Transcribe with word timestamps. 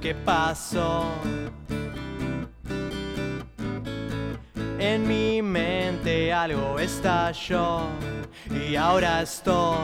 qué 0.00 0.14
pasó. 0.14 1.04
En 4.78 5.06
mi 5.06 5.42
mente 5.42 6.32
algo 6.32 6.78
estalló 6.78 7.82
y 8.50 8.76
ahora 8.76 9.22
estoy 9.22 9.76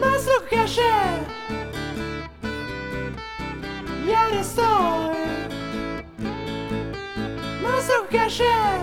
más 0.00 0.26
lo 0.26 0.48
que 0.48 0.58
ayer. 0.58 1.20
Y 4.06 4.12
ahora 4.12 4.40
estoy 4.40 5.16
más 7.62 7.88
lo 7.88 8.08
que 8.08 8.18
ayer. 8.18 8.79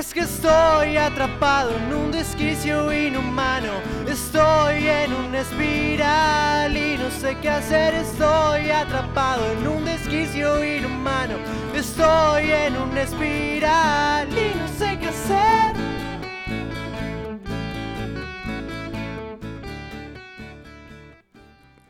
Es 0.00 0.14
que 0.14 0.20
estoy 0.20 0.96
atrapado 0.96 1.76
en 1.76 1.92
un 1.92 2.10
desquicio 2.10 2.90
inhumano. 2.90 3.70
Estoy 4.08 4.88
en 4.88 5.12
una 5.12 5.40
espiral 5.40 6.74
y 6.74 6.96
no 6.96 7.10
sé 7.10 7.36
qué 7.42 7.50
hacer. 7.50 7.92
Estoy 7.92 8.70
atrapado 8.70 9.44
en 9.52 9.68
un 9.68 9.84
desquicio 9.84 10.64
inhumano. 10.64 11.34
Estoy 11.74 12.50
en 12.50 12.78
una 12.78 13.02
espiral 13.02 14.26
y 14.30 14.58
no 14.58 14.68
sé 14.68 14.98
qué 14.98 15.08
hacer. 15.08 15.76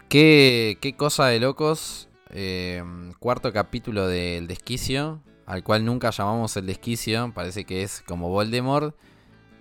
Qué, 0.08 0.78
qué 0.80 0.96
cosa 0.96 1.26
de 1.28 1.38
locos. 1.38 2.08
Eh, 2.30 2.82
cuarto 3.20 3.52
capítulo 3.52 4.08
del 4.08 4.48
desquicio, 4.48 5.22
al 5.50 5.64
cual 5.64 5.84
nunca 5.84 6.10
llamamos 6.10 6.56
el 6.56 6.66
desquicio. 6.66 7.32
Parece 7.34 7.64
que 7.64 7.82
es 7.82 8.02
como 8.06 8.28
Voldemort. 8.28 8.94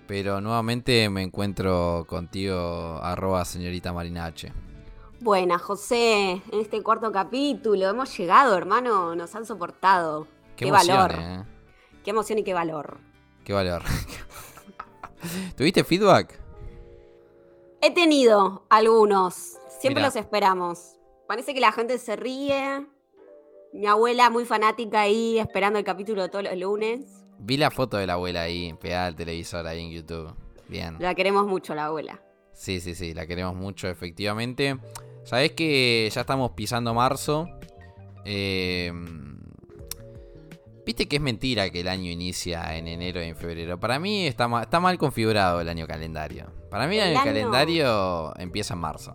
Pero 0.08 0.40
nuevamente 0.40 1.10
me 1.10 1.24
encuentro 1.24 2.06
contigo, 2.08 3.00
arroba 3.02 3.44
señorita 3.44 3.92
Marina 3.92 4.26
H. 4.26 4.52
Buena, 5.20 5.58
José, 5.58 6.42
en 6.52 6.60
este 6.62 6.82
cuarto 6.84 7.12
capítulo 7.12 7.90
hemos 7.90 8.16
llegado, 8.18 8.56
hermano, 8.56 9.16
nos 9.16 9.34
han 9.36 9.46
soportado. 9.46 10.28
Qué, 10.56 10.68
emoción, 10.68 10.98
valor. 10.98 11.16
eh. 11.20 11.44
Qué 12.04 12.12
emoción 12.12 12.40
y 12.40 12.44
qué 12.44 12.54
valor. 12.54 13.00
Qué 13.44 13.54
valor. 13.54 13.82
¿Tuviste 15.58 15.84
feedback? 15.84 16.40
He 17.82 17.92
tenido 17.94 18.66
algunos, 18.70 19.58
siempre 19.80 20.04
los 20.04 20.16
esperamos. 20.16 20.98
Parece 21.28 21.54
que 21.54 21.60
la 21.60 21.72
gente 21.72 21.98
se 21.98 22.16
ríe. 22.16 22.88
Mi 23.74 23.86
abuela 23.86 24.30
muy 24.30 24.46
fanática 24.46 25.02
ahí 25.02 25.38
esperando 25.40 25.80
el 25.80 25.86
capítulo 25.86 26.22
de 26.24 26.30
todos 26.30 26.46
los 26.46 26.58
lunes. 26.58 27.02
Vi 27.40 27.58
la 27.58 27.72
foto 27.72 27.98
de 27.98 28.08
la 28.08 28.14
abuela 28.14 28.42
ahí, 28.42 28.74
pegada 28.82 29.08
al 29.08 29.16
televisor 29.16 29.66
ahí 29.68 29.82
en 29.82 29.92
YouTube. 29.92 30.34
Bien. 30.68 30.96
La 31.00 31.16
queremos 31.16 31.48
mucho, 31.48 31.74
la 31.76 31.86
abuela. 31.86 32.22
Sí, 32.54 32.80
sí, 32.82 32.94
sí, 32.96 33.14
la 33.14 33.26
queremos 33.26 33.56
mucho, 33.56 33.88
efectivamente. 33.88 34.78
Sabés 35.24 35.52
que 35.54 36.10
ya 36.12 36.22
estamos 36.22 36.52
pisando 36.52 36.94
marzo. 36.94 37.48
Eh, 38.26 38.92
Viste 40.86 41.08
que 41.08 41.18
es 41.18 41.22
mentira 41.22 41.70
que 41.70 41.82
el 41.82 41.88
año 41.88 42.10
inicia 42.10 42.76
en 42.76 42.88
enero 42.88 43.22
y 43.22 43.26
en 43.28 43.36
febrero. 43.36 43.80
Para 43.80 44.00
mí 44.00 44.26
está, 44.26 44.48
ma- 44.48 44.64
está 44.64 44.80
mal 44.80 44.98
configurado 44.98 45.62
el 45.62 45.70
año 45.70 45.86
calendario. 45.86 46.48
Para 46.72 46.88
mí 46.88 46.98
el, 46.98 47.10
El 47.10 47.10
año 47.10 47.20
año- 47.20 47.26
calendario 47.32 48.34
empieza 48.40 48.74
en 48.74 48.80
marzo. 48.80 49.14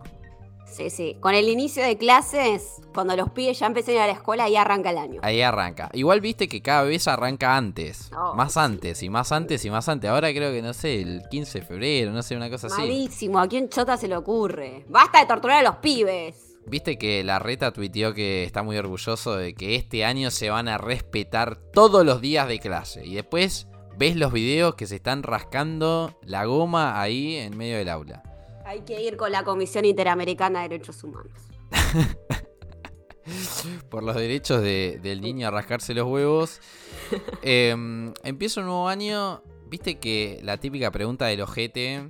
Sí, 0.65 0.89
sí. 0.89 1.17
Con 1.19 1.33
el 1.33 1.47
inicio 1.47 1.83
de 1.83 1.97
clases, 1.97 2.81
cuando 2.93 3.15
los 3.15 3.29
pibes 3.29 3.59
ya 3.59 3.67
empiezan 3.67 3.93
a 3.93 3.95
ir 3.95 4.01
a 4.01 4.07
la 4.07 4.13
escuela, 4.13 4.45
ahí 4.45 4.55
arranca 4.55 4.89
el 4.89 4.97
año. 4.97 5.19
Ahí 5.23 5.41
arranca. 5.41 5.89
Igual 5.93 6.21
viste 6.21 6.47
que 6.47 6.61
cada 6.61 6.83
vez 6.83 7.07
arranca 7.07 7.55
antes. 7.55 8.11
Oh, 8.17 8.35
más 8.35 8.53
sí. 8.53 8.59
antes 8.59 9.03
y 9.03 9.09
más 9.09 9.31
antes 9.31 9.63
y 9.63 9.69
más 9.69 9.87
antes. 9.87 10.09
Ahora 10.09 10.33
creo 10.33 10.51
que 10.51 10.61
no 10.61 10.73
sé, 10.73 11.01
el 11.01 11.23
15 11.29 11.59
de 11.59 11.65
febrero, 11.65 12.11
no 12.11 12.23
sé, 12.23 12.35
una 12.35 12.49
cosa 12.49 12.67
así. 12.67 12.81
Malísimo, 12.81 13.39
¿a 13.39 13.47
quién 13.47 13.69
chota 13.69 13.95
se 13.97 14.07
le 14.07 14.17
ocurre? 14.17 14.85
Basta 14.89 15.19
de 15.19 15.25
torturar 15.27 15.59
a 15.59 15.63
los 15.63 15.75
pibes. 15.77 16.57
Viste 16.67 16.97
que 16.97 17.23
la 17.23 17.37
reta 17.37 17.71
tuiteó 17.71 18.13
que 18.13 18.43
está 18.43 18.63
muy 18.63 18.77
orgulloso 18.77 19.35
de 19.37 19.53
que 19.53 19.75
este 19.75 20.03
año 20.03 20.31
se 20.31 20.49
van 20.49 20.67
a 20.67 20.79
respetar 20.79 21.57
todos 21.57 22.03
los 22.03 22.21
días 22.21 22.47
de 22.47 22.59
clase. 22.59 23.05
Y 23.05 23.13
después 23.13 23.67
ves 23.97 24.15
los 24.15 24.33
videos 24.33 24.75
que 24.75 24.87
se 24.87 24.95
están 24.95 25.21
rascando 25.21 26.17
la 26.23 26.45
goma 26.45 26.99
ahí 26.99 27.35
en 27.35 27.55
medio 27.55 27.77
del 27.77 27.89
aula. 27.89 28.23
Hay 28.65 28.81
que 28.81 29.01
ir 29.01 29.17
con 29.17 29.31
la 29.31 29.43
Comisión 29.43 29.85
Interamericana 29.85 30.61
de 30.63 30.69
Derechos 30.69 31.03
Humanos. 31.03 31.31
Por 33.89 34.03
los 34.03 34.15
derechos 34.15 34.61
de- 34.61 34.99
del 35.01 35.21
niño 35.21 35.47
a 35.47 35.51
rascarse 35.51 35.93
los 35.93 36.07
huevos. 36.07 36.61
Em, 37.41 38.13
empieza 38.23 38.59
un 38.61 38.67
nuevo 38.67 38.87
año. 38.87 39.41
Viste 39.67 39.99
que 39.99 40.39
la 40.43 40.57
típica 40.57 40.91
pregunta 40.91 41.25
del 41.25 41.41
ojete. 41.41 42.09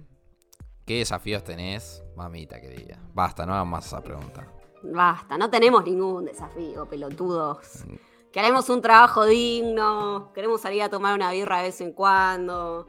¿Qué 0.85 0.97
desafíos 0.99 1.43
tenés? 1.43 2.03
Mamita 2.15 2.59
querida. 2.61 2.99
Basta, 3.13 3.45
no 3.45 3.53
hagan 3.53 3.69
más 3.69 3.87
esa 3.87 4.01
pregunta. 4.01 4.47
Basta, 4.83 5.37
no 5.37 5.49
tenemos 5.49 5.83
ningún 5.83 6.25
desafío, 6.25 6.85
pelotudos. 6.87 7.83
Queremos 8.31 8.69
un 8.69 8.81
trabajo 8.81 9.25
digno, 9.25 10.31
queremos 10.33 10.61
salir 10.61 10.83
a 10.83 10.89
tomar 10.89 11.15
una 11.15 11.31
birra 11.31 11.57
de 11.59 11.63
vez 11.63 11.81
en 11.81 11.93
cuando, 11.93 12.85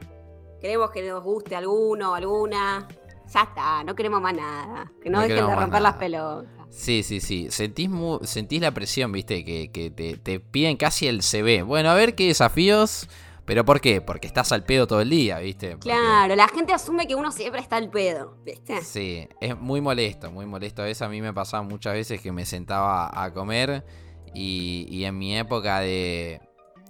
queremos 0.59 0.91
que 0.91 1.09
nos 1.09 1.23
guste 1.23 1.55
alguno 1.55 2.11
o 2.11 2.15
alguna. 2.15 2.87
Ya 3.33 3.41
está, 3.43 3.83
no 3.83 3.95
queremos 3.95 4.21
más 4.21 4.33
nada. 4.33 4.91
Que 5.01 5.09
no, 5.09 5.17
No 5.21 5.27
dejen 5.27 5.47
de 5.47 5.55
romper 5.55 5.81
las 5.81 5.95
pelotas. 5.95 6.51
Sí, 6.69 7.03
sí, 7.03 7.19
sí. 7.19 7.47
Sentís, 7.49 7.89
mu- 7.89 8.19
sentís 8.23 8.61
la 8.61 8.71
presión, 8.71 9.11
viste, 9.11 9.43
que, 9.43 9.71
que 9.71 9.89
te, 9.89 10.17
te 10.17 10.39
piden 10.39 10.77
casi 10.77 11.07
el 11.07 11.21
CV. 11.21 11.63
Bueno, 11.63 11.89
a 11.89 11.93
ver 11.95 12.15
qué 12.15 12.27
desafíos. 12.27 13.07
¿Pero 13.45 13.63
por 13.63 13.79
qué? 13.79 14.01
Porque 14.01 14.27
estás 14.27 14.51
al 14.51 14.65
pedo 14.65 14.87
todo 14.87 14.99
el 14.99 15.09
día, 15.09 15.39
viste. 15.39 15.71
Porque- 15.77 15.87
Claro, 15.89 16.35
la 16.35 16.49
gente 16.49 16.73
asume 16.73 17.07
que 17.07 17.15
uno 17.15 17.31
siempre 17.31 17.61
está 17.61 17.77
al 17.77 17.89
pedo, 17.89 18.35
¿viste? 18.43 18.81
Sí, 18.81 19.25
es 19.39 19.57
muy 19.57 19.79
molesto, 19.79 20.29
muy 20.29 20.45
molesto. 20.45 20.81
A 20.81 20.85
veces 20.85 21.01
a 21.03 21.07
mí 21.07 21.21
me 21.21 21.33
pasaba 21.33 21.63
muchas 21.63 21.93
veces 21.93 22.19
que 22.19 22.33
me 22.33 22.45
sentaba 22.45 23.09
a 23.23 23.31
comer 23.33 23.85
y, 24.33 24.85
y 24.89 25.05
en 25.05 25.17
mi 25.17 25.37
época 25.37 25.79
de, 25.79 26.41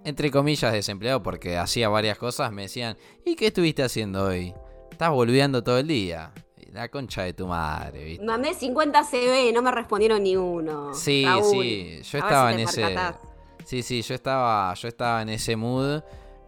entre 0.04 0.32
comillas, 0.32 0.74
desempleado, 0.74 1.22
porque 1.22 1.58
hacía 1.58 1.90
varias 1.90 2.18
cosas, 2.18 2.52
me 2.52 2.64
decían, 2.64 2.98
¿y 3.24 3.36
qué 3.36 3.48
estuviste 3.48 3.84
haciendo 3.84 4.24
hoy? 4.26 4.56
Estás 4.98 5.12
volviendo 5.12 5.64
todo 5.64 5.78
el 5.78 5.86
día. 5.88 6.32
La 6.74 6.90
concha 6.90 7.22
de 7.22 7.32
tu 7.34 7.46
madre, 7.46 8.04
¿viste? 8.04 8.26
Mandé 8.26 8.56
50 8.56 9.04
CV 9.04 9.52
no 9.54 9.62
me 9.62 9.70
respondieron 9.70 10.24
ni 10.24 10.36
uno. 10.36 10.92
Sí, 10.96 11.24
Raúl, 11.24 11.44
sí, 11.52 12.02
yo 12.02 12.18
estaba 12.18 12.48
si 12.50 12.54
en 12.56 12.60
ese... 12.62 12.82
percatás. 12.82 13.16
Sí, 13.64 13.84
sí, 13.84 14.02
yo 14.02 14.16
estaba, 14.16 14.74
yo 14.74 14.88
estaba 14.88 15.22
en 15.22 15.30
ese 15.30 15.56
mood. 15.56 16.02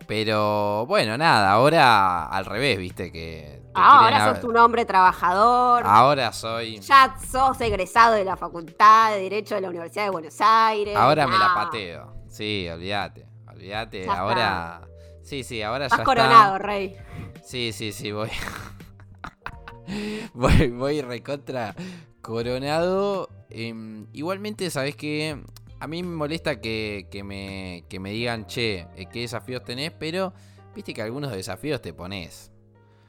Pero 0.07 0.87
bueno, 0.87 1.15
nada, 1.15 1.51
ahora 1.51 2.25
al 2.25 2.45
revés, 2.45 2.79
viste 2.79 3.11
que... 3.11 3.61
Ah, 3.75 3.99
quieren 3.99 4.19
ahora 4.19 4.31
a- 4.31 4.35
sos 4.35 4.43
un 4.45 4.57
hombre 4.57 4.83
trabajador. 4.83 5.83
Ahora 5.85 6.33
soy... 6.33 6.79
Ya 6.79 7.15
sos 7.31 7.61
egresado 7.61 8.15
de 8.15 8.25
la 8.25 8.35
Facultad 8.35 9.11
de 9.11 9.21
Derecho 9.21 9.53
de 9.53 9.61
la 9.61 9.69
Universidad 9.69 10.05
de 10.05 10.09
Buenos 10.09 10.35
Aires. 10.39 10.97
Ahora 10.97 11.27
me 11.27 11.37
la 11.37 11.51
Ah, 11.51 11.53
pateo. 11.53 12.13
Sí, 12.27 12.67
olvídate. 12.67 13.27
Olvídate. 13.47 14.09
Ahora. 14.09 14.81
Sí, 15.29 15.43
sí, 15.43 15.61
ahora 15.61 15.85
Estás 15.85 15.99
ya 15.99 16.05
coronado, 16.05 16.55
está. 16.55 16.67
rey. 16.67 16.95
Sí, 17.43 17.71
sí, 17.71 17.91
sí, 17.91 18.11
voy. 18.11 18.29
voy, 20.33 20.69
voy 20.71 21.01
recontra 21.01 21.75
coronado. 22.21 23.29
Em, 23.51 24.07
igualmente, 24.11 24.71
¿sabes 24.71 24.95
qué? 24.95 25.39
A 25.79 25.87
mí 25.87 26.01
me 26.01 26.15
molesta 26.15 26.59
que, 26.59 27.07
que 27.11 27.23
me, 27.23 27.85
que 27.89 27.99
me 27.99 28.09
digan, 28.09 28.47
che, 28.47 28.87
eh, 28.95 29.05
¿qué 29.11 29.19
desafíos 29.21 29.63
tenés? 29.63 29.91
Pero, 29.91 30.33
viste 30.73 30.95
que 30.95 31.03
algunos 31.03 31.31
desafíos 31.31 31.79
te 31.79 31.93
pones. 31.93 32.51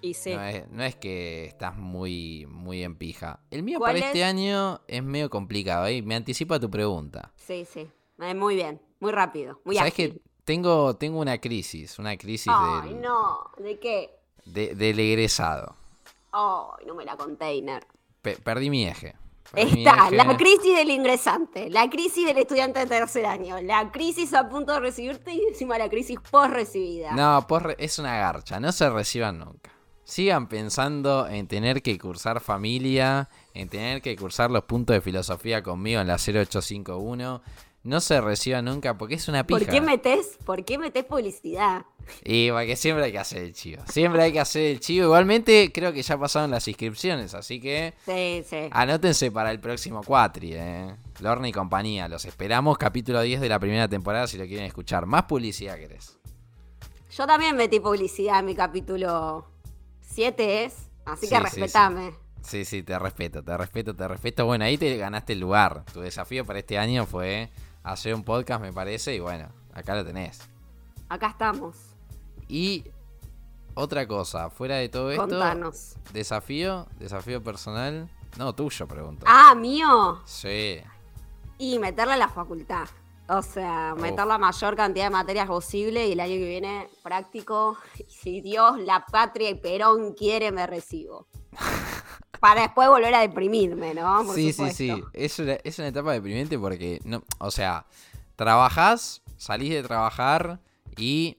Y 0.02 0.12
sí. 0.12 0.34
No, 0.34 0.44
es, 0.44 0.68
no 0.70 0.82
es 0.82 0.96
que 0.96 1.46
estás 1.46 1.74
muy, 1.74 2.44
muy 2.50 2.82
en 2.82 2.96
pija. 2.96 3.40
El 3.50 3.62
mío 3.62 3.78
¿Cuál 3.78 3.94
para 3.94 4.06
este 4.08 4.20
es? 4.20 4.26
año 4.26 4.82
es 4.88 5.02
medio 5.02 5.30
complicado. 5.30 5.86
¿eh? 5.86 6.02
Me 6.02 6.16
anticipa 6.16 6.60
tu 6.60 6.68
pregunta. 6.70 7.32
Sí, 7.36 7.64
sí. 7.64 7.88
Eh, 8.20 8.34
Muy 8.34 8.56
bien, 8.56 8.82
muy 9.00 9.12
rápido, 9.12 9.62
muy 9.64 9.76
¿Sabes 9.76 9.94
ágil. 9.94 10.12
que 10.22 10.29
tengo, 10.54 10.96
tengo 10.96 11.20
una 11.20 11.38
crisis? 11.38 11.98
Una 11.98 12.16
crisis 12.16 12.52
Ay, 12.54 12.88
del, 12.90 13.00
no, 13.00 13.50
¿de 13.58 13.78
qué? 13.78 14.10
de- 14.44 14.74
del 14.74 14.98
egresado. 14.98 15.76
Ay, 16.32 16.86
no 16.86 16.94
me 16.94 17.04
la 17.04 17.16
container. 17.16 17.86
Pe- 18.20 18.36
perdí 18.36 18.68
mi 18.68 18.84
eje. 18.86 19.14
Perdí 19.52 19.72
mi 19.74 19.84
Está 19.86 20.06
eje. 20.08 20.16
la 20.16 20.36
crisis 20.36 20.74
del 20.76 20.90
ingresante, 20.90 21.70
la 21.70 21.88
crisis 21.88 22.26
del 22.26 22.38
estudiante 22.38 22.80
de 22.80 22.86
tercer 22.86 23.26
año, 23.26 23.60
la 23.62 23.92
crisis 23.92 24.34
a 24.34 24.48
punto 24.48 24.72
de 24.72 24.80
recibirte 24.80 25.32
y 25.32 25.40
encima 25.48 25.78
la 25.78 25.88
crisis 25.88 26.18
post 26.30 26.52
recibida. 26.52 27.12
No, 27.12 27.46
re- 27.60 27.76
es 27.78 27.98
una 28.00 28.16
garcha. 28.16 28.58
No 28.58 28.72
se 28.72 28.90
reciban 28.90 29.38
nunca. 29.38 29.70
Sigan 30.04 30.48
pensando 30.48 31.28
en 31.28 31.46
tener 31.46 31.82
que 31.82 31.96
cursar 31.96 32.40
familia, 32.40 33.28
en 33.54 33.68
tener 33.68 34.02
que 34.02 34.16
cursar 34.16 34.50
los 34.50 34.64
puntos 34.64 34.94
de 34.94 35.00
filosofía 35.00 35.62
conmigo 35.62 36.00
en 36.00 36.08
la 36.08 36.18
0851. 36.18 37.40
No 37.82 38.00
se 38.00 38.20
reciban 38.20 38.66
nunca 38.66 38.98
porque 38.98 39.14
es 39.14 39.26
una 39.28 39.46
pija. 39.46 39.58
¿Por 39.58 39.66
qué 39.68 39.80
metes, 39.80 40.38
por 40.44 40.64
qué 40.64 40.76
metes 40.76 41.04
publicidad? 41.04 41.86
Y 42.24 42.50
porque 42.50 42.76
siempre 42.76 43.04
hay 43.04 43.12
que 43.12 43.18
hacer 43.18 43.42
el 43.42 43.54
chivo. 43.54 43.82
Siempre 43.88 44.22
hay 44.22 44.32
que 44.32 44.40
hacer 44.40 44.62
el 44.64 44.80
chivo. 44.80 45.06
Igualmente 45.06 45.70
creo 45.72 45.92
que 45.92 46.02
ya 46.02 46.18
pasaron 46.18 46.50
las 46.50 46.68
inscripciones, 46.68 47.32
así 47.34 47.58
que 47.60 47.94
Sí, 48.04 48.44
sí. 48.48 48.68
Anótense 48.70 49.30
para 49.30 49.50
el 49.50 49.60
próximo 49.60 50.02
Cuatri, 50.04 50.52
eh. 50.54 50.94
Lorna 51.20 51.48
y 51.48 51.52
compañía. 51.52 52.06
Los 52.08 52.26
esperamos. 52.26 52.76
Capítulo 52.76 53.22
10 53.22 53.40
de 53.40 53.48
la 53.48 53.58
primera 53.58 53.88
temporada 53.88 54.26
si 54.26 54.36
lo 54.36 54.44
quieren 54.46 54.66
escuchar. 54.66 55.06
Más 55.06 55.22
publicidad 55.22 55.76
querés. 55.76 56.18
Yo 57.16 57.26
también 57.26 57.56
metí 57.56 57.80
publicidad 57.80 58.40
en 58.40 58.44
mi 58.46 58.54
capítulo 58.54 59.46
7 60.02 60.64
es. 60.64 60.74
Así 61.06 61.26
Sí, 61.26 61.32
que 61.32 61.36
sí, 61.38 61.42
respetame. 61.42 62.12
Sí, 62.42 62.64
sí, 62.64 62.82
te 62.82 62.98
respeto, 62.98 63.42
te 63.42 63.56
respeto, 63.56 63.94
te 63.94 64.06
respeto. 64.06 64.44
Bueno, 64.46 64.64
ahí 64.64 64.76
te 64.76 64.96
ganaste 64.96 65.32
el 65.32 65.40
lugar. 65.40 65.84
Tu 65.92 66.00
desafío 66.00 66.44
para 66.44 66.58
este 66.58 66.78
año 66.78 67.06
fue 67.06 67.48
hacer 67.82 68.14
un 68.14 68.22
podcast, 68.24 68.60
me 68.62 68.72
parece, 68.72 69.14
y 69.14 69.20
bueno, 69.20 69.48
acá 69.72 69.94
lo 69.94 70.04
tenés. 70.04 70.40
Acá 71.08 71.28
estamos. 71.28 71.76
Y 72.48 72.84
otra 73.74 74.06
cosa, 74.06 74.50
fuera 74.50 74.76
de 74.76 74.88
todo 74.88 75.10
esto, 75.10 75.22
Contanos. 75.28 75.94
desafío, 76.12 76.86
desafío 76.98 77.42
personal, 77.42 78.08
no 78.38 78.54
tuyo, 78.54 78.86
pregunto. 78.86 79.24
Ah, 79.28 79.54
mío. 79.54 80.20
Sí, 80.24 80.80
Y 81.58 81.78
meterla 81.78 82.14
a 82.14 82.18
la 82.18 82.28
facultad. 82.28 82.88
O 83.28 83.42
sea, 83.42 83.92
Uf. 83.94 84.02
meter 84.02 84.26
la 84.26 84.38
mayor 84.38 84.74
cantidad 84.74 85.04
de 85.04 85.10
materias 85.10 85.46
posible 85.46 86.08
y 86.08 86.12
el 86.12 86.20
año 86.20 86.32
que 86.34 86.48
viene 86.48 86.88
práctico. 87.02 87.76
Y 87.98 88.04
si 88.12 88.40
Dios, 88.40 88.78
la 88.80 89.04
patria 89.06 89.50
y 89.50 89.54
Perón 89.54 90.14
quiere, 90.14 90.50
me 90.50 90.66
recibo. 90.66 91.28
Para 92.40 92.62
después 92.62 92.88
volver 92.88 93.14
a 93.14 93.20
deprimirme, 93.20 93.92
¿no? 93.94 94.24
Por 94.24 94.34
sí, 94.34 94.46
sí, 94.46 94.52
supuesto. 94.52 94.76
sí. 94.76 95.04
Es 95.12 95.38
una, 95.38 95.52
es 95.62 95.78
una 95.78 95.88
etapa 95.88 96.12
deprimente 96.12 96.58
porque, 96.58 97.00
no, 97.04 97.22
o 97.38 97.50
sea, 97.50 97.84
trabajás, 98.36 99.22
salís 99.36 99.70
de 99.70 99.82
trabajar 99.82 100.60
y... 100.96 101.38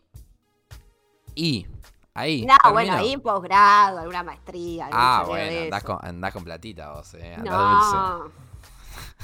Y... 1.35 1.65
Ahí. 2.13 2.45
No, 2.45 2.55
bueno, 2.73 2.93
ahí 2.93 3.15
posgrado, 3.15 3.99
alguna 3.99 4.21
maestría. 4.21 4.87
algún 4.87 4.99
Ah, 5.01 5.23
bueno, 5.25 5.61
andás 5.61 5.83
con, 5.83 5.97
andás 6.01 6.33
con 6.33 6.43
platita 6.43 6.91
vos, 6.91 7.13
eh. 7.13 7.35
andás 7.37 7.53
dulce. 7.53 7.95
No. 7.95 8.31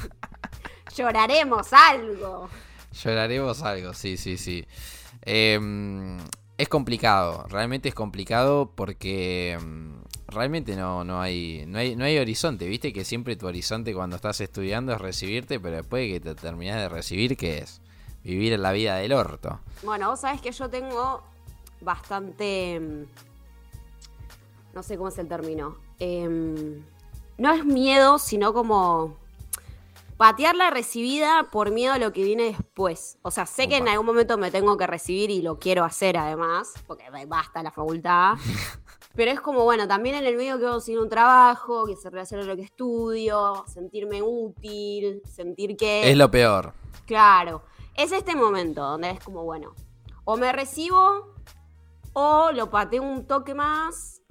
Lloraremos 0.95 1.73
algo. 1.73 2.49
Lloraremos 3.03 3.61
algo, 3.61 3.93
sí, 3.93 4.17
sí, 4.17 4.37
sí. 4.37 4.65
Em, 5.21 6.17
es 6.57 6.69
complicado, 6.69 7.45
realmente 7.49 7.89
es 7.89 7.95
complicado 7.95 8.71
porque 8.75 9.53
em, 9.53 9.96
realmente 10.27 10.75
no, 10.75 11.03
no, 11.03 11.21
hay, 11.21 11.65
no, 11.67 11.79
hay, 11.79 11.95
no 11.95 12.05
hay 12.05 12.17
horizonte. 12.17 12.67
Viste 12.67 12.91
que 12.93 13.03
siempre 13.05 13.35
tu 13.35 13.47
horizonte 13.47 13.93
cuando 13.93 14.15
estás 14.15 14.39
estudiando 14.41 14.93
es 14.93 14.99
recibirte, 15.01 15.59
pero 15.59 15.77
después 15.77 16.03
de 16.07 16.13
que 16.13 16.19
te 16.19 16.35
terminás 16.35 16.77
de 16.77 16.89
recibir, 16.89 17.37
¿qué 17.37 17.59
es? 17.59 17.81
Vivir 18.23 18.57
la 18.59 18.71
vida 18.73 18.97
del 18.97 19.13
orto. 19.13 19.59
Bueno, 19.83 20.09
vos 20.09 20.19
sabés 20.19 20.41
que 20.41 20.51
yo 20.51 20.69
tengo 20.69 21.23
bastante. 21.81 22.79
mm, 22.79 23.03
No 24.75 24.83
sé 24.83 24.97
cómo 24.97 25.09
es 25.09 25.17
el 25.17 25.27
término. 25.27 25.77
Em, 25.99 26.83
no 27.37 27.53
es 27.53 27.65
miedo, 27.65 28.19
sino 28.19 28.53
como. 28.53 29.15
Patear 30.17 30.55
la 30.55 30.71
recibida 30.71 31.47
por 31.51 31.69
miedo 31.69 31.93
a 31.93 31.99
lo 31.99 32.11
que 32.11 32.23
viene 32.23 32.45
después. 32.45 33.19
O 33.21 33.29
sea, 33.29 33.45
sé 33.45 33.69
que 33.69 33.77
en 33.77 33.87
algún 33.87 34.07
momento 34.07 34.35
me 34.39 34.49
tengo 34.49 34.75
que 34.75 34.87
recibir 34.87 35.29
y 35.29 35.43
lo 35.43 35.59
quiero 35.59 35.83
hacer 35.83 36.17
además, 36.17 36.73
porque 36.87 37.03
basta 37.27 37.61
la 37.61 37.69
facultad. 37.71 38.33
Pero 39.15 39.31
es 39.31 39.41
como, 39.41 39.63
bueno, 39.63 39.87
también 39.87 40.15
en 40.15 40.25
el 40.25 40.37
medio 40.37 40.57
quiero 40.57 40.73
conseguir 40.73 40.99
un 40.99 41.09
trabajo, 41.09 41.85
que 41.87 41.95
se 41.95 42.09
relacione 42.09 42.43
a 42.43 42.45
lo 42.47 42.55
que 42.55 42.61
estudio, 42.61 43.63
sentirme 43.67 44.21
útil, 44.21 45.21
sentir 45.25 45.75
que... 45.75 46.09
Es 46.09 46.17
lo 46.17 46.29
peor. 46.29 46.73
Claro, 47.05 47.63
es 47.95 48.11
este 48.11 48.35
momento 48.35 48.81
donde 48.81 49.11
es 49.11 49.23
como, 49.23 49.43
bueno, 49.43 49.73
o 50.23 50.37
me 50.37 50.51
recibo 50.51 51.33
o 52.13 52.51
lo 52.51 52.69
pateo 52.69 53.01
un 53.01 53.25
toque 53.25 53.53
más 53.55 54.21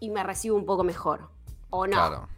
y 0.00 0.10
me 0.10 0.22
recibo 0.22 0.56
un 0.56 0.64
poco 0.64 0.84
mejor. 0.84 1.28
O 1.70 1.86
no. 1.86 1.92
Claro. 1.92 2.28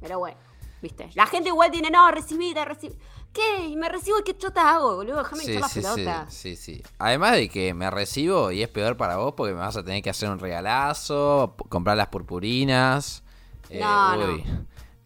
Pero 0.00 0.18
bueno, 0.18 0.38
viste. 0.80 1.10
La 1.14 1.26
gente 1.26 1.48
igual 1.48 1.70
tiene, 1.70 1.90
no, 1.90 2.10
recibir, 2.10 2.56
recibir. 2.56 2.98
¿Qué? 3.36 3.66
¿Y 3.66 3.76
me 3.76 3.88
recibo 3.90 4.18
y 4.18 4.22
qué 4.22 4.34
chota 4.36 4.74
hago, 4.74 4.96
boludo? 4.96 5.18
Déjame 5.18 5.44
Sí, 5.44 5.50
echar 5.50 5.60
la 5.62 5.68
sí, 5.68 5.80
pelota. 5.82 6.26
sí, 6.30 6.56
sí. 6.56 6.82
Además 6.98 7.32
de 7.32 7.48
que 7.50 7.74
me 7.74 7.90
recibo 7.90 8.50
y 8.50 8.62
es 8.62 8.68
peor 8.68 8.96
para 8.96 9.18
vos 9.18 9.34
porque 9.36 9.52
me 9.52 9.60
vas 9.60 9.76
a 9.76 9.84
tener 9.84 10.02
que 10.02 10.08
hacer 10.10 10.30
un 10.30 10.38
regalazo, 10.38 11.54
comprar 11.68 11.96
las 11.98 12.08
purpurinas. 12.08 13.22
Eh, 13.68 13.80
No, 13.80 14.16
uy, 14.18 14.42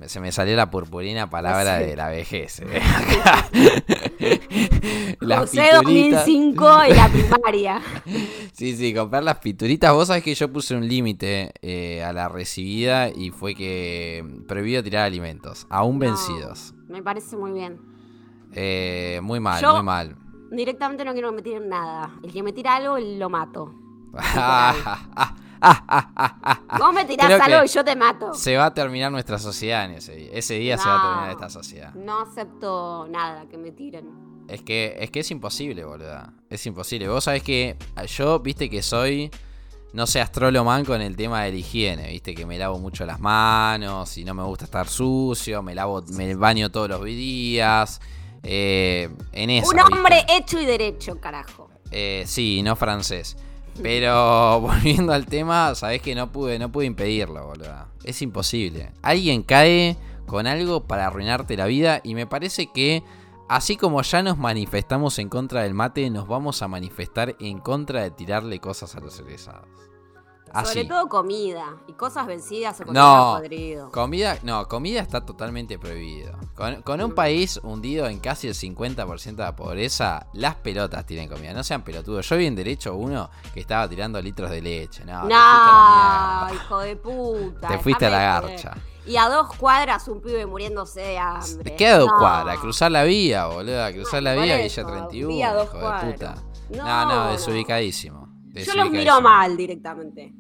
se 0.09 0.21
me 0.21 0.31
salió 0.31 0.55
la 0.55 0.71
purpurina 0.71 1.29
palabra 1.29 1.79
Sí. 1.81 1.87
de 1.87 1.97
la 1.97 2.09
vejez. 2.09 2.61
eh. 2.61 2.81
las 5.21 5.41
José 5.41 5.63
pituritas. 5.73 6.27
2005 6.27 6.85
y 6.89 6.95
la 6.95 7.09
primaria. 7.09 7.83
Sí, 8.53 8.77
sí, 8.77 8.93
comprar 8.93 9.23
las 9.25 9.39
pituritas. 9.39 9.93
Vos 9.95 10.09
sabés 10.09 10.23
que 10.23 10.35
yo 10.35 10.53
puse 10.53 10.75
un 10.75 10.87
límite 10.87 11.53
eh, 11.63 12.05
a 12.05 12.13
la 12.13 12.29
recibida 12.29 13.09
y 13.09 13.31
fue 13.31 13.55
que 13.55 14.23
prohibido 14.47 14.83
tirar 14.83 15.07
alimentos, 15.07 15.67
aún 15.71 15.95
No. 15.99 16.01
vencidos. 16.01 16.75
Me 16.87 17.03
parece 17.03 17.37
muy 17.39 17.53
bien. 17.53 17.81
Eh, 18.53 19.21
muy 19.23 19.41
mal, 19.41 19.61
Yo- 19.63 19.75
muy 19.75 19.83
mal. 19.83 20.17
Directamente 20.51 21.05
no 21.05 21.13
quiero 21.13 21.31
que 21.31 21.37
me 21.37 21.43
tiren 21.43 21.69
nada. 21.69 22.11
El 22.23 22.33
que 22.33 22.43
me 22.43 22.53
tira 22.53 22.77
algo, 22.77 22.99
lo 22.99 23.31
mato. 23.31 23.73
Vos 26.79 26.95
me 26.95 27.05
tirás 27.05 27.27
Creo 27.27 27.43
algo 27.43 27.65
y 27.65 27.69
yo 27.69 27.85
te 27.85 27.95
mato. 27.95 28.35
Se 28.35 28.57
va 28.57 28.67
a 28.67 28.75
terminar 28.75 29.13
nuestra 29.13 29.39
sociedad 29.39 29.85
en 29.85 29.93
ese 29.93 30.15
día. 30.17 30.31
Ese 30.33 30.55
día 30.55 30.79
se 30.79 30.89
va 30.89 30.99
a 30.99 31.03
terminar 31.03 31.31
esta 31.31 31.51
sociedad. 31.51 31.95
No 31.95 32.21
acepto 32.21 33.07
nada 33.11 33.47
que 33.49 33.59
me 33.59 33.71
tiren. 33.71 34.31
Es 34.49 34.63
que, 34.63 34.97
es 34.99 35.11
que 35.11 35.21
es 35.21 35.31
imposible, 35.31 35.85
boluda. 35.85 36.33
Es 36.49 36.65
imposible. 36.67 37.09
Vos 37.09 37.25
sabés 37.25 37.43
que 37.43 37.77
yo, 38.09 38.41
viste 38.41 38.69
que 38.71 38.83
soy, 38.83 39.31
no 39.93 40.07
sé, 40.07 40.21
astroloman 40.21 40.85
con 40.85 41.01
el 41.03 41.15
tema 41.15 41.43
de 41.45 41.53
la 41.53 41.57
higiene. 41.59 42.09
Viste 42.09 42.35
que 42.35 42.47
me 42.47 42.59
lavo 42.59 42.79
mucho 42.79 43.05
las 43.07 43.21
manos 43.21 44.17
y 44.19 44.25
no 44.25 44.35
me 44.35 44.43
gusta 44.43 44.65
estar 44.65 44.89
sucio. 44.89 45.63
Me 45.63 45.75
lavo, 45.75 46.03
me 46.15 46.35
baño 46.35 46.71
todos 46.71 46.89
los 46.89 47.05
días. 47.05 48.01
Eh, 48.43 49.11
en 49.33 49.51
eso. 49.51 49.71
Un 49.71 49.81
hombre 49.81 50.25
hecho 50.29 50.61
y 50.61 50.67
derecho, 50.67 51.21
carajo. 51.21 51.71
Eh, 51.91 52.25
sí, 52.27 52.63
no 52.63 52.77
francés. 52.77 53.37
Pero 53.83 54.61
volviendo 54.63 55.13
al 55.13 55.27
tema, 55.27 55.75
sabés 55.75 56.03
que 56.03 56.15
no 56.15 56.31
pude, 56.33 56.59
no 56.59 56.71
pude 56.71 56.87
impedirlo, 56.87 57.47
boludo. 57.47 57.87
Es 58.05 58.23
imposible. 58.23 58.93
Alguien 59.03 59.43
cae 59.43 59.97
con 60.27 60.47
algo 60.47 60.85
para 60.85 61.07
arruinarte 61.07 61.57
la 61.57 61.67
vida 61.67 62.01
y 62.05 62.15
me 62.15 62.27
parece 62.27 62.69
que 62.73 63.03
así 63.49 63.77
como 63.77 64.01
ya 64.03 64.23
nos 64.23 64.39
manifestamos 64.39 65.19
en 65.19 65.29
contra 65.29 65.63
del 65.63 65.75
mate, 65.75 66.09
nos 66.11 66.29
vamos 66.29 66.63
a 66.63 66.69
manifestar 66.69 67.37
en 67.41 67.59
contra 67.59 68.03
de 68.03 68.11
tirarle 68.11 68.61
cosas 68.61 68.95
a 68.95 69.01
los 69.01 69.19
egresados. 69.19 69.90
Así. 70.53 70.75
Sobre 70.75 70.85
todo 70.89 71.09
comida 71.09 71.77
y 71.87 71.93
cosas 71.93 72.27
vencidas 72.27 72.81
o 72.81 72.93
No. 72.93 73.37
podrido. 73.39 73.91
Comida, 73.91 74.37
no, 74.43 74.67
comida 74.69 75.01
está 75.01 75.21
totalmente 75.25 75.79
prohibido. 75.79 76.33
Con, 76.55 76.83
con 76.83 77.01
un 77.01 77.15
país 77.15 77.61
hundido 77.63 78.07
en 78.09 78.19
casi 78.21 78.49
el 78.49 78.55
50% 78.55 79.37
de 79.37 79.43
la 79.45 79.55
pobreza, 79.57 80.27
las 80.33 80.57
pelotas 80.57 81.07
tienen 81.07 81.29
comida. 81.29 81.53
No 81.53 81.63
sean 81.63 81.83
pelotudos. 81.83 82.29
Yo 82.29 82.37
vi 82.37 82.47
en 82.47 82.57
derecho 82.57 82.95
uno 82.97 83.31
que 83.55 83.61
estaba 83.61 83.89
tirando 83.89 84.21
litros 84.21 84.51
de 84.51 84.61
leche. 84.61 85.05
No, 85.05 85.23
a 85.31 86.51
hijo 86.55 86.79
de 86.81 86.97
puta. 86.97 87.69
Te 87.69 87.79
fuiste 87.79 88.07
a 88.07 88.11
la 88.11 88.19
de 88.19 88.25
garcha. 88.49 88.77
Y 89.07 89.17
a 89.17 89.29
dos 89.29 89.55
cuadras 89.57 90.07
un 90.09 90.21
pibe 90.21 90.45
muriéndose 90.47 91.01
de 91.01 91.19
hambre. 91.19 91.75
Queda 91.75 91.99
dos 91.99 92.09
No. 92.11 92.19
cuadras, 92.19 92.59
cruzar 92.59 92.91
la 92.93 93.03
vía, 93.05 93.47
boluda. 93.47 93.93
Cruzar 93.93 94.23
la 94.23 94.35
vía, 94.35 94.61
eso, 94.61 94.83
Villa 94.85 94.93
31, 94.99 95.29
vía 95.29 95.55
dos 95.55 95.65
hijo 95.69 95.77
de 95.77 95.81
cuadras. 95.83 96.13
puta. 96.13 96.35
No, 96.71 96.85
No, 96.85 97.05
no, 97.07 97.25
no. 97.25 97.33
desubicadísimo. 97.33 98.29
Yo 98.55 98.75
los 98.75 98.91
miro 98.91 99.21
mal 99.21 99.57
directamente. 99.57 100.33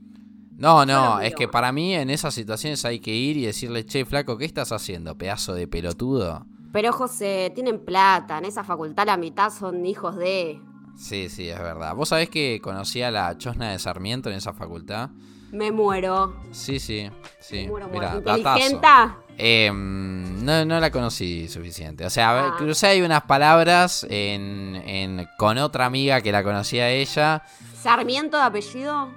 No, 0.56 0.84
no, 0.84 1.20
es 1.20 1.34
que 1.34 1.48
para 1.48 1.72
mí 1.72 1.94
en 1.94 2.10
esas 2.10 2.34
situaciones 2.34 2.84
hay 2.84 3.00
que 3.00 3.14
ir 3.14 3.38
y 3.38 3.46
decirle, 3.46 3.86
che, 3.86 4.04
flaco, 4.04 4.36
¿qué 4.36 4.44
estás 4.44 4.72
haciendo? 4.72 5.16
Pedazo 5.16 5.54
de 5.54 5.66
pelotudo. 5.66 6.44
Pero 6.72 6.92
José, 6.92 7.50
tienen 7.54 7.84
plata. 7.84 8.38
En 8.38 8.44
esa 8.44 8.62
facultad 8.62 9.06
la 9.06 9.16
mitad 9.16 9.50
son 9.50 9.86
hijos 9.86 10.16
de. 10.16 10.60
Sí, 10.96 11.28
sí, 11.30 11.48
es 11.48 11.58
verdad. 11.58 11.94
¿Vos 11.94 12.10
sabés 12.10 12.28
que 12.28 12.60
conocí 12.62 13.00
a 13.00 13.10
la 13.10 13.38
Chosna 13.38 13.72
de 13.72 13.78
Sarmiento 13.78 14.28
en 14.28 14.36
esa 14.36 14.52
facultad? 14.52 15.10
Me 15.50 15.72
muero. 15.72 16.36
Sí, 16.52 16.78
sí, 16.78 17.10
sí. 17.40 17.62
me 17.62 17.68
muero, 17.68 17.88
Mirá, 17.88 18.20
muero. 18.20 19.16
Eh, 19.42 19.70
no, 19.72 20.64
no 20.66 20.80
la 20.80 20.90
conocí 20.90 21.48
suficiente. 21.48 22.04
O 22.04 22.10
sea, 22.10 22.46
Ah. 22.48 22.54
crucé 22.58 22.88
ahí 22.88 23.00
unas 23.00 23.22
palabras 23.22 24.06
en, 24.10 24.76
en- 24.84 25.26
con 25.38 25.56
otra 25.56 25.86
amiga 25.86 26.20
que 26.20 26.30
la 26.30 26.42
conocía 26.44 26.84
a 26.84 26.90
ella. 26.90 27.42
¿Sarmiento 27.80 28.36
de 28.36 28.42
apellido? 28.42 29.08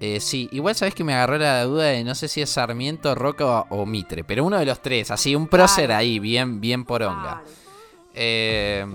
Eh, 0.00 0.18
sí, 0.20 0.48
igual 0.52 0.74
sabés 0.74 0.94
que 0.94 1.04
me 1.04 1.14
agarró 1.14 1.38
la 1.38 1.62
duda 1.64 1.84
de 1.84 2.02
no 2.04 2.14
sé 2.16 2.26
si 2.28 2.40
es 2.42 2.50
Sarmiento, 2.50 3.14
Roca 3.14 3.44
o, 3.46 3.66
o 3.70 3.86
Mitre, 3.86 4.24
pero 4.24 4.44
uno 4.44 4.58
de 4.58 4.66
los 4.66 4.80
tres, 4.82 5.10
así, 5.12 5.34
un 5.36 5.46
prócer 5.48 5.86
Claro. 5.86 6.00
ahí, 6.00 6.18
bien, 6.18 6.60
bien 6.60 6.84
poronga. 6.84 7.42
Claro. 7.42 7.46
Eh, 8.14 8.86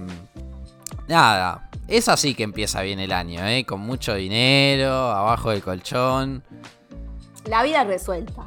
nada, 1.08 1.70
es 1.88 2.08
así 2.10 2.34
que 2.36 2.44
empieza 2.44 2.82
bien 2.82 3.00
el 3.00 3.12
año, 3.12 3.46
¿eh? 3.48 3.66
Con 3.66 3.80
mucho 3.82 4.14
dinero, 4.16 4.92
abajo 4.94 5.52
del 5.52 5.62
colchón. 5.62 6.44
La 7.46 7.64
vida 7.64 7.84
resuelta. 7.84 8.44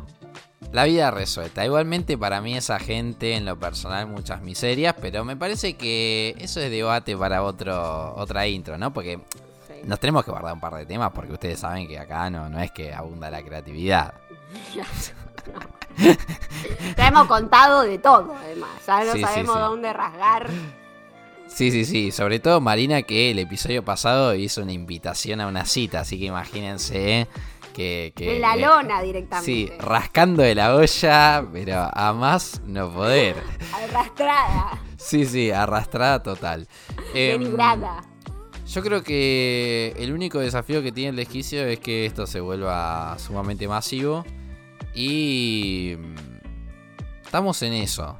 La 0.72 0.84
vida 0.84 1.10
resuelta. 1.10 1.64
Igualmente 1.64 2.18
para 2.18 2.40
mí 2.40 2.56
esa 2.56 2.78
gente 2.78 3.34
en 3.34 3.44
lo 3.44 3.58
personal 3.58 4.06
muchas 4.06 4.42
miserias, 4.42 4.94
pero 5.00 5.24
me 5.24 5.36
parece 5.36 5.74
que 5.74 6.34
eso 6.38 6.60
es 6.60 6.70
debate 6.70 7.16
para 7.16 7.42
otro 7.42 8.14
otra 8.16 8.46
intro, 8.46 8.76
¿no? 8.76 8.92
Porque 8.92 9.18
Sí. 9.66 9.74
nos 9.84 9.98
tenemos 10.00 10.24
que 10.24 10.30
guardar 10.30 10.52
un 10.54 10.60
par 10.60 10.74
de 10.74 10.86
temas 10.86 11.10
porque 11.12 11.32
ustedes 11.32 11.58
saben 11.60 11.86
que 11.88 11.98
acá 11.98 12.30
no, 12.30 12.48
no 12.48 12.60
es 12.60 12.70
que 12.72 12.92
abunda 12.92 13.30
la 13.30 13.42
creatividad. 13.42 14.14
Ya 16.96 17.08
hemos 17.08 17.26
contado 17.26 17.82
de 17.82 17.98
todo, 17.98 18.34
además. 18.38 18.70
Ya 18.86 19.04
no 19.04 19.12
Sí, 19.12 19.18
sí, 19.18 19.24
sabemos 19.24 19.54
sí. 19.54 19.60
dónde 19.60 19.92
rasgar. 19.92 20.48
Sí, 21.48 21.70
sí, 21.70 21.84
sí. 21.84 22.10
Sobre 22.12 22.38
todo 22.38 22.60
Marina 22.60 23.02
que 23.02 23.30
el 23.30 23.38
episodio 23.38 23.82
pasado 23.84 24.34
hizo 24.34 24.62
una 24.62 24.72
invitación 24.72 25.40
a 25.40 25.46
una 25.46 25.64
cita, 25.64 26.00
así 26.00 26.18
que 26.18 26.26
imagínense 26.26 27.28
Que, 27.76 28.38
la 28.40 28.54
eh, 28.54 28.60
lona 28.60 29.02
directamente. 29.02 29.44
Sí, 29.44 29.70
rascando 29.78 30.42
de 30.42 30.54
la 30.54 30.74
olla, 30.74 31.46
pero 31.52 31.90
a 31.92 32.14
más 32.14 32.62
no 32.64 32.90
poder. 32.90 33.36
Arrastrada. 33.74 34.80
Sí, 34.96 35.26
sí, 35.26 35.50
arrastrada 35.50 36.22
total. 36.22 36.66
Em, 37.12 37.38
Denigrada. 37.38 38.02
yo 38.66 38.82
creo 38.82 39.02
que 39.02 39.94
el 39.98 40.14
único 40.14 40.38
desafío 40.38 40.82
que 40.82 40.90
tiene 40.90 41.10
el 41.10 41.16
desquicio 41.16 41.66
es 41.66 41.78
que 41.78 42.06
esto 42.06 42.26
se 42.26 42.40
vuelva 42.40 43.18
sumamente 43.18 43.68
masivo. 43.68 44.24
Y 44.94 45.96
mm, 45.98 47.24
estamos 47.26 47.60
en 47.60 47.74
eso. 47.74 48.16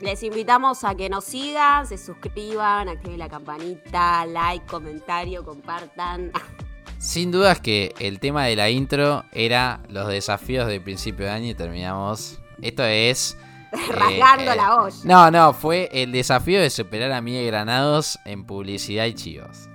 Les 0.00 0.22
invitamos 0.22 0.84
a 0.84 0.94
que 0.94 1.10
nos 1.10 1.24
sigan, 1.24 1.86
se 1.86 1.98
suscriban, 1.98 2.88
activen 2.88 3.18
la 3.18 3.28
campanita, 3.28 4.24
like, 4.24 4.64
comentario, 4.64 5.44
compartan. 5.44 6.32
Sin 7.04 7.30
dudas 7.30 7.60
que 7.60 7.94
el 7.98 8.18
tema 8.18 8.46
de 8.46 8.56
la 8.56 8.70
intro 8.70 9.26
era 9.30 9.80
los 9.90 10.08
desafíos 10.08 10.66
de 10.68 10.80
principio 10.80 11.26
de 11.26 11.32
año 11.32 11.50
y 11.50 11.54
terminamos. 11.54 12.40
Esto 12.62 12.82
es. 12.82 13.36
eh, 13.72 13.92
Rasgando 13.92 14.52
eh, 14.52 14.56
la 14.56 14.74
olla. 14.76 14.96
No, 15.04 15.30
no, 15.30 15.52
fue 15.52 15.90
el 15.92 16.12
desafío 16.12 16.58
de 16.62 16.70
superar 16.70 17.12
a 17.12 17.20
Miguel 17.20 17.44
Granados 17.48 18.18
en 18.24 18.46
publicidad 18.46 19.04
y 19.04 19.12
chivos. 19.12 19.68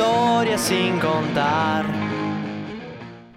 Historias 0.00 0.60
sin 0.62 0.98
contar. 0.98 1.84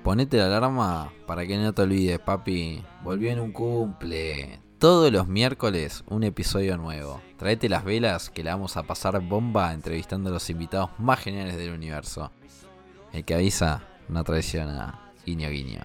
Ponete 0.01 0.37
la 0.37 0.45
alarma 0.45 1.11
para 1.27 1.45
que 1.45 1.57
no 1.57 1.73
te 1.73 1.81
olvides, 1.81 2.19
papi. 2.19 2.81
Volvió 3.03 3.31
en 3.31 3.41
un 3.41 3.51
cumple. 3.51 4.61
Todos 4.77 5.11
los 5.11 5.27
miércoles 5.27 6.05
un 6.07 6.23
episodio 6.23 6.77
nuevo. 6.77 7.21
Traete 7.37 7.67
las 7.67 7.83
velas 7.83 8.29
que 8.29 8.43
la 8.43 8.55
vamos 8.55 8.77
a 8.77 8.83
pasar 8.83 9.19
bomba 9.19 9.73
entrevistando 9.73 10.29
a 10.29 10.33
los 10.33 10.49
invitados 10.49 10.91
más 10.99 11.19
geniales 11.19 11.57
del 11.57 11.73
universo. 11.73 12.31
El 13.11 13.25
que 13.25 13.35
avisa 13.35 13.83
no 14.07 14.23
traiciona. 14.23 15.11
Guiño, 15.25 15.49
guiño. 15.49 15.81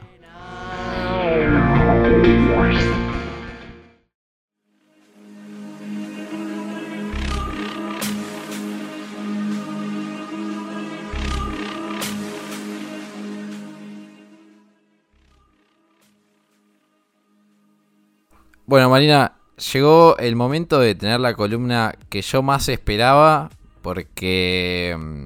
Bueno, 18.69 18.91
Marina, 18.91 19.33
llegó 19.73 20.19
el 20.19 20.37
momento 20.37 20.79
de 20.79 20.95
tener 20.95 21.21
la 21.21 21.33
columna 21.33 21.95
que 22.11 22.21
yo 22.21 22.43
más 22.43 22.69
esperaba 22.69 23.49
porque 23.81 24.95
mm, 24.95 25.25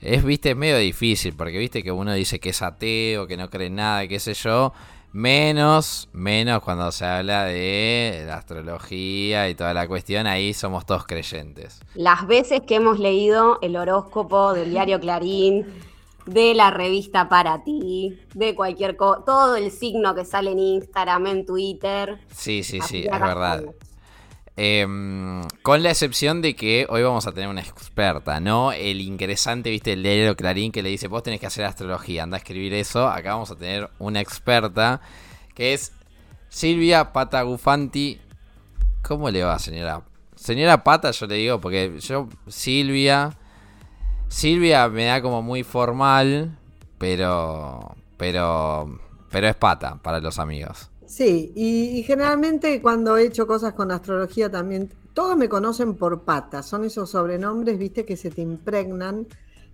es, 0.00 0.24
viste, 0.24 0.54
medio 0.54 0.78
difícil, 0.78 1.34
porque 1.36 1.58
viste 1.58 1.82
que 1.82 1.92
uno 1.92 2.14
dice 2.14 2.40
que 2.40 2.48
es 2.48 2.62
ateo, 2.62 3.26
que 3.26 3.36
no 3.36 3.50
cree 3.50 3.66
en 3.66 3.74
nada, 3.74 4.08
qué 4.08 4.18
sé 4.18 4.32
yo, 4.32 4.72
menos, 5.12 6.08
menos 6.14 6.62
cuando 6.62 6.90
se 6.90 7.04
habla 7.04 7.44
de 7.44 8.24
la 8.26 8.36
astrología 8.36 9.50
y 9.50 9.54
toda 9.54 9.74
la 9.74 9.86
cuestión, 9.86 10.26
ahí 10.26 10.54
somos 10.54 10.86
todos 10.86 11.04
creyentes. 11.04 11.82
Las 11.94 12.26
veces 12.26 12.62
que 12.66 12.76
hemos 12.76 12.98
leído 12.98 13.58
el 13.60 13.76
horóscopo 13.76 14.54
del 14.54 14.70
diario 14.70 14.98
Clarín, 15.00 15.66
de 16.28 16.54
la 16.54 16.70
revista 16.70 17.28
Para 17.28 17.64
Ti, 17.64 18.18
de 18.34 18.54
cualquier 18.54 18.96
cosa, 18.96 19.24
todo 19.24 19.56
el 19.56 19.70
signo 19.70 20.14
que 20.14 20.24
sale 20.24 20.52
en 20.52 20.58
Instagram, 20.58 21.26
en 21.26 21.46
Twitter. 21.46 22.18
Sí, 22.32 22.62
sí, 22.62 22.80
sí, 22.80 23.04
es 23.04 23.20
verdad. 23.20 23.64
Em, 24.60 25.42
con 25.62 25.84
la 25.84 25.90
excepción 25.90 26.42
de 26.42 26.56
que 26.56 26.84
hoy 26.88 27.02
vamos 27.02 27.26
a 27.28 27.32
tener 27.32 27.48
una 27.48 27.60
experta, 27.60 28.40
¿no? 28.40 28.72
El 28.72 29.00
interesante, 29.00 29.70
viste, 29.70 29.92
el 29.92 30.02
diario 30.02 30.34
Clarín 30.34 30.72
que 30.72 30.82
le 30.82 30.88
dice, 30.88 31.06
vos 31.06 31.22
tenés 31.22 31.38
que 31.38 31.46
hacer 31.46 31.64
astrología, 31.64 32.24
anda 32.24 32.36
a 32.36 32.38
escribir 32.38 32.74
eso. 32.74 33.06
Acá 33.08 33.34
vamos 33.34 33.52
a 33.52 33.56
tener 33.56 33.88
una 34.00 34.20
experta 34.20 35.00
que 35.54 35.74
es 35.74 35.92
Silvia 36.48 37.12
Patagufanti. 37.12 38.20
¿Cómo 39.02 39.30
le 39.30 39.44
va, 39.44 39.58
señora? 39.60 40.02
Señora 40.34 40.82
Pata, 40.82 41.10
yo 41.12 41.26
le 41.26 41.36
digo, 41.36 41.60
porque 41.60 41.98
yo, 42.00 42.28
Silvia. 42.48 43.36
Silvia 44.28 44.88
me 44.88 45.06
da 45.06 45.22
como 45.22 45.42
muy 45.42 45.62
formal, 45.62 46.58
pero. 46.98 47.96
Pero. 48.16 48.98
Pero 49.30 49.46
es 49.46 49.56
pata 49.56 49.98
para 50.02 50.20
los 50.20 50.38
amigos. 50.38 50.90
Sí, 51.06 51.52
y, 51.54 52.02
generalmente 52.02 52.80
cuando 52.82 53.16
he 53.16 53.24
hecho 53.26 53.46
cosas 53.46 53.72
con 53.72 53.90
astrología 53.90 54.50
también, 54.50 54.92
todos 55.14 55.36
me 55.36 55.48
conocen 55.48 55.94
por 55.94 56.22
pata, 56.22 56.62
son 56.62 56.84
esos 56.84 57.10
sobrenombres, 57.10 57.78
viste, 57.78 58.04
que 58.04 58.16
se 58.16 58.30
te 58.30 58.42
impregnan. 58.42 59.26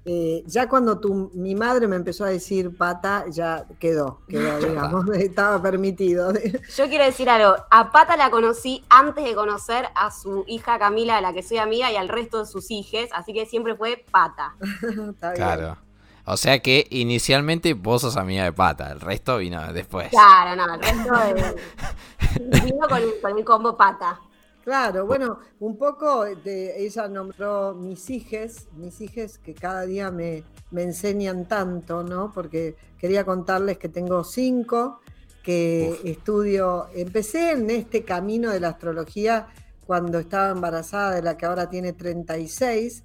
Eh, 0.06 0.42
ya 0.46 0.68
cuando 0.68 0.98
tu, 0.98 1.30
mi 1.32 1.54
madre 1.54 1.88
me 1.88 1.96
empezó 1.96 2.24
a 2.24 2.28
decir 2.28 2.76
pata, 2.76 3.24
ya 3.30 3.64
quedó, 3.78 4.20
quedó, 4.28 4.58
digamos, 4.68 5.08
estaba 5.16 5.62
permitido. 5.62 6.32
Yo 6.76 6.88
quiero 6.88 7.04
decir 7.04 7.30
algo, 7.30 7.56
a 7.70 7.90
Pata 7.90 8.16
la 8.16 8.30
conocí 8.30 8.84
antes 8.90 9.24
de 9.24 9.34
conocer 9.34 9.86
a 9.94 10.10
su 10.10 10.44
hija 10.46 10.78
Camila, 10.78 11.16
de 11.16 11.22
la 11.22 11.32
que 11.32 11.42
soy 11.42 11.58
amiga, 11.58 11.90
y 11.90 11.96
al 11.96 12.08
resto 12.08 12.40
de 12.40 12.46
sus 12.46 12.70
hijes, 12.70 13.10
así 13.14 13.32
que 13.32 13.46
siempre 13.46 13.76
fue 13.76 14.04
Pata. 14.10 14.56
Está 14.60 15.32
bien. 15.32 15.36
Claro. 15.36 15.78
O 16.26 16.36
sea 16.38 16.58
que 16.60 16.86
inicialmente 16.90 17.74
vos 17.74 18.00
sos 18.00 18.16
amiga 18.16 18.44
de 18.44 18.52
pata, 18.52 18.90
el 18.90 18.98
resto 18.98 19.36
vino 19.36 19.74
después. 19.74 20.08
Claro, 20.08 20.56
no, 20.56 20.72
el 20.72 20.80
resto 20.80 21.12
de... 21.12 22.60
vino 22.62 22.88
con 22.88 23.02
con 23.20 23.38
el 23.38 23.44
combo 23.44 23.76
Pata. 23.76 24.18
Claro, 24.64 25.04
bueno, 25.04 25.40
un 25.60 25.76
poco 25.76 26.24
de, 26.24 26.82
ella 26.86 27.06
nombró 27.06 27.74
mis 27.74 28.08
hijes, 28.08 28.66
mis 28.72 28.98
hijes 29.02 29.36
que 29.38 29.54
cada 29.54 29.82
día 29.84 30.10
me, 30.10 30.42
me 30.70 30.82
enseñan 30.84 31.46
tanto, 31.46 32.02
¿no? 32.02 32.32
Porque 32.32 32.74
quería 32.98 33.26
contarles 33.26 33.76
que 33.76 33.90
tengo 33.90 34.24
cinco, 34.24 35.00
que 35.42 36.00
estudio, 36.04 36.86
empecé 36.94 37.50
en 37.50 37.68
este 37.68 38.04
camino 38.06 38.50
de 38.52 38.60
la 38.60 38.68
astrología 38.70 39.48
cuando 39.86 40.18
estaba 40.18 40.48
embarazada 40.52 41.14
de 41.16 41.20
la 41.20 41.36
que 41.36 41.44
ahora 41.44 41.68
tiene 41.68 41.92
36, 41.92 43.04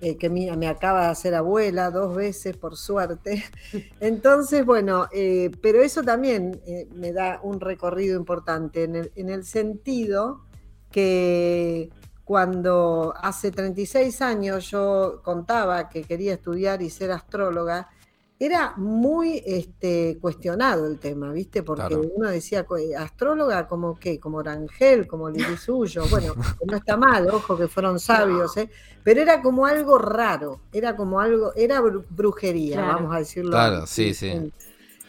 eh, 0.00 0.16
que 0.16 0.30
mi- 0.30 0.48
me 0.56 0.68
acaba 0.68 1.06
de 1.06 1.08
hacer 1.08 1.34
abuela 1.34 1.90
dos 1.90 2.14
veces, 2.14 2.56
por 2.56 2.76
suerte. 2.76 3.42
Entonces, 3.98 4.64
bueno, 4.64 5.08
eh, 5.12 5.50
pero 5.60 5.82
eso 5.82 6.04
también 6.04 6.60
eh, 6.66 6.86
me 6.94 7.12
da 7.12 7.40
un 7.42 7.58
recorrido 7.58 8.16
importante 8.16 8.84
en 8.84 8.94
el, 8.94 9.12
en 9.16 9.28
el 9.28 9.44
sentido 9.44 10.42
que 10.90 11.90
cuando 12.24 13.12
hace 13.20 13.50
36 13.50 14.22
años 14.22 14.70
yo 14.70 15.20
contaba 15.24 15.88
que 15.88 16.04
quería 16.04 16.34
estudiar 16.34 16.80
y 16.82 16.90
ser 16.90 17.10
astróloga, 17.10 17.88
era 18.38 18.72
muy 18.76 19.42
este, 19.44 20.16
cuestionado 20.18 20.86
el 20.86 20.98
tema, 20.98 21.30
¿viste? 21.32 21.62
Porque 21.62 21.88
Claro. 21.88 22.08
uno 22.16 22.30
decía, 22.30 22.64
eh, 22.78 22.96
astróloga 22.96 23.66
como 23.68 23.98
qué, 23.98 24.18
como 24.18 24.38
Orangel, 24.38 25.06
como 25.06 25.28
Lili 25.28 25.56
Suyo, 25.58 26.04
bueno, 26.08 26.34
no 26.64 26.76
está 26.76 26.96
mal, 26.96 27.28
ojo 27.28 27.58
que 27.58 27.68
fueron 27.68 27.98
sabios, 28.00 28.56
¿eh? 28.56 28.70
Pero 29.02 29.20
era 29.20 29.42
como 29.42 29.66
algo 29.66 29.98
raro, 29.98 30.60
era 30.72 30.96
como 30.96 31.20
algo, 31.20 31.52
era 31.54 31.80
bru- 31.82 32.04
brujería, 32.08 32.76
Claro. 32.76 32.94
vamos 32.94 33.14
a 33.14 33.18
decirlo. 33.18 33.50
Claro, 33.50 33.76
así, 33.82 34.14
sí, 34.14 34.14
sí. 34.14 34.26
en- 34.28 34.52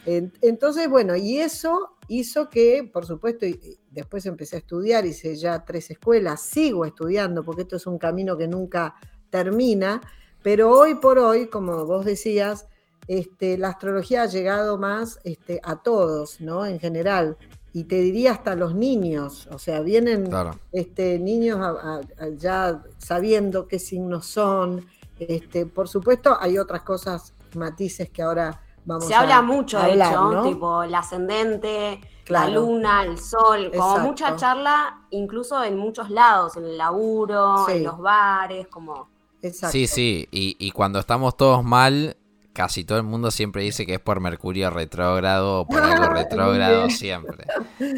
en- 0.04 0.32
Entonces, 0.42 0.88
bueno, 0.90 1.16
y 1.16 1.38
eso 1.38 1.92
hizo 2.18 2.48
que, 2.50 2.88
por 2.92 3.06
supuesto, 3.06 3.46
y- 3.46 3.78
después 3.90 4.24
empecé 4.26 4.56
a 4.56 4.58
estudiar, 4.60 5.04
hice 5.06 5.36
ya 5.36 5.64
tres 5.64 5.90
escuelas, 5.90 6.42
sigo 6.42 6.84
estudiando, 6.84 7.42
porque 7.44 7.62
esto 7.62 7.76
es 7.76 7.86
un 7.86 7.98
camino 7.98 8.36
que 8.36 8.48
nunca 8.48 8.94
termina, 9.30 10.00
pero 10.42 10.70
hoy 10.70 10.94
por 10.96 11.18
hoy, 11.18 11.46
como 11.46 11.84
vos 11.86 12.04
decías, 12.04 12.66
este, 13.08 13.58
la 13.58 13.68
astrología 13.68 14.22
ha 14.22 14.26
llegado 14.26 14.78
más 14.78 15.18
este, 15.24 15.60
a 15.62 15.82
todos, 15.82 16.40
¿no? 16.40 16.64
En 16.66 16.78
general. 16.78 17.36
Y 17.72 17.84
te 17.84 17.96
diría 18.00 18.32
hasta 18.32 18.54
los 18.54 18.74
niños, 18.74 19.48
o 19.50 19.58
sea, 19.58 19.80
vienen 19.80 20.26
Claro. 20.26 20.58
este, 20.72 21.18
niños 21.18 21.58
a- 21.60 21.70
a- 21.96 22.24
a 22.24 22.28
ya 22.36 22.82
sabiendo 22.98 23.66
qué 23.66 23.78
signos 23.78 24.26
son. 24.26 24.86
Este, 25.18 25.66
por 25.66 25.88
supuesto, 25.88 26.36
hay 26.38 26.58
otras 26.58 26.82
cosas, 26.82 27.32
matices 27.54 28.10
que 28.10 28.22
ahora 28.22 28.60
vamos 28.84 29.06
Se 29.06 29.14
a 29.14 29.20
habla 29.20 29.42
mucho, 29.42 29.78
de 29.78 29.92
hablar, 29.92 30.10
hecho, 30.12 30.32
¿no? 30.32 30.42
tipo 30.44 30.82
el 30.82 30.94
ascendente, 30.94 32.00
Claro. 32.24 32.48
la 32.48 32.54
luna, 32.60 33.02
el 33.04 33.18
sol, 33.18 33.70
como 33.74 33.90
Exacto. 33.90 34.00
mucha 34.08 34.36
charla, 34.36 35.00
incluso 35.10 35.62
en 35.64 35.76
muchos 35.76 36.08
lados, 36.10 36.56
en 36.56 36.64
el 36.64 36.78
laburo, 36.78 37.64
Sí. 37.66 37.72
en 37.78 37.84
los 37.84 37.98
bares, 37.98 38.68
como... 38.68 39.08
Exacto. 39.42 39.72
Sí, 39.72 39.86
sí, 39.88 40.28
y, 40.30 40.56
y 40.60 40.70
cuando 40.70 41.00
estamos 41.00 41.36
todos 41.36 41.64
mal, 41.64 42.16
casi 42.52 42.84
todo 42.84 42.98
el 42.98 43.04
mundo 43.04 43.30
siempre 43.32 43.62
dice 43.62 43.84
que 43.86 43.94
es 43.94 44.00
por 44.00 44.20
Mercurio 44.20 44.70
retrógrado 44.70 45.62
o 45.62 45.66
por 45.66 45.82
algo 45.82 46.04
retrógrado 46.14 46.88
siempre. 46.90 47.46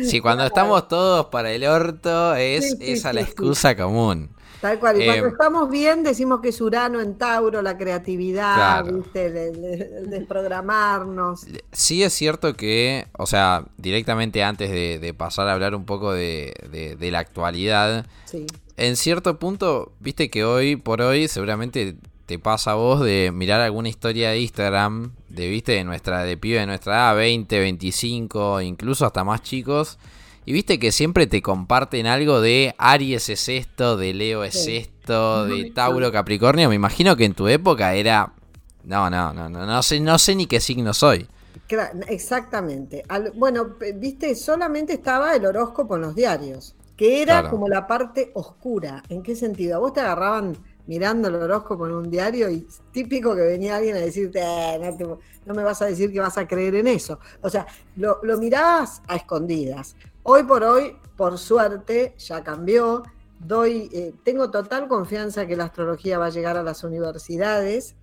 Sí, 0.05 0.21
cuando 0.21 0.45
estamos 0.45 0.89
todos 0.89 1.27
para 1.27 1.51
el 1.53 1.65
orto 1.65 2.35
es 2.35 2.71
Sí, 2.71 2.77
sí, 2.79 2.93
esa 2.93 3.13
la 3.13 3.21
sí. 3.23 3.27
excusa 3.27 3.77
común. 3.77 4.31
Tal 4.61 4.79
cual. 4.79 5.01
Y 5.01 5.05
cuando 5.05 5.27
Eh, 5.27 5.31
estamos 5.31 5.71
bien, 5.71 6.03
decimos 6.03 6.41
que 6.41 6.49
es 6.49 6.61
Urano 6.61 7.01
en 7.01 7.17
Tauro, 7.19 7.61
la 7.63 7.77
creatividad, 7.77 8.55
Claro. 8.85 8.97
¿viste? 8.99 9.27
El, 9.27 9.37
el- 9.37 9.83
el 9.83 10.11
desprogramarnos. 10.11 11.47
Sí 11.73 12.03
es 12.03 12.13
cierto 12.13 12.55
que, 12.55 13.07
o 13.19 13.27
sea, 13.27 13.65
directamente 13.77 14.43
antes 14.43 14.71
de, 14.71 14.99
de 14.99 15.15
pasar 15.15 15.49
a 15.49 15.53
hablar 15.53 15.75
un 15.75 15.85
poco 15.85 16.13
de, 16.13 16.55
de- 16.71 16.97
de 16.97 17.11
la 17.11 17.19
actualidad, 17.19 18.07
Sí. 18.25 18.47
en 18.77 18.97
cierto 18.97 19.39
punto, 19.39 19.93
viste 20.01 20.31
que 20.31 20.45
hoy 20.45 20.77
por 20.77 21.03
hoy 21.03 21.29
seguramente 21.29 21.97
te 22.27 22.39
pasa 22.39 22.71
a 22.73 22.75
vos 22.75 23.01
de 23.03 23.31
mirar 23.35 23.61
alguna 23.61 23.91
historia 23.91 24.31
de 24.31 24.41
Instagram, 24.41 25.13
de 25.29 25.49
viste 25.51 25.73
de 25.73 25.85
nuestra, 25.85 26.23
de 26.23 26.39
pibe 26.39 26.59
de 26.61 26.67
nuestra 26.67 26.95
edad, 26.95 27.17
20, 27.17 27.59
25, 27.61 28.63
incluso 28.63 29.05
hasta 29.05 29.25
más 29.25 29.43
chicos. 29.43 29.99
Y 30.47 30.53
viste 30.53 30.79
que 30.79 30.93
siempre 30.93 31.27
te 31.27 31.41
comparten 31.41 32.07
algo 32.07 32.41
de 32.41 32.75
Aries 32.79 33.29
es 33.31 33.49
esto, 33.49 33.97
de 33.97 34.13
Leo 34.13 34.45
es 34.45 34.65
Sí. 34.65 34.77
esto, 34.77 35.47
de 35.47 35.71
Tauro 35.71 36.13
Capricornio. 36.13 36.69
Me 36.69 36.75
imagino 36.75 37.17
que 37.17 37.25
en 37.25 37.35
tu 37.35 37.49
época 37.49 37.95
era. 37.95 38.33
No, 38.85 39.09
no, 39.09 39.33
no, 39.33 39.49
no, 39.49 39.65
no 39.65 39.83
sé, 39.83 40.01
no 40.01 40.19
sé 40.19 40.35
ni 40.35 40.47
qué 40.47 40.61
signo 40.61 40.93
soy. 40.93 41.27
Exactamente. 42.09 43.03
Al- 43.09 43.33
bueno, 43.35 43.77
viste, 43.97 44.35
solamente 44.35 44.93
estaba 44.95 45.35
el 45.35 45.47
horóscopo 45.47 45.97
en 45.97 46.03
los 46.03 46.15
diarios, 46.15 46.75
que 46.97 47.23
era 47.23 47.41
Claro. 47.41 47.51
como 47.51 47.69
la 47.69 47.87
parte 47.87 48.31
oscura. 48.35 49.03
¿En 49.09 49.23
qué 49.23 49.35
sentido? 49.35 49.77
A 49.77 49.79
vos 49.79 49.93
te 49.93 50.01
agarraban 50.01 50.57
mirando 50.87 51.29
el 51.29 51.37
horóscopo 51.37 51.87
en 51.87 51.93
un 51.95 52.11
diario 52.11 52.51
y 52.51 52.67
típico 52.93 53.35
que 53.35 53.41
venía 53.43 53.77
alguien 53.77 53.97
a 53.97 54.01
decirte, 54.01 54.41
"Eh, 54.41 54.79
no, 54.83 54.97
te- 54.97 55.23
no 55.47 55.55
me 55.55 55.63
vas 55.63 55.81
a 55.81 55.87
decir 55.87 56.13
que 56.13 56.21
vas 56.21 56.37
a 56.37 56.47
creer 56.47 56.75
en 56.75 56.87
eso. 56.89 57.19
O 57.41 57.49
sea, 57.49 57.67
lo, 57.97 58.19
lo 58.23 58.37
mirabas 58.39 59.01
a 59.09 59.17
escondidas. 59.17 59.97
Hoy 60.27 60.45
por 60.45 60.65
hoy, 60.65 60.97
por 61.19 61.37
suerte, 61.37 62.15
ya 62.17 62.43
cambió. 62.43 63.03
Doy, 63.41 63.91
eh, 63.93 64.15
tengo 64.25 64.51
total 64.51 64.89
confianza 64.89 65.47
que 65.47 65.55
la 65.55 65.65
astrología 65.65 66.19
va 66.19 66.27
a 66.27 66.31
llegar 66.31 66.57
a 66.57 66.63
las 66.63 66.83
universidades. 66.83 67.95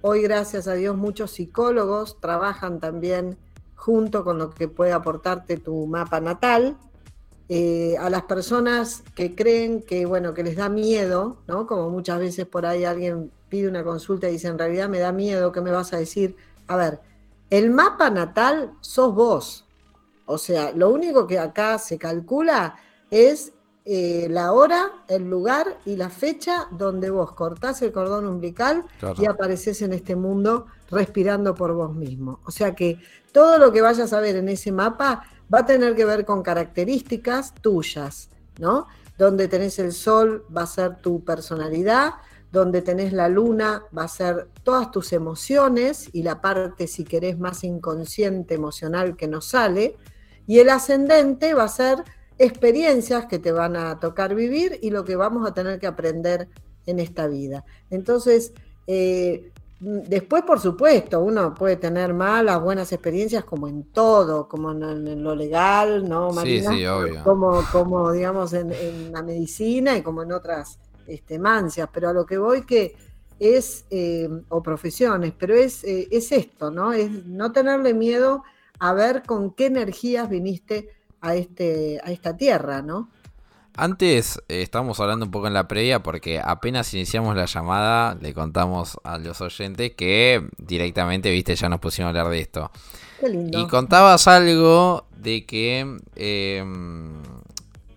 Hoy, 0.00 0.22
gracias 0.22 0.68
a 0.68 0.72
Dios, 0.72 0.96
muchos 0.96 1.32
psicólogos 1.32 2.18
trabajan 2.18 2.80
también 2.80 3.36
junto 3.74 4.24
con 4.24 4.38
lo 4.38 4.48
que 4.48 4.68
puede 4.68 4.92
aportarte 4.92 5.58
tu 5.58 5.86
mapa 5.86 6.18
natal. 6.18 6.78
Eh, 7.50 7.94
a 7.98 8.08
las 8.08 8.22
personas 8.22 9.04
que 9.14 9.34
creen 9.34 9.82
que, 9.82 10.06
bueno, 10.06 10.32
que 10.32 10.44
les 10.44 10.56
da 10.56 10.70
miedo, 10.70 11.42
¿no? 11.46 11.66
Como 11.66 11.90
muchas 11.90 12.18
veces 12.20 12.46
por 12.46 12.64
ahí 12.64 12.86
alguien 12.86 13.30
pide 13.50 13.68
una 13.68 13.84
consulta 13.84 14.30
y 14.30 14.32
dice, 14.32 14.48
en 14.48 14.58
realidad 14.58 14.88
me 14.88 14.98
da 14.98 15.12
miedo, 15.12 15.52
¿qué 15.52 15.60
me 15.60 15.72
vas 15.72 15.92
a 15.92 15.98
decir? 15.98 16.36
A 16.68 16.76
ver, 16.76 17.00
el 17.50 17.68
mapa 17.68 18.08
natal 18.08 18.72
sos 18.80 19.14
vos. 19.14 19.65
O 20.26 20.38
sea, 20.38 20.72
lo 20.72 20.90
único 20.90 21.26
que 21.26 21.38
acá 21.38 21.78
se 21.78 21.98
calcula 21.98 22.76
es 23.10 23.52
eh, 23.84 24.26
la 24.28 24.52
hora, 24.52 24.90
el 25.08 25.30
lugar 25.30 25.78
y 25.84 25.94
la 25.96 26.10
fecha 26.10 26.66
donde 26.72 27.08
vos 27.08 27.32
cortás 27.32 27.80
el 27.82 27.92
cordón 27.92 28.26
umbilical 28.26 28.84
Claro. 28.98 29.14
y 29.22 29.26
apareces 29.26 29.80
en 29.82 29.92
este 29.92 30.16
mundo 30.16 30.66
respirando 30.90 31.54
por 31.54 31.72
vos 31.72 31.94
mismo. 31.94 32.40
O 32.44 32.50
sea 32.50 32.74
que 32.74 32.98
todo 33.32 33.58
lo 33.58 33.72
que 33.72 33.82
vayas 33.82 34.12
a 34.12 34.20
ver 34.20 34.34
en 34.36 34.48
ese 34.48 34.72
mapa 34.72 35.22
va 35.52 35.60
a 35.60 35.66
tener 35.66 35.94
que 35.94 36.04
ver 36.04 36.24
con 36.24 36.42
características 36.42 37.54
tuyas, 37.54 38.28
¿no? 38.58 38.88
Donde 39.16 39.46
tenés 39.46 39.78
el 39.78 39.92
sol 39.92 40.44
va 40.54 40.62
a 40.62 40.66
ser 40.66 40.96
tu 40.96 41.24
personalidad, 41.24 42.14
donde 42.50 42.82
tenés 42.82 43.12
la 43.12 43.28
luna 43.28 43.84
va 43.96 44.04
a 44.04 44.08
ser 44.08 44.48
todas 44.64 44.90
tus 44.90 45.12
emociones 45.12 46.08
y 46.12 46.22
la 46.24 46.40
parte, 46.40 46.88
si 46.88 47.04
querés, 47.04 47.38
más 47.38 47.62
inconsciente 47.62 48.54
emocional 48.54 49.16
que 49.16 49.28
nos 49.28 49.46
sale, 49.46 49.96
y 50.46 50.58
el 50.60 50.68
ascendente 50.70 51.54
va 51.54 51.64
a 51.64 51.68
ser 51.68 52.04
experiencias 52.38 53.26
que 53.26 53.38
te 53.38 53.52
van 53.52 53.76
a 53.76 53.98
tocar 54.00 54.34
vivir 54.34 54.78
y 54.82 54.90
lo 54.90 55.04
que 55.04 55.16
vamos 55.16 55.48
a 55.48 55.54
tener 55.54 55.78
que 55.78 55.86
aprender 55.86 56.48
en 56.86 56.98
esta 57.00 57.26
vida. 57.26 57.64
Entonces, 57.90 58.52
eh, 58.86 59.52
después, 59.80 60.42
por 60.44 60.60
supuesto, 60.60 61.20
uno 61.20 61.54
puede 61.54 61.76
tener 61.76 62.14
malas, 62.14 62.60
buenas 62.62 62.92
experiencias 62.92 63.44
como 63.44 63.68
en 63.68 63.84
todo, 63.92 64.48
como 64.48 64.72
en, 64.72 64.82
en 65.06 65.22
lo 65.22 65.34
legal, 65.34 66.08
¿no, 66.08 66.30
Sí, 66.30 66.36
Marina? 66.36 66.70
sí, 66.72 66.86
obvio. 66.86 67.24
Como, 67.24 67.62
como 67.72 68.12
digamos, 68.12 68.52
en, 68.52 68.72
en 68.72 69.12
la 69.12 69.22
medicina 69.22 69.96
y 69.96 70.02
como 70.02 70.22
en 70.22 70.32
otras 70.32 70.78
este, 71.06 71.38
mancias, 71.38 71.88
pero 71.92 72.08
a 72.10 72.12
lo 72.12 72.24
que 72.26 72.38
voy 72.38 72.64
que 72.64 72.96
es, 73.38 73.84
eh, 73.90 74.28
o 74.48 74.62
profesiones, 74.62 75.32
pero 75.38 75.54
es, 75.54 75.84
eh, 75.84 76.08
es 76.10 76.32
esto, 76.32 76.70
¿no? 76.70 76.92
Es 76.92 77.10
no 77.26 77.52
tenerle 77.52 77.92
miedo 77.94 78.36
a 78.36 78.42
ver 78.94 79.22
con 79.24 79.52
qué 79.52 79.66
energías 79.66 80.28
viniste 80.28 80.90
a, 81.20 81.34
este, 81.34 82.00
a 82.04 82.10
esta 82.12 82.36
tierra, 82.36 82.82
¿no? 82.82 83.08
Antes 83.78 84.38
eh, 84.48 84.62
estábamos 84.62 84.98
hablando 85.00 85.26
un 85.26 85.30
poco 85.30 85.48
en 85.48 85.52
la 85.54 85.68
previa 85.68 86.02
porque 86.02 86.40
apenas 86.42 86.94
iniciamos 86.94 87.36
la 87.36 87.44
llamada 87.44 88.16
le 88.20 88.32
contamos 88.32 88.98
a 89.04 89.18
los 89.18 89.40
oyentes 89.42 89.92
que 89.94 90.48
directamente, 90.56 91.30
viste, 91.30 91.54
ya 91.56 91.68
nos 91.68 91.80
pusimos 91.80 92.06
a 92.06 92.08
hablar 92.10 92.30
de 92.30 92.40
esto. 92.40 92.70
Qué 93.20 93.28
lindo. 93.28 93.58
Y 93.60 93.66
contabas 93.66 94.28
algo 94.28 95.06
de 95.16 95.44
que 95.44 95.98
eh, 96.14 96.64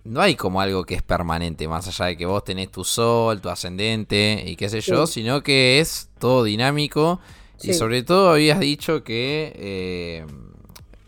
no 0.04 0.20
hay 0.20 0.34
como 0.34 0.60
algo 0.60 0.84
que 0.84 0.96
es 0.96 1.02
permanente, 1.02 1.66
más 1.68 1.86
allá 1.88 2.06
de 2.06 2.16
que 2.16 2.26
vos 2.26 2.44
tenés 2.44 2.70
tu 2.70 2.84
sol, 2.84 3.40
tu 3.40 3.48
ascendente 3.48 4.42
y 4.46 4.56
qué 4.56 4.68
sé 4.68 4.80
yo, 4.82 5.06
Sí. 5.06 5.14
sino 5.22 5.42
que 5.42 5.80
es 5.80 6.08
todo 6.18 6.44
dinámico. 6.44 7.20
Y 7.62 7.74
sobre 7.74 8.02
todo 8.02 8.30
habías 8.30 8.58
dicho 8.60 9.04
que 9.04 9.52
eh, 9.54 10.26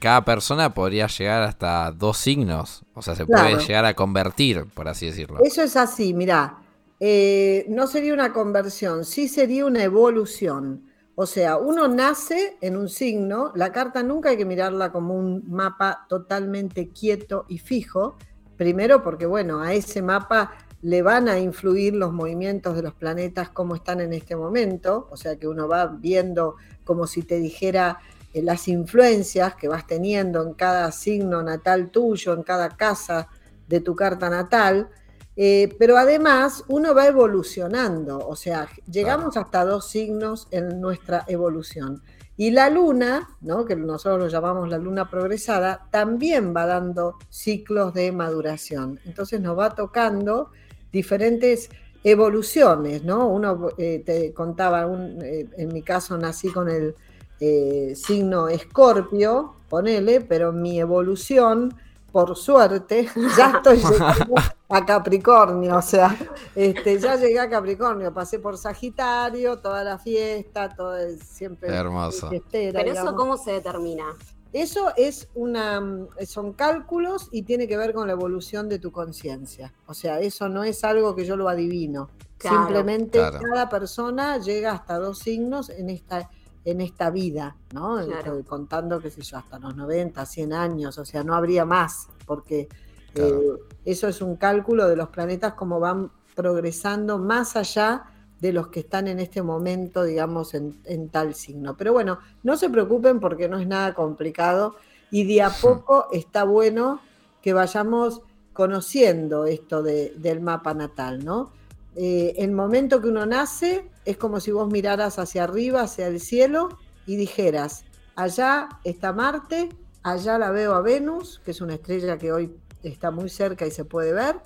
cada 0.02 0.24
persona 0.24 0.74
podría 0.74 1.06
llegar 1.06 1.42
hasta 1.44 1.92
dos 1.92 2.18
signos. 2.18 2.84
O 2.94 3.02
sea, 3.02 3.14
se 3.14 3.24
Claro. 3.24 3.50
puede 3.54 3.64
llegar 3.66 3.84
a 3.84 3.94
convertir, 3.94 4.66
por 4.74 4.88
así 4.88 5.06
decirlo. 5.06 5.38
Eso 5.44 5.62
es 5.62 5.76
así, 5.76 6.12
mirá. 6.12 6.58
eh, 7.04 7.66
no 7.68 7.88
sería 7.88 8.14
una 8.14 8.32
conversión, 8.32 9.04
sí 9.04 9.26
sería 9.26 9.64
una 9.66 9.82
evolución. 9.82 10.84
O 11.16 11.26
sea, 11.26 11.56
uno 11.56 11.88
nace 11.88 12.56
en 12.60 12.76
un 12.76 12.88
signo, 12.88 13.50
la 13.56 13.72
carta 13.72 14.04
nunca 14.04 14.28
hay 14.30 14.36
que 14.36 14.44
mirarla 14.44 14.92
como 14.92 15.14
un 15.14 15.42
mapa 15.50 16.06
totalmente 16.08 16.90
quieto 16.90 17.44
y 17.48 17.58
fijo. 17.58 18.16
Primero 18.56 19.02
porque, 19.02 19.26
bueno, 19.26 19.60
a 19.60 19.74
ese 19.74 20.00
mapa 20.00 20.52
le 20.82 21.02
van 21.02 21.28
a 21.28 21.40
influir 21.40 21.94
los 21.96 22.12
movimientos 22.12 22.76
de 22.76 22.82
los 22.82 22.94
planetas 22.94 23.48
como 23.50 23.74
están 23.74 24.00
en 24.00 24.12
este 24.12 24.36
momento. 24.36 25.08
O 25.10 25.16
sea 25.16 25.36
que 25.36 25.48
uno 25.48 25.66
va 25.66 25.86
viendo 25.86 26.54
como 26.84 27.08
si 27.08 27.22
te 27.24 27.40
dijera 27.40 27.98
las 28.34 28.68
influencias 28.68 29.54
que 29.56 29.68
vas 29.68 29.86
teniendo 29.86 30.42
en 30.42 30.54
cada 30.54 30.90
signo 30.92 31.42
natal 31.42 31.90
tuyo, 31.90 32.32
en 32.32 32.42
cada 32.42 32.70
casa 32.70 33.28
de 33.68 33.80
tu 33.80 33.94
carta 33.94 34.30
natal. 34.30 34.88
Eh, 35.34 35.74
pero 35.78 35.96
además 35.96 36.64
uno 36.68 36.94
va 36.94 37.06
evolucionando, 37.06 38.18
o 38.18 38.36
sea, 38.36 38.68
llegamos 38.90 39.36
hasta 39.38 39.64
dos 39.64 39.88
signos 39.88 40.46
en 40.50 40.80
nuestra 40.80 41.24
evolución. 41.26 42.02
Y 42.36 42.50
la 42.50 42.68
luna, 42.70 43.36
¿no? 43.40 43.64
que 43.64 43.76
nosotros 43.76 44.18
lo 44.18 44.28
llamamos 44.28 44.68
la 44.68 44.78
luna 44.78 45.08
progresada, 45.08 45.86
también 45.90 46.54
va 46.54 46.66
dando 46.66 47.18
ciclos 47.28 47.94
de 47.94 48.10
maduración. 48.12 49.00
Entonces 49.04 49.40
nos 49.40 49.58
va 49.58 49.74
tocando 49.74 50.50
diferentes 50.90 51.70
evoluciones, 52.04 53.04
¿no? 53.04 53.28
Uno 53.28 53.68
eh, 53.78 54.02
te 54.04 54.32
contaba, 54.32 54.86
un, 54.86 55.18
eh, 55.22 55.46
en 55.56 55.72
mi 55.72 55.82
caso 55.82 56.18
nací 56.18 56.48
con 56.48 56.68
el 56.68 56.96
eh, 57.44 57.94
signo 57.96 58.46
escorpio, 58.48 59.54
ponele, 59.68 60.20
pero 60.20 60.52
mi 60.52 60.78
evolución, 60.78 61.74
por 62.12 62.36
suerte, 62.36 63.08
ya 63.36 63.54
estoy 63.56 63.78
llegando 63.78 64.34
a 64.68 64.86
Capricornio, 64.86 65.76
o 65.76 65.82
sea, 65.82 66.16
este, 66.54 66.98
ya 67.00 67.16
llegué 67.16 67.40
a 67.40 67.50
Capricornio, 67.50 68.12
pasé 68.14 68.38
por 68.38 68.56
Sagitario, 68.56 69.58
toda 69.58 69.82
la 69.82 69.98
fiesta, 69.98 70.68
todo 70.68 70.96
el- 70.96 71.20
siempre 71.20 71.68
Hermoso. 71.74 72.28
fiestera, 72.28 72.80
Pero 72.80 72.92
eso 72.92 73.14
cómo 73.16 73.36
se 73.36 73.52
determina. 73.52 74.04
Eso 74.52 74.92
es 74.96 75.28
una, 75.34 75.82
son 76.26 76.52
cálculos 76.52 77.28
y 77.32 77.42
tiene 77.42 77.66
que 77.66 77.76
ver 77.78 77.94
con 77.94 78.06
la 78.06 78.12
evolución 78.12 78.68
de 78.68 78.78
tu 78.78 78.92
conciencia. 78.92 79.72
O 79.86 79.94
sea, 79.94 80.20
eso 80.20 80.48
no 80.50 80.62
es 80.62 80.84
algo 80.84 81.16
que 81.16 81.24
yo 81.24 81.36
lo 81.36 81.48
adivino. 81.48 82.10
Claro. 82.36 82.58
Simplemente 82.58 83.18
Claro. 83.18 83.38
cada 83.40 83.68
persona 83.70 84.36
llega 84.38 84.72
hasta 84.72 84.98
dos 84.98 85.18
signos 85.20 85.70
en 85.70 85.88
esta, 85.88 86.28
en 86.64 86.80
esta 86.80 87.10
vida, 87.10 87.56
¿no? 87.74 87.96
Claro. 88.04 88.12
Estoy 88.18 88.42
contando, 88.44 89.00
qué 89.00 89.10
sé 89.10 89.22
yo, 89.22 89.36
hasta 89.38 89.58
los 89.58 89.74
90, 89.76 90.24
100 90.26 90.52
años, 90.52 90.96
o 90.98 91.04
sea, 91.04 91.24
no 91.24 91.34
habría 91.34 91.64
más, 91.64 92.08
porque 92.26 92.68
Claro. 93.14 93.40
eh, 93.40 93.50
eso 93.84 94.08
es 94.08 94.22
un 94.22 94.36
cálculo 94.36 94.88
de 94.88 94.96
los 94.96 95.08
planetas 95.10 95.54
como 95.54 95.80
van 95.80 96.10
progresando 96.34 97.18
más 97.18 97.56
allá 97.56 98.04
de 98.40 98.52
los 98.52 98.68
que 98.68 98.80
están 98.80 99.06
en 99.06 99.20
este 99.20 99.42
momento, 99.42 100.02
digamos, 100.02 100.54
en, 100.54 100.76
en 100.84 101.08
tal 101.10 101.34
signo. 101.34 101.76
Pero 101.76 101.92
bueno, 101.92 102.18
no 102.42 102.56
se 102.56 102.70
preocupen 102.70 103.20
porque 103.20 103.48
no 103.48 103.58
es 103.58 103.66
nada 103.68 103.92
complicado 103.94 104.74
y 105.10 105.24
de 105.24 105.42
a 105.42 105.50
poco 105.50 106.06
está 106.10 106.44
bueno 106.44 107.00
que 107.42 107.52
vayamos 107.52 108.22
conociendo 108.52 109.44
esto 109.46 109.82
de- 109.82 110.14
del 110.16 110.40
mapa 110.40 110.72
natal, 110.74 111.24
¿no? 111.24 111.50
Eh, 111.94 112.34
el 112.38 112.52
momento 112.52 113.00
que 113.02 113.08
uno 113.08 113.26
nace 113.26 113.90
es 114.04 114.16
como 114.16 114.40
si 114.40 114.50
vos 114.50 114.70
miraras 114.70 115.18
hacia 115.18 115.44
arriba, 115.44 115.82
hacia 115.82 116.06
el 116.08 116.20
cielo, 116.20 116.78
y 117.06 117.16
dijeras, 117.16 117.84
allá 118.14 118.68
está 118.84 119.12
Marte, 119.12 119.68
allá 120.02 120.38
la 120.38 120.50
veo 120.50 120.74
a 120.74 120.82
Venus, 120.82 121.40
que 121.44 121.52
es 121.52 121.60
una 121.60 121.74
estrella 121.74 122.18
que 122.18 122.32
hoy 122.32 122.54
está 122.82 123.10
muy 123.10 123.28
cerca 123.28 123.66
y 123.66 123.70
se 123.70 123.84
puede 123.84 124.12
ver, 124.12 124.36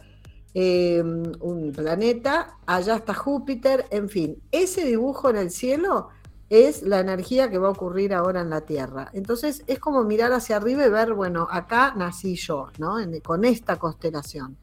eh, 0.54 1.02
un 1.02 1.72
planeta, 1.72 2.56
allá 2.66 2.96
está 2.96 3.14
Júpiter, 3.14 3.86
en 3.90 4.08
fin, 4.08 4.42
ese 4.50 4.84
dibujo 4.84 5.28
en 5.28 5.36
el 5.36 5.50
cielo 5.50 6.08
es 6.48 6.82
la 6.82 7.00
energía 7.00 7.50
que 7.50 7.58
va 7.58 7.68
a 7.68 7.72
ocurrir 7.72 8.14
ahora 8.14 8.40
en 8.40 8.50
la 8.50 8.60
Tierra. 8.60 9.10
Entonces 9.12 9.64
es 9.66 9.78
como 9.78 10.04
mirar 10.04 10.32
hacia 10.32 10.56
arriba 10.56 10.86
y 10.86 10.90
ver, 10.90 11.12
bueno, 11.12 11.48
acá 11.50 11.92
nací 11.96 12.36
yo, 12.36 12.68
¿no? 12.78 12.96
con 13.22 13.44
esta 13.44 13.76
constelación. 13.76 14.56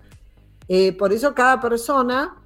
Eh, 0.67 0.93
por 0.93 1.11
eso 1.11 1.33
cada 1.33 1.59
persona 1.59 2.37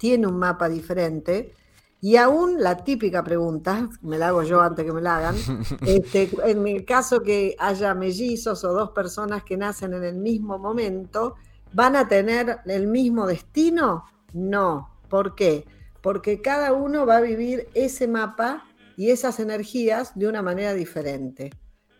tiene 0.00 0.26
un 0.26 0.38
mapa 0.38 0.68
diferente. 0.68 1.52
Y 2.00 2.16
aún 2.16 2.62
la 2.62 2.82
típica 2.82 3.22
pregunta, 3.22 3.90
me 4.00 4.16
la 4.16 4.28
hago 4.28 4.42
yo 4.42 4.62
antes 4.62 4.86
que 4.86 4.92
me 4.92 5.02
la 5.02 5.18
hagan, 5.18 5.36
este, 5.86 6.30
en 6.44 6.66
el 6.66 6.86
caso 6.86 7.22
que 7.22 7.54
haya 7.58 7.94
mellizos 7.94 8.64
o 8.64 8.72
dos 8.72 8.92
personas 8.92 9.44
que 9.44 9.58
nacen 9.58 9.92
en 9.92 10.04
el 10.04 10.16
mismo 10.16 10.58
momento, 10.58 11.34
¿van 11.74 11.94
a 11.94 12.08
tener 12.08 12.60
el 12.64 12.86
mismo 12.86 13.26
destino? 13.26 14.04
No. 14.32 14.88
¿Por 15.10 15.34
qué? 15.34 15.66
Porque 16.00 16.40
cada 16.40 16.72
uno 16.72 17.04
va 17.04 17.18
a 17.18 17.20
vivir 17.20 17.68
ese 17.74 18.08
mapa 18.08 18.64
y 18.96 19.10
esas 19.10 19.38
energías 19.38 20.18
de 20.18 20.28
una 20.28 20.40
manera 20.40 20.72
diferente. 20.72 21.50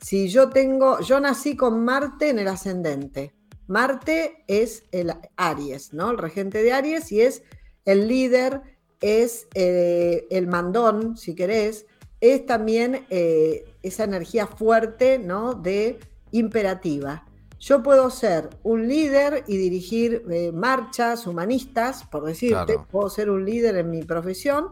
Si 0.00 0.28
yo 0.28 0.48
tengo, 0.48 1.00
yo 1.00 1.20
nací 1.20 1.54
con 1.54 1.84
Marte 1.84 2.30
en 2.30 2.38
el 2.38 2.48
ascendente. 2.48 3.34
Marte 3.66 4.44
es 4.48 4.84
el 4.90 5.12
Aries, 5.36 5.92
¿no? 5.92 6.10
El 6.10 6.16
regente 6.16 6.62
de 6.62 6.72
Aries 6.72 7.12
y 7.12 7.20
es 7.20 7.42
el 7.84 8.08
líder, 8.08 8.62
es 9.00 9.48
eh, 9.54 10.26
el 10.30 10.46
mandón, 10.46 11.16
si 11.16 11.34
querés, 11.34 11.86
es 12.20 12.44
también 12.44 13.06
eh, 13.10 13.64
esa 13.82 14.04
energía 14.04 14.46
fuerte, 14.46 15.18
¿no? 15.18 15.54
De 15.54 15.98
imperativa. 16.32 17.24
Yo 17.58 17.82
puedo 17.82 18.10
ser 18.10 18.48
un 18.62 18.88
líder 18.88 19.44
y 19.46 19.56
dirigir 19.56 20.24
eh, 20.30 20.50
marchas 20.52 21.26
humanistas, 21.26 22.04
por 22.04 22.24
decirte, 22.24 22.78
puedo 22.90 23.10
ser 23.10 23.30
un 23.30 23.44
líder 23.44 23.76
en 23.76 23.90
mi 23.90 24.02
profesión, 24.02 24.68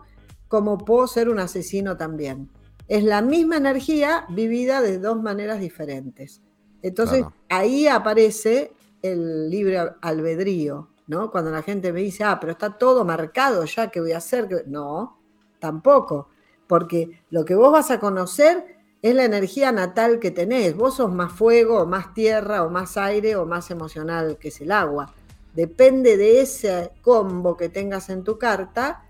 como 0.49 0.79
puedo 0.79 1.07
ser 1.07 1.29
un 1.29 1.39
asesino 1.39 1.97
también. 1.97 2.51
Es 2.87 3.05
la 3.05 3.21
misma 3.21 3.59
energía 3.59 4.25
vivida 4.31 4.81
de 4.81 4.99
dos 4.99 5.23
maneras 5.23 5.61
diferentes. 5.61 6.41
Entonces 6.81 7.25
ahí 7.51 7.87
aparece 7.87 8.73
el 9.03 9.51
libre 9.51 9.79
albedrío, 10.01 10.89
¿no? 11.09 11.31
Cuando 11.31 11.51
la 11.51 11.63
gente 11.63 11.93
me 11.93 12.01
dice, 12.01 12.23
ah, 12.23 12.39
pero 12.39 12.53
está 12.53 12.79
todo 12.79 13.05
marcado 13.05 13.65
ya, 13.65 13.91
¿qué 13.91 14.01
voy 14.01 14.13
a 14.13 14.19
hacer? 14.19 14.65
No, 14.69 15.19
tampoco, 15.59 16.29
porque 16.67 17.23
lo 17.31 17.45
que 17.45 17.57
vos 17.57 17.73
vas 17.73 17.91
a 17.91 17.99
conocer 17.99 18.79
es 19.03 19.15
la 19.15 19.25
energía 19.25 19.73
natal 19.73 20.19
que 20.19 20.31
tenés. 20.31 20.77
Vos 20.77 20.97
sos 20.97 21.13
más 21.13 21.33
fuego, 21.33 21.83
o 21.83 21.87
más 21.87 22.13
tierra, 22.15 22.63
o 22.63 22.71
más 22.71 22.97
aire, 22.97 23.37
o 23.37 23.47
más 23.47 23.71
emocional 23.71 24.39
que 24.39 24.49
es 24.49 24.61
el 24.61 24.71
agua. 24.71 25.13
Depende 25.55 26.17
de 26.17 26.41
ese 26.41 26.93
combo 27.03 27.57
que 27.57 27.69
tengas 27.69 28.11
en 28.11 28.23
tu 28.23 28.39
carta, 28.39 29.05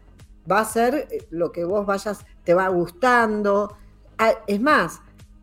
va 0.50 0.61
a 0.61 0.64
ser 0.64 1.08
eh, 1.11 1.26
lo 1.30 1.52
que 1.52 1.64
vos 1.64 1.84
vayas, 1.84 2.24
te 2.44 2.54
va 2.54 2.68
gustando. 2.68 3.76
Ah, 4.18 4.34
es 4.46 4.61
más, 4.61 5.00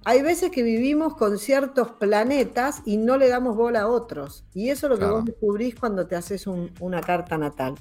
hay 0.07 0.21
veces 0.21 0.51
que 0.51 0.61
vivimos 0.61 1.15
con 1.15 1.39
ciertos 1.39 1.89
planetas 1.89 2.83
y 2.85 2.97
no 2.97 3.17
le 3.17 3.27
damos 3.27 3.55
bola 3.55 3.81
a 3.81 3.87
otros. 3.87 4.45
Y 4.53 4.69
eso 4.69 4.85
es 4.85 4.91
lo 4.91 4.99
que 4.99 5.05
vos 5.05 5.25
descubrís 5.25 5.73
cuando 5.73 6.05
te 6.05 6.15
haces 6.15 6.45
una 6.45 7.01
carta 7.01 7.39
natal. 7.39 7.73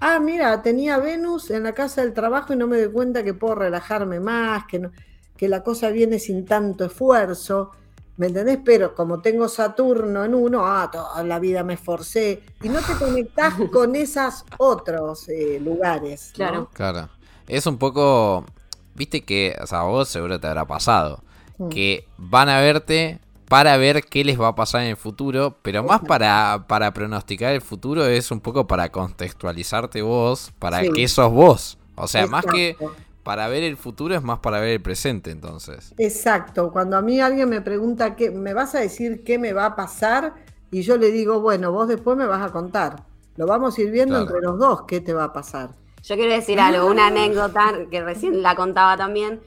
Ah, 0.00 0.18
mira, 0.18 0.62
tenía 0.62 0.96
Venus 0.96 1.50
en 1.50 1.64
la 1.64 1.74
casa 1.74 2.00
del 2.00 2.14
trabajo 2.14 2.54
y 2.54 2.56
no 2.56 2.66
me 2.66 2.80
doy 2.80 2.90
cuenta 2.90 3.22
que 3.22 3.34
puedo 3.34 3.56
relajarme 3.56 4.20
más, 4.20 4.64
que, 4.66 4.88
que 5.36 5.48
la 5.48 5.62
cosa 5.62 5.90
viene 5.90 6.18
sin 6.18 6.46
tanto 6.46 6.86
esfuerzo. 6.86 7.72
¿Me 8.16 8.28
entendés? 8.28 8.58
Pero 8.64 8.94
como 8.94 9.20
tengo 9.20 9.46
Saturno 9.46 10.24
en 10.24 10.34
uno, 10.34 10.66
ah, 10.66 10.88
toda 10.90 11.22
la 11.24 11.38
vida 11.38 11.62
me 11.62 11.74
esforcé. 11.74 12.42
Y 12.62 12.70
no 12.70 12.80
te 12.80 12.94
conectás 12.98 13.52
con 13.70 13.94
esos 13.96 14.46
otros 14.56 15.28
eh, 15.28 15.60
lugares. 15.60 16.30
Claro. 16.32 16.70
Claro. 16.72 17.10
Es 17.46 17.66
un 17.66 17.76
poco. 17.76 18.46
Viste 18.94 19.26
que, 19.26 19.54
o 19.62 19.66
sea, 19.66 19.80
a 19.80 19.84
vos 19.84 20.08
seguro 20.08 20.40
te 20.40 20.46
habrá 20.46 20.64
pasado 20.64 21.25
Mm. 21.58 21.68
que 21.68 22.06
van 22.18 22.48
a 22.48 22.60
verte 22.60 23.20
para 23.48 23.76
ver 23.76 24.02
qué 24.04 24.24
les 24.24 24.40
va 24.40 24.48
a 24.48 24.54
pasar 24.54 24.82
en 24.82 24.88
el 24.88 24.96
futuro, 24.96 25.56
pero 25.62 25.84
más 25.84 26.00
para, 26.00 26.64
para 26.66 26.92
pronosticar 26.92 27.54
el 27.54 27.60
futuro 27.60 28.04
es 28.04 28.30
un 28.30 28.40
poco 28.40 28.66
para 28.66 28.90
contextualizarte 28.90 30.02
vos, 30.02 30.52
para 30.58 30.82
que 30.82 31.08
sos 31.08 31.32
vos. 31.32 31.78
O 31.94 32.08
sea, 32.08 32.26
más 32.26 32.44
que 32.44 32.76
para 33.22 33.48
ver 33.48 33.62
el 33.62 33.76
futuro 33.76 34.14
es 34.14 34.22
más 34.22 34.40
para 34.40 34.60
ver 34.60 34.70
el 34.70 34.82
presente, 34.82 35.30
entonces. 35.30 35.94
Exacto, 35.98 36.70
cuando 36.72 36.96
a 36.96 37.02
mí 37.02 37.20
alguien 37.20 37.48
me 37.48 37.60
pregunta 37.60 38.16
qué, 38.16 38.30
¿me 38.30 38.52
vas 38.52 38.74
a 38.74 38.80
decir 38.80 39.22
qué 39.24 39.38
me 39.38 39.52
va 39.52 39.66
a 39.66 39.76
pasar? 39.76 40.34
Y 40.70 40.82
yo 40.82 40.96
le 40.96 41.10
digo, 41.10 41.40
bueno, 41.40 41.72
vos 41.72 41.88
después 41.88 42.16
me 42.16 42.26
vas 42.26 42.42
a 42.42 42.52
contar. 42.52 43.04
Lo 43.36 43.46
vamos 43.46 43.78
a 43.78 43.80
ir 43.80 43.90
viendo 43.90 44.20
entre 44.20 44.40
los 44.40 44.58
dos 44.58 44.82
qué 44.88 45.00
te 45.00 45.14
va 45.14 45.24
a 45.24 45.32
pasar. 45.32 45.70
Yo 46.02 46.16
quiero 46.16 46.32
decir 46.32 46.60
algo, 46.60 46.86
una 46.86 47.08
anécdota 47.08 47.72
que 47.90 48.02
recién 48.02 48.42
la 48.42 48.54
contaba 48.54 48.96
también 48.96 49.40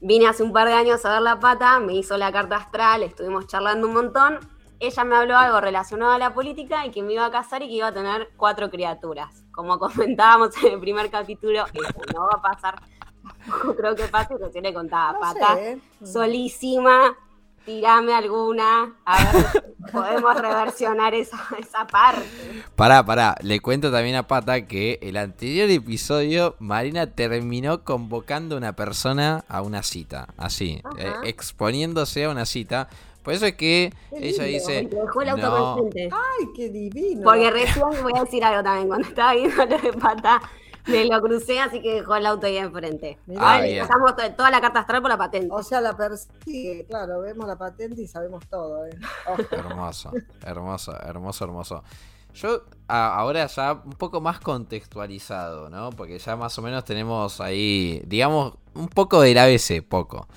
Vine 0.00 0.28
hace 0.28 0.42
un 0.42 0.52
par 0.52 0.66
de 0.66 0.74
años 0.74 1.04
a 1.04 1.12
ver 1.12 1.22
la 1.22 1.38
pata, 1.38 1.78
me 1.78 1.94
hizo 1.94 2.16
la 2.16 2.32
carta 2.32 2.56
astral, 2.56 3.02
estuvimos 3.02 3.46
charlando 3.46 3.86
un 3.86 3.94
montón. 3.94 4.38
Ella 4.78 5.04
me 5.04 5.14
habló 5.14 5.36
algo 5.36 5.60
relacionado 5.60 6.12
a 6.12 6.18
la 6.18 6.32
política 6.32 6.86
y 6.86 6.90
que 6.90 7.02
me 7.02 7.12
iba 7.12 7.26
a 7.26 7.30
casar 7.30 7.62
y 7.62 7.68
que 7.68 7.74
iba 7.74 7.88
a 7.88 7.92
tener 7.92 8.30
cuatro 8.38 8.70
criaturas. 8.70 9.44
Como 9.52 9.78
comentábamos 9.78 10.56
en 10.64 10.72
el 10.72 10.80
primer 10.80 11.10
capítulo, 11.10 11.66
eso 11.74 12.00
no 12.14 12.22
va 12.22 12.38
a 12.38 12.42
pasar. 12.42 12.80
creo 13.76 13.94
que 13.94 14.04
pase, 14.04 14.38
recién 14.38 14.64
le 14.64 14.72
contaba 14.72 15.18
pata. 15.20 15.58
Solísima, 16.02 17.14
tirame 17.70 18.12
alguna, 18.12 18.96
a 19.04 19.32
ver 19.32 19.64
podemos 19.92 20.34
reversionar 20.40 21.14
esa, 21.14 21.38
esa 21.58 21.86
parte. 21.86 22.26
Pará, 22.74 23.04
pará, 23.04 23.36
le 23.42 23.60
cuento 23.60 23.92
también 23.92 24.16
a 24.16 24.26
Pata 24.26 24.66
que 24.66 24.98
el 25.02 25.16
anterior 25.16 25.70
episodio 25.70 26.56
Marina 26.58 27.06
terminó 27.06 27.84
convocando 27.84 28.56
a 28.56 28.58
una 28.58 28.74
persona 28.74 29.44
a 29.48 29.62
una 29.62 29.84
cita, 29.84 30.28
así, 30.36 30.82
eh, 30.98 31.12
exponiéndose 31.24 32.24
a 32.24 32.30
una 32.30 32.44
cita. 32.44 32.88
Por 33.22 33.34
eso 33.34 33.46
es 33.46 33.54
que 33.54 33.92
ella 34.12 34.44
dice. 34.44 34.88
Dejó 34.90 35.22
el 35.22 35.36
no. 35.36 35.76
Ay, 35.94 36.46
qué 36.56 36.70
divino. 36.70 37.22
Porque 37.22 37.50
recién 37.50 37.84
voy 38.02 38.12
a 38.16 38.24
decir 38.24 38.42
algo 38.42 38.62
también. 38.62 38.88
Cuando 38.88 39.08
estaba 39.08 39.34
viendo 39.34 39.66
lo 39.66 39.78
de 39.78 39.92
pata, 39.92 40.40
me 41.04 41.04
lo 41.06 41.20
crucé, 41.20 41.60
así 41.60 41.80
que 41.80 41.94
dejó 41.94 42.16
el 42.16 42.26
auto 42.26 42.46
ahí 42.46 42.56
enfrente. 42.56 43.18
Ah, 43.36 43.60
pasamos 43.80 44.14
toda 44.36 44.50
la 44.50 44.60
carta 44.60 44.80
astral 44.80 45.02
por 45.02 45.10
la 45.10 45.18
patente. 45.18 45.48
O 45.50 45.62
sea, 45.62 45.80
la 45.80 45.96
persigue, 45.96 46.86
claro, 46.88 47.20
vemos 47.20 47.46
la 47.46 47.56
patente 47.56 48.02
y 48.02 48.06
sabemos 48.06 48.46
todo. 48.48 48.86
¿eh? 48.86 48.98
Hermoso, 49.50 50.12
hermoso, 50.44 50.96
hermoso, 51.00 51.44
hermoso. 51.44 51.84
Yo 52.34 52.62
ahora 52.86 53.46
ya 53.46 53.72
un 53.84 53.92
poco 53.92 54.20
más 54.20 54.38
contextualizado, 54.40 55.68
¿no? 55.68 55.90
Porque 55.90 56.18
ya 56.18 56.36
más 56.36 56.56
o 56.58 56.62
menos 56.62 56.84
tenemos 56.84 57.40
ahí, 57.40 58.02
digamos, 58.06 58.54
un 58.74 58.88
poco 58.88 59.20
del 59.20 59.36
ABC, 59.38 59.82
poco. 59.82 60.28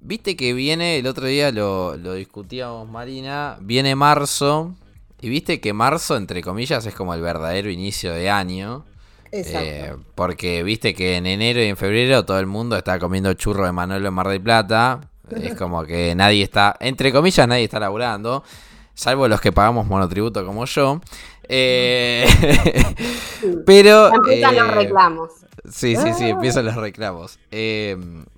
Viste 0.00 0.34
que 0.34 0.52
viene, 0.52 0.98
el 0.98 1.06
otro 1.06 1.26
día 1.26 1.52
lo, 1.52 1.96
lo 1.96 2.14
discutíamos 2.14 2.88
Marina, 2.88 3.56
viene 3.60 3.94
marzo, 3.94 4.74
y 5.22 5.28
viste 5.28 5.60
que 5.60 5.72
marzo, 5.72 6.16
entre 6.16 6.42
comillas, 6.42 6.84
es 6.84 6.94
como 6.96 7.14
el 7.14 7.20
verdadero 7.20 7.70
inicio 7.70 8.12
de 8.12 8.28
año. 8.28 8.84
Eh, 9.32 9.96
porque 10.14 10.62
viste 10.62 10.94
que 10.94 11.16
en 11.16 11.24
enero 11.24 11.62
y 11.62 11.66
en 11.66 11.78
febrero 11.78 12.26
todo 12.26 12.38
el 12.38 12.46
mundo 12.46 12.76
está 12.76 12.98
comiendo 12.98 13.32
churro 13.32 13.64
de 13.64 13.72
Manolo 13.72 14.06
en 14.06 14.14
Mar 14.14 14.28
del 14.28 14.42
Plata. 14.42 15.00
Es 15.30 15.54
como 15.54 15.84
que 15.84 16.14
nadie 16.14 16.42
está, 16.42 16.76
entre 16.80 17.10
comillas, 17.10 17.48
nadie 17.48 17.64
está 17.64 17.80
laburando. 17.80 18.44
Salvo 18.92 19.26
los 19.28 19.40
que 19.40 19.50
pagamos 19.50 19.86
monotributo 19.86 20.44
como 20.44 20.66
yo. 20.66 21.00
Eh, 21.48 22.26
pero. 23.66 24.14
Empiezan 24.14 24.56
los 24.56 24.68
eh, 24.68 24.72
reclamos. 24.72 25.30
Sí, 25.64 25.96
sí, 25.96 26.12
sí, 26.12 26.28
empiezan 26.28 26.66
los 26.66 26.76
reclamos. 26.76 27.38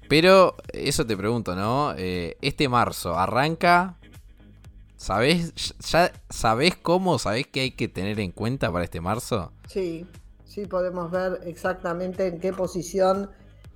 pero 0.08 0.54
eso 0.72 1.04
te 1.04 1.16
pregunto, 1.16 1.56
¿no? 1.56 1.92
este 1.96 2.68
marzo 2.68 3.18
arranca. 3.18 3.96
¿Sabés, 4.96 5.52
ya 5.90 6.12
sabés 6.30 6.76
cómo? 6.76 7.18
¿Sabés 7.18 7.46
qué 7.48 7.60
hay 7.60 7.70
que 7.72 7.88
tener 7.88 8.20
en 8.20 8.30
cuenta 8.30 8.72
para 8.72 8.84
este 8.84 9.00
marzo? 9.00 9.52
Sí. 9.68 10.06
Sí, 10.54 10.66
podemos 10.66 11.10
ver 11.10 11.40
exactamente 11.46 12.28
en 12.28 12.38
qué 12.38 12.52
posición, 12.52 13.28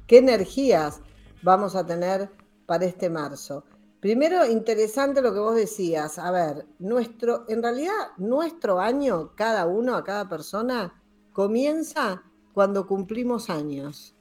qué 0.07 0.19
energías 0.19 1.01
vamos 1.43 1.75
a 1.75 1.85
tener 1.85 2.31
para 2.67 2.85
este 2.85 3.11
marzo. 3.11 3.65
Primero, 3.99 4.47
interesante 4.47 5.21
lo 5.21 5.35
que 5.35 5.41
vos 5.41 5.57
decías. 5.57 6.21
A 6.21 6.31
ver, 6.31 6.67
nuestro, 6.79 7.47
en 7.49 7.65
realidad, 7.65 8.13
nuestro 8.17 8.79
año, 8.79 9.33
cada 9.35 9.67
uno, 9.67 9.97
a 9.97 10.05
cada 10.05 10.29
persona, 10.29 11.03
comienza 11.33 12.23
cuando 12.55 12.87
cumplimos 12.87 13.51
años. 13.51 14.15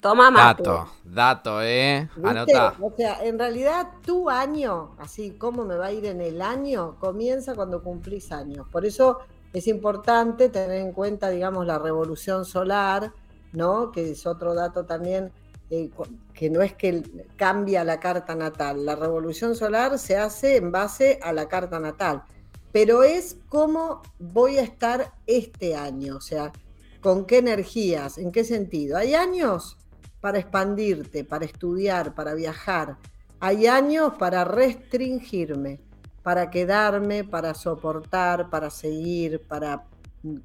Toma 0.00 0.30
mate. 0.30 0.62
Dato, 0.62 0.88
dato, 1.04 1.62
¿eh? 1.62 2.08
Anota. 2.22 2.74
O 2.80 2.90
sea, 2.96 3.22
en 3.22 3.38
realidad 3.38 3.88
tu 4.02 4.30
año, 4.30 4.96
así 4.98 5.32
como 5.32 5.66
me 5.66 5.76
va 5.76 5.86
a 5.86 5.92
ir 5.92 6.06
en 6.06 6.22
el 6.22 6.40
año, 6.40 6.98
comienza 6.98 7.54
cuando 7.54 7.82
cumplís 7.82 8.32
años. 8.32 8.66
Por 8.72 8.86
eso 8.86 9.18
es 9.54 9.68
importante 9.68 10.48
tener 10.48 10.80
en 10.80 10.92
cuenta, 10.92 11.30
digamos, 11.30 11.64
la 11.64 11.78
revolución 11.78 12.44
solar, 12.44 13.12
¿no? 13.52 13.92
Que 13.92 14.10
es 14.10 14.26
otro 14.26 14.52
dato 14.52 14.84
también, 14.84 15.32
eh, 15.70 15.90
que 16.34 16.50
no 16.50 16.60
es 16.60 16.74
que 16.74 17.02
cambia 17.36 17.84
la 17.84 18.00
carta 18.00 18.34
natal. 18.34 18.84
La 18.84 18.96
revolución 18.96 19.54
solar 19.54 19.98
se 19.98 20.16
hace 20.16 20.56
en 20.56 20.72
base 20.72 21.20
a 21.22 21.32
la 21.32 21.48
carta 21.48 21.78
natal. 21.80 22.24
pero 22.72 23.04
es 23.04 23.36
cómo 23.48 24.02
voy 24.18 24.58
a 24.58 24.62
estar 24.62 25.12
este 25.28 25.76
año, 25.76 26.16
o 26.16 26.20
sea, 26.20 26.52
con 27.00 27.24
qué 27.24 27.38
energías, 27.38 28.18
en 28.18 28.32
qué 28.32 28.42
sentido. 28.42 28.96
Hay 28.98 29.14
años 29.14 29.78
para 30.20 30.40
expandirte, 30.40 31.22
para 31.22 31.44
estudiar, 31.44 32.16
para 32.16 32.34
viajar. 32.34 32.98
Hay 33.38 33.68
años 33.68 34.14
para 34.18 34.42
restringirme, 34.44 35.80
para 36.24 36.48
quedarme, 36.50 37.22
para 37.22 37.52
soportar, 37.52 38.48
para 38.48 38.70
seguir, 38.70 39.42
para 39.46 39.84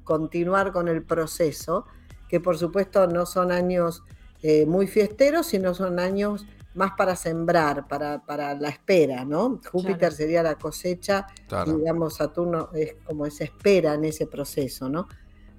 continuar 0.04 0.72
con 0.72 0.88
el 0.88 1.02
proceso, 1.02 1.86
que 2.28 2.38
por 2.38 2.58
supuesto 2.58 3.06
no 3.06 3.24
son 3.24 3.50
años 3.50 4.04
eh, 4.42 4.66
muy 4.66 4.86
fiesteros, 4.86 5.46
sino 5.46 5.74
son 5.74 5.98
años 5.98 6.44
más 6.74 6.92
para 6.98 7.16
sembrar, 7.16 7.88
para, 7.88 8.22
para 8.26 8.54
la 8.54 8.68
espera, 8.68 9.24
¿no? 9.24 9.58
Júpiter 9.72 10.12
sería 10.12 10.42
la 10.42 10.56
cosecha, 10.56 11.26
digamos, 11.66 12.16
Saturno 12.16 12.68
es 12.74 12.96
como 13.04 13.24
esa 13.24 13.44
espera 13.44 13.94
en 13.94 14.04
ese 14.04 14.26
proceso, 14.26 14.90
¿no? 14.90 15.08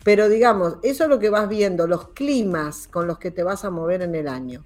Pero 0.04 0.30
digamos, 0.30 0.78
eso 0.84 1.04
es 1.04 1.10
lo 1.10 1.18
que 1.18 1.32
vas 1.32 1.50
viendo, 1.50 1.88
los 1.88 2.10
climas 2.10 2.88
con 2.88 3.08
los 3.08 3.18
que 3.18 3.32
te 3.32 3.42
vas 3.42 3.66
a 3.66 3.72
mover 3.72 4.04
en 4.04 4.14
el 4.14 4.28
año. 4.28 4.64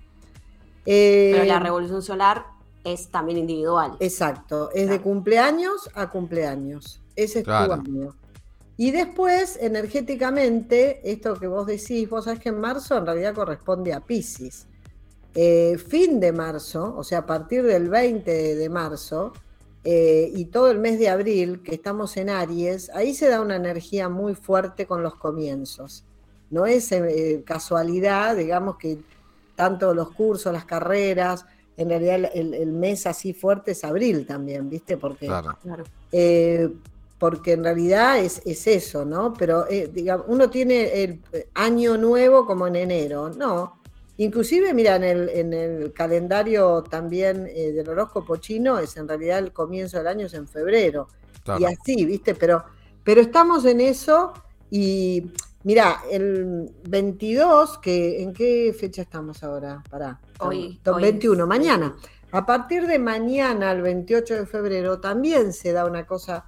Pero 0.83 1.45
la 1.45 1.55
eh, 1.55 1.59
revolución 1.61 2.01
solar 2.01 2.54
es 2.85 3.09
también 3.09 3.39
individual. 3.39 3.97
Exacto, 3.99 4.69
es 4.73 4.89
de 4.89 5.01
cumpleaños 5.01 5.89
a 5.95 6.09
cumpleaños. 6.09 7.01
Ese 7.15 7.39
es 7.39 7.45
tu 7.45 7.51
año. 7.51 8.15
Y 8.77 8.91
después, 8.91 9.57
energéticamente, 9.61 10.99
esto 11.09 11.35
que 11.35 11.47
vos 11.47 11.65
decís, 11.65 12.09
vos 12.09 12.25
sabés 12.25 12.39
que 12.39 12.49
en 12.49 12.59
marzo 12.59 12.97
en 12.97 13.05
realidad 13.05 13.33
corresponde 13.33 13.93
a 13.93 14.01
Pisces. 14.01 14.67
Eh, 15.33 15.77
fin 15.77 16.19
de 16.19 16.31
marzo, 16.31 16.93
o 16.95 17.03
sea, 17.03 17.19
a 17.19 17.25
partir 17.25 17.63
del 17.63 17.89
20 17.89 18.55
de 18.55 18.69
marzo 18.69 19.33
eh, 19.83 20.31
y 20.33 20.45
todo 20.45 20.71
el 20.71 20.79
mes 20.79 20.99
de 20.99 21.09
abril, 21.09 21.61
que 21.63 21.75
estamos 21.75 22.15
en 22.17 22.29
Aries, 22.29 22.89
ahí 22.91 23.13
se 23.13 23.27
da 23.27 23.41
una 23.41 23.55
energía 23.55 24.09
muy 24.09 24.35
fuerte 24.35 24.85
con 24.85 25.03
los 25.03 25.15
comienzos. 25.15 26.05
No 26.49 26.65
es 26.65 26.91
eh, 26.91 27.43
casualidad, 27.45 28.35
digamos 28.35 28.77
que 28.77 28.99
tanto 29.55 29.93
los 29.93 30.11
cursos, 30.11 30.53
las 30.53 30.65
carreras, 30.65 31.45
en 31.77 31.89
realidad 31.89 32.31
el, 32.33 32.71
mes 32.71 33.05
así 33.05 33.33
fuerte 33.33 33.71
es 33.71 33.83
abril 33.83 34.25
también, 34.25 34.69
¿viste? 34.69 34.97
Porque 34.97 35.27
claro 35.27 35.55
porque 37.17 37.53
en 37.53 37.63
realidad 37.63 38.19
es, 38.19 38.41
eso, 38.45 39.05
¿no? 39.05 39.33
Pero 39.33 39.67
eh, 39.69 39.89
digamos, 39.91 40.25
uno 40.29 40.49
tiene 40.49 41.03
el 41.03 41.21
año 41.53 41.97
nuevo 41.97 42.45
como 42.45 42.67
en 42.67 42.75
enero, 42.75 43.29
no. 43.29 43.79
Inclusive, 44.17 44.73
mira, 44.73 44.95
en 44.95 45.03
el, 45.03 45.29
en 45.29 45.53
el 45.53 45.93
calendario 45.93 46.83
también 46.83 47.47
eh, 47.49 47.71
del 47.71 47.89
horóscopo 47.89 48.37
chino 48.37 48.79
es 48.79 48.95
en 48.97 49.07
realidad 49.07 49.39
el 49.39 49.51
comienzo 49.51 49.97
del 49.97 50.07
año 50.07 50.27
es 50.27 50.33
en 50.33 50.47
febrero. 50.47 51.07
Y 51.59 51.65
así, 51.65 52.05
¿viste? 52.05 52.33
Pero, 52.33 52.63
pero 53.03 53.21
estamos 53.21 53.65
en 53.65 53.81
eso 53.81 54.33
y 54.71 55.31
mira, 55.65 56.03
el 56.09 56.71
22, 56.87 57.79
que, 57.79 58.23
¿en 58.23 58.31
qué 58.31 58.73
fecha 58.77 59.01
estamos 59.01 59.43
ahora? 59.43 59.83
Pará. 59.89 60.21
Hoy. 60.39 60.79
21, 60.85 61.45
mañana. 61.45 61.97
A 62.31 62.45
partir 62.45 62.87
de 62.87 62.99
mañana, 62.99 63.71
el 63.71 63.81
28 63.81 64.35
de 64.35 64.45
febrero, 64.45 65.01
también 65.01 65.51
se 65.51 65.73
da 65.73 65.85
una 65.85 66.05
cosa 66.05 66.45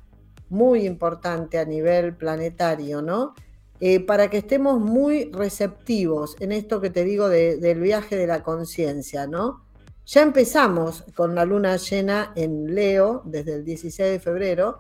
muy 0.50 0.86
importante 0.86 1.58
a 1.58 1.66
nivel 1.66 2.16
planetario, 2.16 3.02
¿no? 3.02 3.34
Eh, 3.80 4.00
para 4.00 4.30
que 4.30 4.38
estemos 4.38 4.80
muy 4.80 5.32
receptivos 5.32 6.36
en 6.40 6.52
esto 6.52 6.82
que 6.82 6.90
te 6.90 7.04
digo 7.04 7.30
del 7.30 7.80
viaje 7.80 8.16
de 8.16 8.28
la 8.28 8.44
conciencia, 8.44 9.28
¿no? 9.28 9.66
Ya 10.06 10.22
empezamos 10.22 11.04
con 11.16 11.36
la 11.36 11.44
luna 11.46 11.76
llena 11.78 12.32
en 12.36 12.74
Leo 12.74 13.22
desde 13.26 13.56
el 13.56 13.66
16 13.66 14.12
de 14.12 14.20
febrero, 14.20 14.80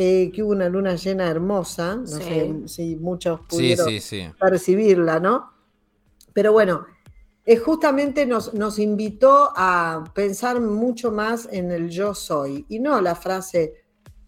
eh, 0.00 0.30
que 0.32 0.44
hubo 0.44 0.52
una 0.52 0.68
luna 0.68 0.94
llena 0.94 1.28
hermosa, 1.28 1.96
no 1.96 2.06
sé 2.06 2.54
si 2.66 2.94
muchos 2.94 3.40
pudieron 3.48 3.88
percibirla, 4.38 5.18
¿no? 5.18 5.50
Pero 6.32 6.52
bueno, 6.52 6.86
eh, 7.44 7.56
justamente 7.56 8.24
nos, 8.24 8.54
nos 8.54 8.78
invitó 8.78 9.50
a 9.56 10.04
pensar 10.14 10.60
mucho 10.60 11.10
más 11.10 11.48
en 11.50 11.72
el 11.72 11.90
yo 11.90 12.14
soy 12.14 12.64
y 12.68 12.78
no 12.78 13.00
la 13.00 13.16
frase 13.16 13.74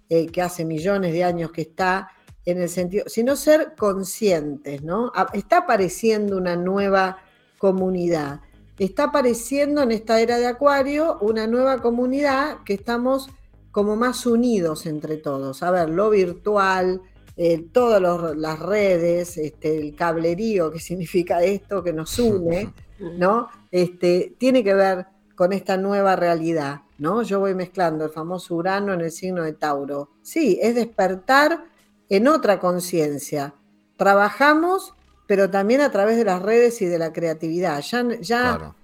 eh, 0.09 0.27
que 0.27 0.43
hace 0.43 0.65
millones 0.65 1.13
de 1.13 1.23
años 1.23 1.53
que 1.53 1.61
está 1.61 2.11
en 2.45 2.61
el 2.61 2.69
sentido, 2.69 3.05
sino 3.07 3.37
ser 3.37 3.77
conscientes, 3.79 4.83
¿no? 4.83 5.13
Está 5.33 5.59
apareciendo 5.59 6.37
una 6.37 6.57
nueva 6.57 7.19
comunidad, 7.59 8.41
está 8.77 9.05
apareciendo 9.05 9.83
en 9.83 9.93
esta 9.93 10.21
era 10.21 10.37
de 10.37 10.49
Acuario 10.49 11.19
una 11.21 11.47
nueva 11.47 11.81
comunidad 11.81 12.65
que 12.65 12.75
estamos 12.75 13.31
como 13.71 13.97
más 13.97 14.27
unidos 14.27 14.87
entre 14.87 15.17
todos. 15.17 15.63
A 15.63 15.71
ver, 15.71 15.91
lo 15.91 16.11
virtual, 16.11 17.03
eh, 17.37 17.67
todas 17.73 18.37
las 18.37 18.59
redes, 18.59 19.37
este, 19.39 19.79
el 19.79 19.95
cablerío, 19.95 20.71
que 20.71 20.79
significa 20.81 21.43
esto, 21.43 21.83
que 21.83 21.93
nos 21.93 22.19
une, 22.19 22.73
¿no? 23.19 23.49
Este, 23.71 24.35
tiene 24.39 24.65
que 24.65 24.75
ver 24.75 25.07
con 25.35 25.53
esta 25.53 25.77
nueva 25.77 26.17
realidad. 26.17 26.83
¿no? 26.99 27.23
Yo 27.23 27.41
voy 27.41 27.55
mezclando 27.55 28.05
el 28.05 28.11
famoso 28.11 28.55
Urano 28.55 28.93
en 28.93 29.01
el 29.01 29.11
signo 29.11 29.43
de 29.43 29.55
Tauro. 29.55 30.11
Sí, 30.23 30.59
es 30.61 30.75
despertar 30.75 31.65
en 32.11 32.29
otra 32.29 32.61
conciencia. 32.61 33.55
Trabajamos, 33.97 34.95
pero 35.27 35.51
también 35.51 35.81
a 35.81 35.91
través 35.91 36.19
de 36.19 36.25
las 36.25 36.43
redes 36.43 36.83
y 36.83 36.87
de 36.87 36.99
la 36.99 37.13
creatividad. 37.15 37.81
Ya, 37.81 38.07
ya 38.21 38.75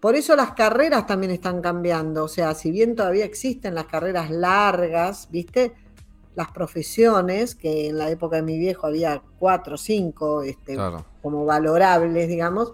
Por 0.00 0.14
eso 0.16 0.34
las 0.34 0.52
carreras 0.52 1.06
también 1.06 1.30
están 1.30 1.60
cambiando. 1.60 2.24
O 2.24 2.28
sea, 2.28 2.54
si 2.54 2.70
bien 2.70 2.96
todavía 2.96 3.26
existen 3.26 3.74
las 3.74 3.84
carreras 3.84 4.30
largas, 4.30 5.28
¿viste? 5.30 5.74
Las 6.34 6.50
profesiones, 6.52 7.54
que 7.54 7.88
en 7.88 7.98
la 7.98 8.10
época 8.10 8.36
de 8.36 8.42
mi 8.42 8.58
viejo 8.58 8.86
había 8.86 9.22
cuatro 9.38 9.74
o 9.74 9.78
cinco 9.78 10.42
este, 10.42 10.78
como 11.20 11.44
valorables, 11.44 12.28
digamos. 12.28 12.72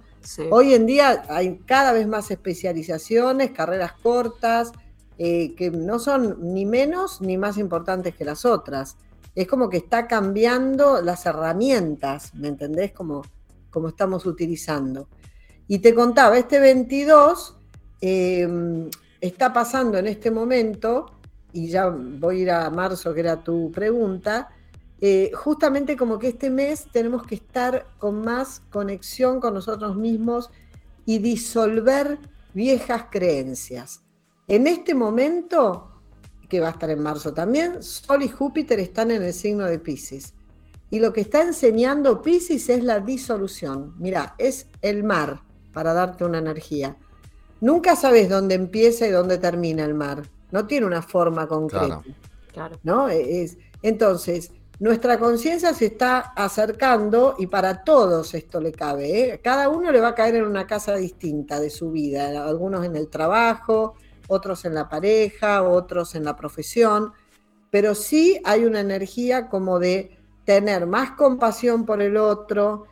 Hoy 0.50 0.74
en 0.74 0.86
día 0.86 1.24
hay 1.28 1.58
cada 1.66 1.92
vez 1.92 2.06
más 2.06 2.30
especializaciones, 2.30 3.50
carreras 3.50 3.92
cortas, 4.02 4.72
eh, 5.18 5.54
que 5.54 5.70
no 5.70 5.98
son 5.98 6.52
ni 6.52 6.66
menos 6.66 7.20
ni 7.20 7.38
más 7.38 7.58
importantes 7.58 8.14
que 8.14 8.24
las 8.24 8.44
otras. 8.44 8.96
Es 9.34 9.46
como 9.48 9.68
que 9.68 9.78
está 9.78 10.06
cambiando 10.06 11.00
las 11.00 11.26
herramientas, 11.26 12.34
¿me 12.34 12.48
entendés? 12.48 12.92
Como, 12.92 13.22
como 13.70 13.88
estamos 13.88 14.26
utilizando. 14.26 15.08
Y 15.68 15.78
te 15.80 15.94
contaba, 15.94 16.38
este 16.38 16.60
22 16.60 17.56
em, 18.00 18.88
está 19.20 19.52
pasando 19.52 19.98
en 19.98 20.06
este 20.06 20.30
momento, 20.30 21.06
y 21.52 21.68
ya 21.68 21.88
voy 21.88 22.40
a 22.40 22.42
ir 22.42 22.50
a 22.50 22.70
marzo, 22.70 23.12
que 23.12 23.20
era 23.20 23.42
tu 23.42 23.72
pregunta, 23.72 24.48
eh, 25.00 25.30
justamente 25.34 25.96
como 25.96 26.18
que 26.18 26.28
este 26.28 26.50
mes 26.50 26.86
tenemos 26.92 27.26
que 27.26 27.34
estar 27.34 27.86
con 27.98 28.22
más 28.22 28.62
conexión 28.70 29.40
con 29.40 29.54
nosotros 29.54 29.96
mismos 29.96 30.50
y 31.04 31.18
disolver 31.18 32.18
viejas 32.54 33.06
creencias. 33.10 34.02
En 34.48 34.66
este 34.66 34.94
momento, 34.94 35.90
que 36.48 36.60
va 36.60 36.68
a 36.68 36.70
estar 36.70 36.90
en 36.90 37.02
marzo 37.02 37.34
también, 37.34 37.82
Sol 37.82 38.22
y 38.22 38.28
Júpiter 38.28 38.78
están 38.78 39.10
en 39.10 39.22
el 39.22 39.34
signo 39.34 39.64
de 39.64 39.78
Pisces. 39.78 40.34
Y 40.88 41.00
lo 41.00 41.12
que 41.12 41.22
está 41.22 41.42
enseñando 41.42 42.22
Pisces 42.22 42.68
es 42.68 42.84
la 42.84 43.00
disolución. 43.00 43.94
Mira, 43.98 44.34
es 44.38 44.68
el 44.80 45.02
mar 45.02 45.45
para 45.76 45.92
darte 45.92 46.24
una 46.24 46.38
energía. 46.38 46.96
Nunca 47.60 47.96
sabes 47.96 48.30
dónde 48.30 48.54
empieza 48.54 49.06
y 49.06 49.10
dónde 49.10 49.36
termina 49.36 49.84
el 49.84 49.92
mar. 49.92 50.22
No 50.50 50.66
tiene 50.66 50.86
una 50.86 51.02
forma 51.02 51.46
concreta. 51.46 52.02
Claro. 52.50 52.78
¿no? 52.82 53.10
Es, 53.10 53.58
entonces, 53.82 54.52
nuestra 54.78 55.18
conciencia 55.18 55.74
se 55.74 55.84
está 55.84 56.32
acercando 56.34 57.34
y 57.38 57.46
para 57.48 57.84
todos 57.84 58.32
esto 58.32 58.58
le 58.58 58.72
cabe. 58.72 59.20
¿eh? 59.20 59.40
Cada 59.44 59.68
uno 59.68 59.92
le 59.92 60.00
va 60.00 60.08
a 60.08 60.14
caer 60.14 60.36
en 60.36 60.46
una 60.46 60.66
casa 60.66 60.94
distinta 60.94 61.60
de 61.60 61.68
su 61.68 61.90
vida. 61.90 62.46
Algunos 62.48 62.82
en 62.86 62.96
el 62.96 63.08
trabajo, 63.08 63.96
otros 64.28 64.64
en 64.64 64.72
la 64.72 64.88
pareja, 64.88 65.62
otros 65.62 66.14
en 66.14 66.24
la 66.24 66.36
profesión, 66.36 67.12
pero 67.70 67.94
sí 67.94 68.40
hay 68.44 68.64
una 68.64 68.80
energía 68.80 69.50
como 69.50 69.78
de 69.78 70.16
tener 70.46 70.86
más 70.86 71.10
compasión 71.10 71.84
por 71.84 72.00
el 72.00 72.16
otro. 72.16 72.86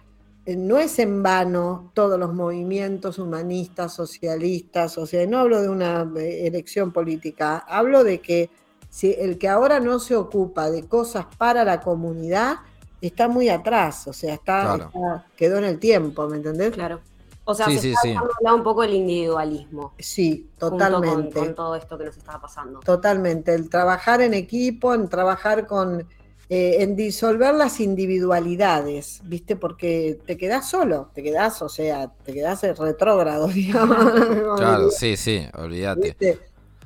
No 0.47 0.79
es 0.79 0.99
en 0.99 1.23
vano 1.23 1.91
todos 1.95 2.19
los 2.19 2.35
movimientos 2.35 3.19
humanistas, 3.19 3.95
socialistas, 3.95 4.99
o 4.99 5.07
sea, 5.07 5.27
no 5.27 5.39
hablo 5.39 5.63
de 5.63 5.69
una 5.69 6.11
eh, 6.17 6.47
elección 6.47 6.93
política, 6.93 7.65
hablo 7.67 8.05
de 8.05 8.21
que 8.21 8.51
si 8.91 9.13
el 9.13 9.39
que 9.39 9.49
ahora 9.49 9.81
no 9.81 9.99
se 9.99 10.15
ocupa 10.15 10.71
de 10.71 10.87
cosas 10.87 11.27
para 11.39 11.65
la 11.65 11.81
comunidad 11.81 12.59
está 13.01 13.29
muy 13.29 13.49
atrás, 13.49 14.07
o 14.07 14.13
sea, 14.13 14.35
está 14.35 14.91
quedó 15.37 15.59
en 15.59 15.65
el 15.65 15.79
tiempo, 15.79 16.29
¿me 16.29 16.37
entendés? 16.37 16.73
Claro. 16.73 17.01
O 17.47 17.55
sea, 17.55 17.67
se 17.67 17.93
está 17.93 18.55
un 18.55 18.63
poco 18.63 18.83
el 18.85 18.95
individualismo. 18.95 19.93
Sí, 19.99 20.51
totalmente. 20.57 21.39
Con, 21.39 21.55
todo 21.55 21.77
esto 21.77 21.99
que 21.99 22.05
nos 22.05 22.17
estaba 22.17 22.41
pasando. 22.41 22.81
Totalmente. 22.81 23.55
El 23.55 23.69
trabajar 23.69 24.23
en 24.23 24.33
equipo, 24.33 24.95
en 24.95 25.09
trabajar 25.09 25.67
con. 25.67 26.07
Eh, 26.51 26.83
en 26.83 26.95
disolver 26.95 27.55
las 27.55 27.81
individualidades, 27.81 29.23
¿viste? 29.25 29.57
Porque 29.57 30.19
te 30.27 30.37
quedás 30.37 30.69
solo, 30.69 31.11
te 31.15 31.23
quedás, 31.23 31.63
o 31.63 31.71
sea, 31.71 32.13
te 32.23 32.35
quedás 32.35 32.63
retrógrado, 32.79 33.49
digamos. 33.55 34.59
Claro, 34.59 34.91
sí, 34.91 35.17
sí, 35.17 35.47
olvídate. 35.57 36.39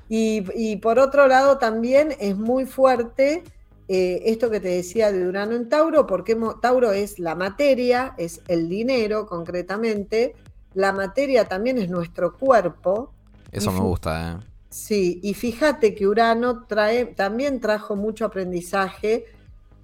Y, 0.09 0.45
y 0.55 0.77
por 0.77 1.01
otro 1.01 1.27
lado 1.27 1.59
también 1.59 2.15
es 2.21 2.37
muy 2.37 2.67
fuerte 2.67 3.43
eh, 3.89 4.23
esto 4.27 4.51
que 4.51 4.61
te 4.61 4.69
decía 4.69 5.11
de 5.11 5.27
Urano 5.27 5.57
en 5.57 5.69
Tauro, 5.71 6.07
porque 6.07 6.37
Tauro 6.61 6.93
es 6.93 7.19
la 7.19 7.35
materia, 7.35 8.15
es 8.19 8.43
el 8.47 8.69
dinero 8.69 9.27
concretamente, 9.27 10.35
la 10.75 10.93
materia 10.93 11.47
también 11.47 11.79
es 11.79 11.89
nuestro 11.89 12.37
cuerpo. 12.37 13.15
Eso 13.51 13.73
me 13.73 13.81
gusta, 13.81 14.33
¿eh? 14.33 14.45
Sí, 14.69 15.19
y 15.23 15.33
fíjate 15.33 15.95
que 15.95 16.07
Urano 16.07 16.67
trae, 16.67 17.07
también 17.07 17.59
trajo 17.61 17.97
mucho 17.97 18.27
aprendizaje 18.27 19.25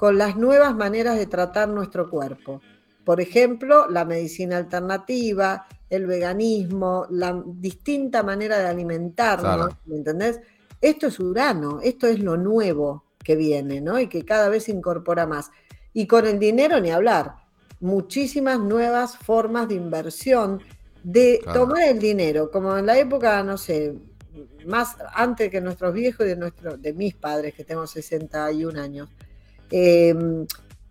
con 0.04 0.18
las 0.18 0.36
nuevas 0.36 0.76
maneras 0.76 1.16
de 1.16 1.24
tratar 1.24 1.66
nuestro 1.66 2.10
cuerpo. 2.10 2.60
Por 3.06 3.22
ejemplo, 3.22 3.88
la 3.88 4.04
medicina 4.04 4.58
alternativa, 4.58 5.66
el 5.88 6.06
veganismo, 6.06 7.06
la 7.08 7.42
distinta 7.46 8.22
manera 8.22 8.58
de 8.58 8.66
alimentarnos, 8.66 9.70
¿me 9.86 9.96
entendés? 9.96 10.42
Esto 10.78 11.06
es 11.06 11.18
Urano, 11.18 11.80
esto 11.82 12.06
es 12.06 12.18
lo 12.18 12.36
nuevo 12.36 13.06
que 13.18 13.34
viene, 13.34 13.80
¿no? 13.80 13.98
Y 13.98 14.08
que 14.08 14.26
cada 14.26 14.50
vez 14.50 14.64
se 14.64 14.72
incorpora 14.72 15.26
más. 15.26 15.50
Y 15.94 16.06
con 16.06 16.26
el 16.26 16.38
dinero 16.38 16.80
ni 16.80 16.90
hablar, 16.90 17.36
muchísimas 17.80 18.60
nuevas 18.60 19.16
formas 19.16 19.68
de 19.68 19.76
inversión, 19.76 20.60
de 21.02 21.40
tomar 21.54 21.84
el 21.84 21.98
dinero, 21.98 22.50
como 22.50 22.76
en 22.76 22.84
la 22.84 22.98
época, 22.98 23.42
no 23.42 23.56
sé, 23.56 23.94
más 24.66 24.98
antes 25.14 25.50
que 25.50 25.62
nuestros 25.62 25.94
viejos 25.94 26.26
y 26.26 26.28
de, 26.28 26.36
nuestro, 26.36 26.76
de 26.76 26.92
mis 26.92 27.14
padres, 27.14 27.54
que 27.54 27.64
tengo 27.64 27.86
61 27.86 28.78
años. 28.78 29.08
Eh, 29.76 30.14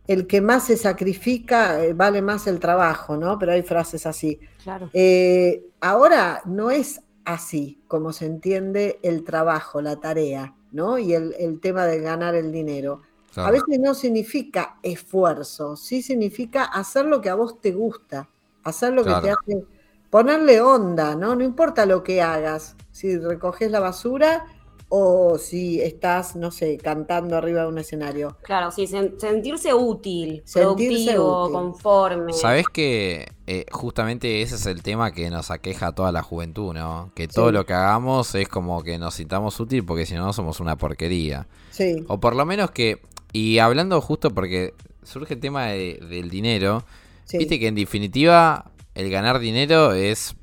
el 0.08 0.28
que 0.28 0.41
más 0.41 0.65
se 0.65 0.76
sacrifica 0.76 1.82
eh, 1.82 1.93
vale 1.93 2.22
más 2.22 2.48
el 2.48 2.60
trabajo, 2.60 3.15
¿no? 3.15 3.39
Pero 3.39 3.54
hay 3.54 3.63
frases 3.63 4.06
así. 4.06 4.41
Claro. 4.62 4.89
Eh, 4.91 5.67
ahora 5.80 6.41
no 6.46 6.69
es 6.69 7.00
así 7.24 7.82
como 7.88 8.12
se 8.12 8.26
entiende 8.26 9.00
el 9.02 9.24
trabajo, 9.24 9.82
la 9.82 10.02
tarea, 10.02 10.54
¿no? 10.74 10.98
Y 10.98 11.13
el, 11.13 11.62
tema 11.62 11.86
de 11.86 12.02
ganar 12.02 12.36
el 12.36 12.52
dinero. 12.52 13.02
A 13.36 13.50
veces 13.52 13.80
no 13.80 13.93
significa 13.93 14.78
esfuerzo, 14.84 15.78
sí 15.78 16.04
significa 16.04 16.65
hacer 16.65 17.06
lo 17.06 17.22
que 17.22 17.30
a 17.30 17.36
vos 17.36 17.62
te 17.62 17.72
gusta, 17.72 18.30
hacer 18.63 18.93
lo 18.93 19.04
que 19.04 19.13
te 19.24 19.32
hace, 19.32 19.65
ponerle 20.12 20.62
onda, 20.62 21.15
¿no? 21.15 21.36
No 21.36 21.43
importa 21.43 21.88
lo 21.88 22.04
que 22.04 22.22
hagas, 22.22 22.76
si 22.91 23.17
recoges 23.17 23.72
la 23.72 23.80
basura, 23.80 24.46
o 24.95 25.39
si 25.39 25.82
estás, 25.82 26.36
no 26.36 26.51
sé, 26.51 26.77
cantando 26.77 27.36
arriba 27.36 27.62
de 27.62 27.67
un 27.67 27.79
escenario. 27.79 28.38
Claro, 28.43 28.69
sí, 28.69 28.86
sentirse 28.86 29.73
útil, 29.73 30.43
sentirse 30.45 31.13
productivo, 31.13 31.51
conforme. 31.51 32.32
Sabes 32.34 32.67
que 32.67 33.25
eh, 33.47 33.65
justamente 33.71 34.43
ese 34.43 34.53
es 34.53 34.67
el 34.67 34.84
tema 34.84 35.12
que 35.12 35.32
nos 35.32 35.49
aqueja 35.49 35.88
a 35.88 35.91
toda 35.93 36.12
la 36.12 36.21
juventud, 36.21 36.75
¿no? 36.75 37.12
Que 37.15 37.27
todo 37.27 37.51
lo 37.51 37.65
que 37.65 37.73
hagamos 37.73 38.36
es 38.36 38.47
como 38.47 38.84
que 38.84 38.99
nos 38.99 39.15
sintamos 39.15 39.60
útil 39.60 39.84
porque 39.84 40.06
si 40.06 40.13
no 40.13 40.32
somos 40.32 40.60
una 40.60 40.77
porquería. 40.77 41.47
Sí. 41.71 42.06
O 42.08 42.19
por 42.19 42.36
lo 42.36 42.45
menos 42.45 42.69
que, 42.69 43.01
y 43.32 43.58
hablando 43.58 43.99
justo 43.99 44.29
porque 44.29 44.75
surge 45.01 45.34
el 45.34 45.39
tema 45.39 45.69
del 45.69 46.29
dinero, 46.29 46.84
viste 47.32 47.60
que 47.60 47.65
en 47.65 47.73
definitiva 47.73 48.69
el 48.95 49.10
ganar 49.10 49.39
dinero 49.39 49.93
es 49.93 50.36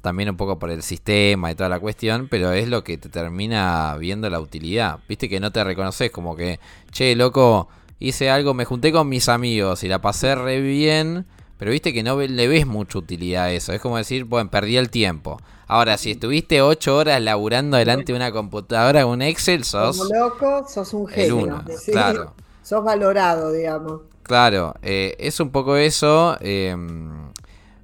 también 0.00 0.30
un 0.30 0.36
poco 0.36 0.58
por 0.58 0.70
el 0.70 0.82
sistema 0.82 1.50
y 1.50 1.54
toda 1.54 1.68
la 1.68 1.78
cuestión, 1.78 2.26
pero 2.28 2.52
es 2.52 2.68
lo 2.68 2.82
que 2.82 2.98
te 2.98 3.08
termina 3.08 3.96
viendo 3.98 4.28
la 4.28 4.40
utilidad. 4.40 4.98
Viste 5.08 5.28
que 5.28 5.40
no 5.40 5.52
te 5.52 5.62
reconoces 5.62 6.10
como 6.10 6.34
que, 6.34 6.58
che, 6.90 7.14
loco, 7.14 7.68
hice 8.00 8.30
algo, 8.30 8.54
me 8.54 8.64
junté 8.64 8.90
con 8.90 9.08
mis 9.08 9.28
amigos 9.28 9.84
y 9.84 9.88
la 9.88 10.00
pasé 10.00 10.34
re 10.34 10.60
bien, 10.60 11.26
pero 11.58 11.70
viste 11.70 11.92
que 11.92 12.02
no 12.02 12.18
le 12.18 12.48
ves 12.48 12.66
mucha 12.66 12.98
utilidad 12.98 13.44
a 13.44 13.52
eso. 13.52 13.72
Es 13.72 13.80
como 13.80 13.96
decir, 13.96 14.24
bueno, 14.24 14.50
perdí 14.50 14.76
el 14.76 14.90
tiempo. 14.90 15.40
Ahora, 15.68 15.96
si 15.96 16.10
estuviste 16.10 16.60
ocho 16.60 16.96
horas 16.96 17.22
laburando 17.22 17.76
delante 17.76 18.12
de 18.12 18.16
una 18.16 18.32
computadora 18.32 19.06
un 19.06 19.22
Excel, 19.22 19.64
sos... 19.64 19.96
Como 19.96 20.12
loco, 20.12 20.66
sos 20.68 20.92
un 20.92 21.06
genio. 21.06 21.64
claro. 21.86 22.34
Sos 22.62 22.84
valorado, 22.84 23.52
digamos. 23.52 24.02
Claro, 24.22 24.74
eh, 24.82 25.16
es 25.18 25.40
un 25.40 25.50
poco 25.50 25.76
eso. 25.76 26.36
Eh, 26.40 26.76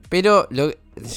pero 0.09 0.47
lo, 0.51 0.71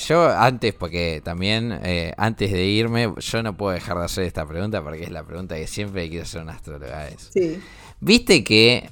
yo 0.07 0.29
antes, 0.29 0.73
porque 0.73 1.21
también 1.23 1.79
eh, 1.83 2.13
antes 2.17 2.51
de 2.51 2.65
irme, 2.65 3.13
yo 3.17 3.43
no 3.43 3.55
puedo 3.55 3.73
dejar 3.73 3.97
de 3.97 4.05
hacer 4.05 4.23
esta 4.25 4.45
pregunta 4.45 4.83
porque 4.83 5.03
es 5.03 5.11
la 5.11 5.23
pregunta 5.23 5.55
que 5.55 5.67
siempre 5.67 6.09
quiero 6.09 6.23
hacer 6.23 6.41
una 6.41 6.53
astróloga. 6.53 7.09
Sí. 7.33 7.59
Viste 7.99 8.43
que 8.43 8.89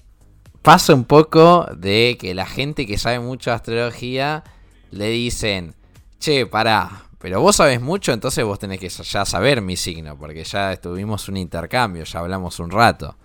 pasa 0.61 0.93
un 0.93 1.05
poco 1.05 1.67
de 1.75 2.17
que 2.19 2.33
la 2.33 2.45
gente 2.45 2.85
que 2.85 2.97
sabe 2.97 3.19
mucho 3.19 3.49
de 3.49 3.55
astrología 3.55 4.43
le 4.91 5.09
dicen, 5.09 5.75
che, 6.19 6.45
pará, 6.45 7.05
pero 7.19 7.41
vos 7.41 7.57
sabes 7.57 7.81
mucho, 7.81 8.13
entonces 8.13 8.45
vos 8.45 8.59
tenés 8.59 8.79
que 8.79 8.89
ya 8.89 9.25
saber 9.25 9.61
mi 9.61 9.75
signo, 9.75 10.17
porque 10.17 10.43
ya 10.43 10.73
estuvimos 10.73 11.27
un 11.27 11.37
intercambio, 11.37 12.03
ya 12.03 12.19
hablamos 12.19 12.59
un 12.59 12.71
rato. 12.71 13.17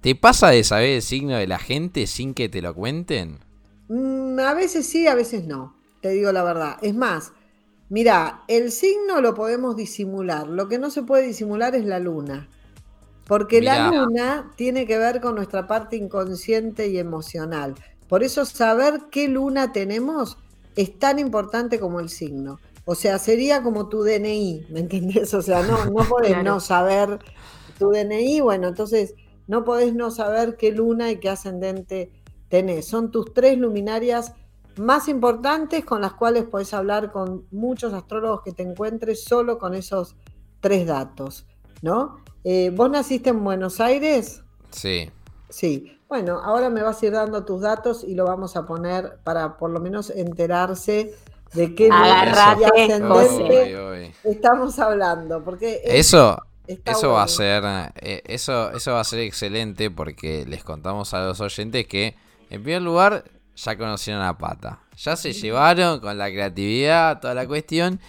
¿Te 0.00 0.14
pasa 0.14 0.50
de 0.50 0.64
saber 0.64 0.90
el 0.90 1.02
signo 1.02 1.36
de 1.36 1.46
la 1.46 1.58
gente 1.58 2.06
sin 2.06 2.34
que 2.34 2.48
te 2.48 2.62
lo 2.62 2.74
cuenten? 2.74 3.38
Mm, 3.90 4.38
a 4.38 4.54
veces 4.54 4.86
sí, 4.86 5.08
a 5.08 5.16
veces 5.16 5.48
no, 5.48 5.74
te 6.00 6.10
digo 6.10 6.30
la 6.30 6.44
verdad. 6.44 6.76
Es 6.80 6.94
más, 6.94 7.32
mira, 7.88 8.44
el 8.46 8.70
signo 8.70 9.20
lo 9.20 9.34
podemos 9.34 9.74
disimular, 9.74 10.46
lo 10.46 10.68
que 10.68 10.78
no 10.78 10.90
se 10.90 11.02
puede 11.02 11.26
disimular 11.26 11.74
es 11.74 11.84
la 11.84 11.98
luna, 11.98 12.48
porque 13.26 13.60
la 13.60 13.90
luna 13.90 14.52
tiene 14.56 14.86
que 14.86 14.96
ver 14.96 15.20
con 15.20 15.34
nuestra 15.34 15.66
parte 15.66 15.96
inconsciente 15.96 16.86
y 16.86 16.98
emocional. 16.98 17.74
Por 18.08 18.22
eso 18.22 18.44
saber 18.44 19.02
qué 19.10 19.26
luna 19.26 19.72
tenemos 19.72 20.38
es 20.76 20.96
tan 20.96 21.18
importante 21.18 21.80
como 21.80 21.98
el 21.98 22.10
signo. 22.10 22.60
O 22.84 22.94
sea, 22.94 23.18
sería 23.18 23.60
como 23.62 23.88
tu 23.88 24.04
DNI, 24.04 24.66
¿me 24.70 24.80
entiendes? 24.80 25.34
O 25.34 25.42
sea, 25.42 25.62
no, 25.62 25.84
no 25.90 26.08
podés 26.08 26.44
no 26.44 26.60
saber 26.60 27.18
tu 27.76 27.90
DNI, 27.90 28.40
bueno, 28.40 28.68
entonces 28.68 29.14
no 29.48 29.64
podés 29.64 29.94
no 29.94 30.12
saber 30.12 30.56
qué 30.56 30.70
luna 30.70 31.10
y 31.10 31.16
qué 31.16 31.28
ascendente 31.28 32.12
tenés. 32.50 32.86
Son 32.86 33.10
tus 33.10 33.32
tres 33.32 33.56
luminarias 33.56 34.34
más 34.76 35.08
importantes 35.08 35.84
con 35.84 36.02
las 36.02 36.12
cuales 36.12 36.44
puedes 36.44 36.74
hablar 36.74 37.10
con 37.10 37.46
muchos 37.50 37.94
astrólogos 37.94 38.42
que 38.42 38.52
te 38.52 38.62
encuentres 38.62 39.24
solo 39.24 39.58
con 39.58 39.74
esos 39.74 40.16
tres 40.60 40.86
datos, 40.86 41.46
¿no? 41.80 42.18
Eh, 42.44 42.70
¿Vos 42.74 42.90
naciste 42.90 43.30
en 43.30 43.42
Buenos 43.42 43.80
Aires? 43.80 44.42
Sí. 44.70 45.10
Sí. 45.48 45.96
Bueno, 46.08 46.40
ahora 46.42 46.70
me 46.70 46.82
vas 46.82 47.02
a 47.02 47.06
ir 47.06 47.12
dando 47.12 47.44
tus 47.44 47.62
datos 47.62 48.04
y 48.04 48.14
lo 48.14 48.24
vamos 48.24 48.56
a 48.56 48.66
poner 48.66 49.18
para 49.22 49.56
por 49.56 49.70
lo 49.70 49.80
menos 49.80 50.10
enterarse 50.10 51.14
de 51.54 51.74
qué 51.74 51.88
ascendente 51.90 54.12
estamos 54.24 54.78
hablando, 54.78 55.42
porque 55.42 55.80
eso 55.84 56.36
eso 56.84 57.10
va 57.10 57.24
a 57.24 57.28
ser 57.28 57.64
eh, 57.96 58.22
eso 58.26 58.70
eso 58.70 58.92
va 58.92 59.00
a 59.00 59.04
ser 59.04 59.20
excelente 59.20 59.90
porque 59.90 60.44
les 60.46 60.62
contamos 60.62 61.12
a 61.14 61.24
los 61.24 61.40
oyentes 61.40 61.86
que 61.86 62.14
en 62.50 62.62
primer 62.62 62.82
lugar, 62.82 63.24
ya 63.56 63.78
conocieron 63.78 64.22
a 64.22 64.36
Pata. 64.36 64.80
Ya 64.96 65.16
se 65.16 65.32
llevaron 65.32 66.00
con 66.00 66.18
la 66.18 66.26
creatividad, 66.26 67.20
toda 67.20 67.34
la 67.34 67.46
cuestión. 67.46 68.00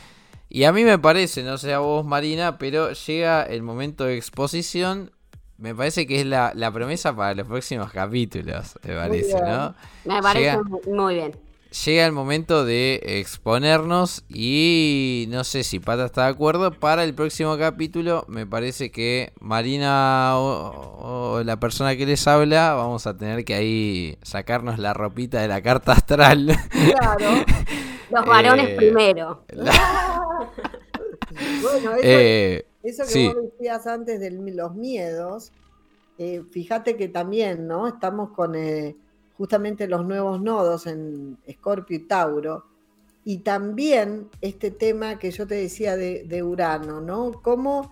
Y 0.49 0.65
a 0.65 0.73
mí 0.73 0.83
me 0.83 0.99
parece, 0.99 1.43
no 1.43 1.57
sé 1.57 1.73
a 1.73 1.79
vos 1.79 2.05
Marina, 2.05 2.57
pero 2.57 2.91
llega 2.91 3.43
el 3.43 3.61
momento 3.61 4.05
de 4.05 4.17
exposición. 4.17 5.11
Me 5.57 5.73
parece 5.73 6.05
que 6.07 6.19
es 6.19 6.25
la, 6.25 6.71
promesa 6.73 7.15
para 7.15 7.35
los 7.35 7.47
próximos 7.47 7.91
capítulos, 7.91 8.77
me 8.83 8.95
parece, 8.95 9.39
¿no? 9.41 9.75
Me 10.05 10.21
parece 10.21 10.57
muy 10.87 11.15
bien 11.15 11.50
llega 11.71 12.05
el 12.05 12.11
momento 12.11 12.65
de 12.65 13.01
exponernos 13.03 14.23
y 14.29 15.25
no 15.29 15.43
sé 15.43 15.63
si 15.63 15.79
Pata 15.79 16.05
está 16.05 16.25
de 16.25 16.31
acuerdo. 16.31 16.71
Para 16.71 17.03
el 17.03 17.13
próximo 17.13 17.57
capítulo 17.57 18.25
me 18.27 18.45
parece 18.45 18.91
que 18.91 19.31
Marina 19.39 20.33
o, 20.37 21.41
la 21.43 21.57
persona 21.59 21.95
que 21.95 22.05
les 22.05 22.27
habla 22.27 22.73
vamos 22.73 23.07
a 23.07 23.17
tener 23.17 23.45
que 23.45 23.55
ahí 23.55 24.17
sacarnos 24.21 24.79
la 24.79 24.93
ropita 24.93 25.41
de 25.41 25.47
la 25.47 25.61
carta 25.61 25.93
astral. 25.93 26.55
Claro. 26.69 27.45
Los 28.11 28.25
varones 28.25 28.69
eh, 28.71 28.75
primero. 28.75 29.45
bueno, 31.61 31.91
eso, 31.95 31.99
eh, 32.03 32.65
que 32.83 33.27
vos 33.27 33.35
decías 33.43 33.87
antes 33.87 34.19
de 34.19 34.31
los 34.31 34.75
miedos, 34.75 35.53
eh, 36.17 36.43
fíjate 36.51 36.97
que 36.97 37.07
también, 37.07 37.67
¿no? 37.67 37.87
Estamos 37.87 38.31
con 38.31 38.55
justamente 39.41 39.87
los 39.87 40.05
nuevos 40.05 40.39
nodos 40.39 40.85
en 40.85 41.39
Escorpio 41.47 41.97
y 41.97 42.01
Tauro, 42.01 42.65
y 43.25 43.39
también 43.39 44.29
este 44.39 44.69
tema 44.69 45.17
que 45.17 45.31
yo 45.31 45.47
te 45.47 45.55
decía 45.55 45.97
de, 45.97 46.43
Urano, 46.43 47.01
¿no? 47.01 47.31
Cómo 47.41 47.89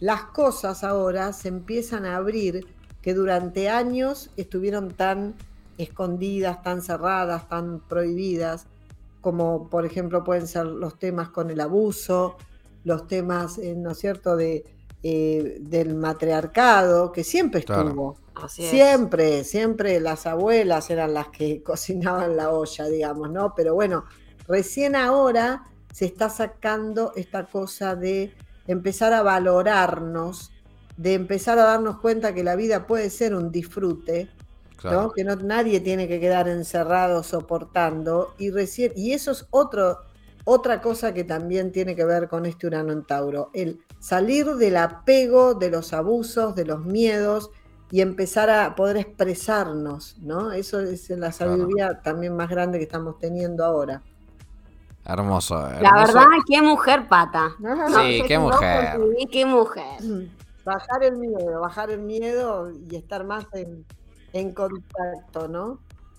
las 0.00 0.22
cosas 0.24 0.82
ahora 0.82 1.32
se 1.32 1.46
empiezan 1.46 2.04
a 2.04 2.16
abrir 2.16 2.66
que 3.00 3.14
durante 3.14 3.68
años 3.68 4.32
estuvieron 4.36 4.90
tan 4.90 5.36
escondidas, 5.76 6.64
tan 6.64 6.82
cerradas, 6.82 7.48
tan 7.48 7.78
prohibidas, 7.78 8.66
como 9.20 9.70
por 9.70 9.86
ejemplo 9.86 10.24
pueden 10.24 10.48
ser 10.48 10.66
los 10.66 10.98
temas 10.98 11.28
con 11.28 11.48
el 11.50 11.60
abuso, 11.60 12.34
los 12.82 13.06
temas, 13.06 13.56
eh, 13.58 13.76
¿no 13.76 13.92
es 13.92 13.98
cierto?, 13.98 14.34
de, 14.34 14.64
eh, 15.02 15.58
del 15.60 15.94
matriarcado, 15.94 17.12
que 17.12 17.24
siempre 17.24 17.60
estuvo 17.60 18.16
siempre, 18.46 19.42
siempre 19.42 19.98
las 20.00 20.26
abuelas 20.26 20.90
eran 20.90 21.14
las 21.14 21.28
que 21.28 21.62
cocinaban 21.64 22.36
la 22.36 22.50
olla, 22.50 22.86
digamos, 22.86 23.30
¿no? 23.30 23.54
Pero 23.56 23.74
bueno, 23.74 24.04
recién 24.46 24.94
ahora 24.94 25.64
se 25.92 26.04
está 26.04 26.30
sacando 26.30 27.12
esta 27.16 27.46
cosa 27.46 27.96
de 27.96 28.34
empezar 28.66 29.12
a 29.12 29.22
valorarnos 29.22 30.52
de 30.98 31.14
empezar 31.14 31.58
a 31.60 31.64
darnos 31.64 32.00
cuenta 32.00 32.34
que 32.34 32.42
la 32.42 32.56
vida 32.56 32.86
puede 32.86 33.08
ser 33.08 33.34
un 33.34 33.50
disfrute, 33.50 34.28
Claro. 34.76 35.02
¿no? 35.02 35.10
que 35.10 35.24
no, 35.24 35.34
nadie 35.34 35.80
tiene 35.80 36.06
que 36.06 36.20
quedar 36.20 36.48
encerrado 36.48 37.22
soportando. 37.24 38.34
Y, 38.38 38.50
recién, 38.50 38.92
y 38.94 39.12
eso 39.12 39.32
es 39.32 39.46
otro, 39.50 39.98
otra 40.50 40.80
cosa 40.80 41.12
que 41.12 41.24
también 41.24 41.72
tiene 41.72 41.94
que 41.94 42.06
ver 42.06 42.26
con 42.28 42.46
este 42.46 42.66
Urano 42.66 42.90
en 42.92 43.04
Tauro, 43.04 43.50
el 43.52 43.80
salir 43.98 44.46
del 44.54 44.78
apego, 44.78 45.52
de 45.54 45.70
los 45.70 45.92
abusos, 45.92 46.54
de 46.54 46.64
los 46.64 46.80
miedos 46.86 47.50
y 47.90 48.00
empezar 48.00 48.48
a 48.48 48.74
poder 48.74 48.96
expresarnos, 48.96 50.16
¿no? 50.22 50.52
Eso 50.52 50.80
es 50.80 51.10
la 51.10 51.16
Claro. 51.16 51.32
sabiduría 51.32 52.00
también 52.00 52.34
más 52.34 52.48
grande 52.48 52.78
que 52.78 52.84
estamos 52.84 53.18
teniendo 53.18 53.62
ahora. 53.62 54.02
Hermoso. 55.04 55.54
La 55.80 55.92
verdad, 55.94 56.24
qué 56.46 56.62
mujer 56.62 57.08
pata. 57.08 57.50
Sí, 57.60 58.20
No 58.20 58.26
qué 58.26 58.38
mujer. 58.38 58.98
Qué 59.30 59.44
mujer. 59.44 60.00
Bajar 60.64 61.02
el 61.02 61.16
miedo, 61.18 61.60
bajar 61.60 61.90
el 61.90 62.00
miedo 62.00 62.70
y 62.90 62.96
estar 62.96 63.24
más 63.24 63.46
en, 63.52 63.84
en 64.32 64.52
contacto, 64.54 65.46
¿no? 65.48 65.78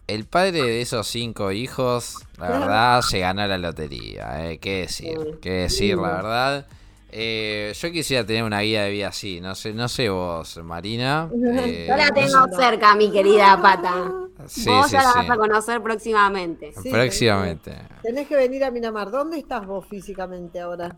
El 0.10 0.26
padre 0.26 0.64
de 0.64 0.82
esos 0.82 1.08
cinco 1.08 1.52
hijos, 1.52 2.16
la 2.40 2.50
verdad, 2.50 3.02
se 3.02 3.20
ganó 3.20 3.46
la 3.46 3.58
lotería. 3.60 4.50
Eh. 4.52 4.58
¿Qué 4.58 4.82
decir? 4.82 5.38
¿Qué 5.40 5.52
decir, 5.52 5.98
la 5.98 6.14
verdad? 6.14 6.66
Eh, 7.12 7.74
yo 7.80 7.92
quisiera 7.92 8.26
tener 8.26 8.44
una 8.44 8.62
guía 8.62 8.84
de 8.84 8.92
vida 8.92 9.10
así. 9.10 9.40
No 9.40 9.54
sé, 9.54 9.74
no 9.74 9.88
sé 9.88 10.10
vos, 10.10 10.58
Marina. 10.64 11.30
Eh, 11.34 11.86
Yo 11.88 11.96
la 11.96 12.08
no 12.08 12.14
tengo 12.14 12.46
sé. 12.50 12.56
cerca, 12.56 12.96
mi 12.96 13.12
querida 13.12 13.60
pata. 13.62 14.12
Sí, 14.48 14.70
Vos 14.70 14.88
sí, 14.88 14.94
ya 14.94 15.04
la 15.04 15.12
sí. 15.12 15.18
vas 15.20 15.30
a 15.30 15.38
conocer 15.38 15.82
próximamente. 15.82 16.74
Próximamente. 16.90 17.76
Tenés 18.02 18.28
que 18.28 18.36
venir 18.36 18.64
a 18.64 18.72
Minamar. 18.72 19.12
¿Dónde 19.12 19.38
estás 19.38 19.66
vos 19.66 19.86
físicamente 19.88 20.60
ahora? 20.60 20.96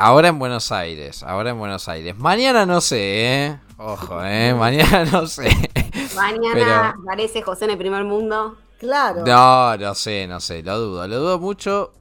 Ahora 0.00 0.28
en 0.28 0.38
Buenos 0.38 0.70
Aires, 0.70 1.24
ahora 1.24 1.50
en 1.50 1.58
Buenos 1.58 1.88
Aires. 1.88 2.16
Mañana 2.16 2.64
no 2.64 2.80
sé, 2.80 3.46
¿eh? 3.46 3.58
Ojo, 3.78 4.24
¿eh? 4.24 4.54
Mañana 4.54 5.04
no 5.06 5.26
sé. 5.26 5.50
Mañana 6.14 6.90
aparece 6.90 7.42
José 7.42 7.64
en 7.64 7.72
el 7.72 7.78
primer 7.78 8.04
mundo. 8.04 8.56
Claro. 8.78 9.24
No, 9.26 9.76
no 9.76 9.94
sé, 9.96 10.28
no 10.28 10.38
sé, 10.38 10.62
lo 10.62 10.78
dudo, 10.78 11.08
lo 11.08 11.18
dudo 11.18 11.40
mucho. 11.40 11.92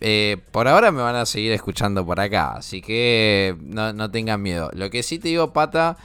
Eh, 0.00 0.36
por 0.52 0.68
ahora 0.68 0.92
me 0.92 1.02
van 1.02 1.16
a 1.16 1.26
seguir 1.26 1.50
escuchando 1.50 2.06
por 2.06 2.20
acá, 2.20 2.52
así 2.52 2.80
que 2.80 3.56
no, 3.60 3.92
no 3.92 4.08
tengan 4.12 4.40
miedo. 4.40 4.70
Lo 4.72 4.88
que 4.88 5.02
sí 5.02 5.18
te 5.18 5.26
digo, 5.26 5.52
Pata, 5.52 5.96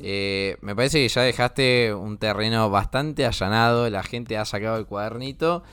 eh, 0.00 0.56
me 0.62 0.74
parece 0.74 1.00
que 1.00 1.08
ya 1.10 1.20
dejaste 1.20 1.92
un 1.92 2.16
terreno 2.16 2.70
bastante 2.70 3.26
allanado, 3.26 3.90
la 3.90 4.02
gente 4.04 4.38
ha 4.38 4.46
sacado 4.46 4.78
el 4.78 4.86
cuadernito 4.86 5.64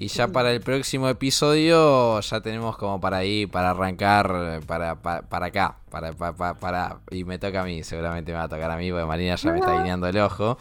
y 0.00 0.08
ya 0.08 0.28
para 0.28 0.50
el 0.52 0.62
próximo 0.62 1.08
episodio 1.08 2.20
ya 2.20 2.40
tenemos 2.40 2.76
como 2.78 3.00
para 3.00 3.18
ahí, 3.18 3.46
para 3.46 3.70
arrancar 3.70 4.32
eh, 4.34 4.60
para, 4.66 4.96
para, 4.96 5.22
para 5.22 5.46
acá, 5.46 5.76
para, 5.90 6.12
para, 6.14 6.32
para, 6.34 6.54
para- 6.54 7.00
y 7.10 7.24
me 7.24 7.38
toca 7.38 7.60
a 7.60 7.64
mí, 7.64 7.84
seguramente 7.84 8.32
me 8.32 8.38
va 8.38 8.44
a 8.44 8.48
tocar 8.48 8.70
a 8.70 8.78
mí, 8.78 8.90
porque 8.90 9.06
Marina 9.06 9.36
ya 9.36 9.52
me 9.52 9.58
está 9.58 9.74
guiñando 9.74 10.08
el 10.08 10.18
ojo. 10.18 10.58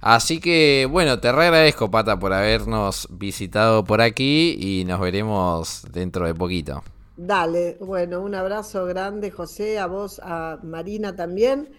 Así 0.00 0.40
que 0.40 0.88
bueno, 0.90 1.20
te 1.20 1.32
re 1.32 1.44
agradezco, 1.46 1.90
Pata, 1.90 2.18
por 2.18 2.32
habernos 2.32 3.08
visitado 3.10 3.84
por 3.84 4.00
aquí 4.02 4.56
y 4.58 4.84
nos 4.84 5.00
veremos 5.00 5.86
dentro 5.92 6.26
de 6.26 6.34
poquito. 6.34 6.82
Dale, 7.16 7.76
bueno, 7.80 8.20
un 8.20 8.34
abrazo 8.34 8.86
grande, 8.86 9.30
José, 9.30 9.78
a 9.78 9.86
vos, 9.86 10.20
a 10.22 10.58
Marina 10.62 11.14
también. 11.16 11.70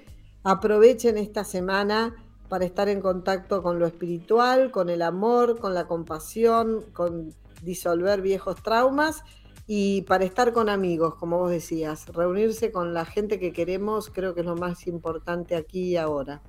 Aprovechen 0.43 1.17
esta 1.17 1.43
semana 1.43 2.15
para 2.49 2.65
estar 2.65 2.89
en 2.89 3.01
contacto 3.01 3.63
con 3.63 3.79
lo 3.79 3.85
espiritual, 3.85 4.71
con 4.71 4.89
el 4.89 5.01
amor, 5.01 5.59
con 5.59 5.73
la 5.73 5.87
compasión, 5.87 6.83
con 6.93 7.33
disolver 7.61 8.21
viejos 8.21 8.61
traumas 8.61 9.23
y 9.67 10.03
para 10.03 10.25
estar 10.25 10.53
con 10.53 10.69
amigos, 10.69 11.15
como 11.15 11.39
vos 11.39 11.51
decías, 11.51 12.07
reunirse 12.07 12.71
con 12.71 12.93
la 12.93 13.05
gente 13.05 13.39
que 13.39 13.51
queremos, 13.51 14.11
creo 14.13 14.35
que 14.35 14.41
es 14.41 14.45
lo 14.45 14.55
más 14.55 14.85
importante 14.87 15.55
aquí 15.55 15.91
y 15.91 15.97
ahora. 15.97 16.41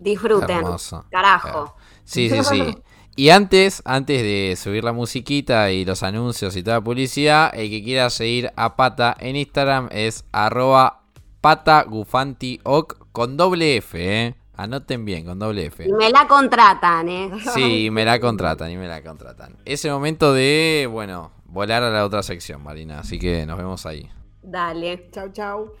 Disfruten. 0.00 0.58
Hermoso. 0.58 1.04
Carajo. 1.10 1.76
Sí, 2.04 2.28
sí, 2.28 2.42
sí. 2.44 2.78
Y 3.16 3.28
antes, 3.28 3.80
antes 3.84 4.22
de 4.22 4.56
subir 4.56 4.82
la 4.82 4.92
musiquita 4.92 5.70
y 5.70 5.84
los 5.84 6.02
anuncios 6.02 6.56
y 6.56 6.64
toda 6.64 6.78
la 6.78 6.84
publicidad, 6.84 7.52
el 7.54 7.70
que 7.70 7.84
quiera 7.84 8.10
seguir 8.10 8.50
a 8.56 8.74
Pata 8.74 9.16
en 9.20 9.36
Instagram 9.36 9.88
es 9.92 10.24
arroba 10.32 11.04
patagufantioc 11.40 13.06
con 13.12 13.36
doble 13.36 13.76
F, 13.76 14.26
¿eh? 14.26 14.34
Anoten 14.56 15.04
bien, 15.04 15.24
con 15.24 15.38
doble 15.38 15.66
F. 15.66 15.86
Y 15.86 15.92
me 15.92 16.10
la 16.10 16.26
contratan, 16.26 17.08
¿eh? 17.08 17.30
Sí, 17.54 17.90
me 17.90 18.04
la 18.04 18.20
contratan 18.20 18.70
y 18.70 18.76
me 18.76 18.86
la 18.86 19.02
contratan. 19.02 19.56
Es 19.64 19.84
el 19.84 19.92
momento 19.92 20.32
de, 20.32 20.88
bueno, 20.90 21.32
volar 21.46 21.82
a 21.82 21.90
la 21.90 22.04
otra 22.04 22.22
sección, 22.22 22.62
Marina. 22.62 23.00
Así 23.00 23.18
que 23.18 23.46
nos 23.46 23.58
vemos 23.58 23.84
ahí. 23.86 24.08
Dale. 24.42 25.08
Chau, 25.10 25.32
chau. 25.32 25.72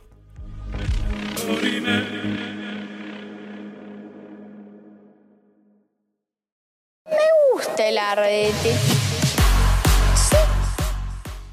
gusta 7.54 7.88
el 7.88 7.98
ardete. 7.98 9.03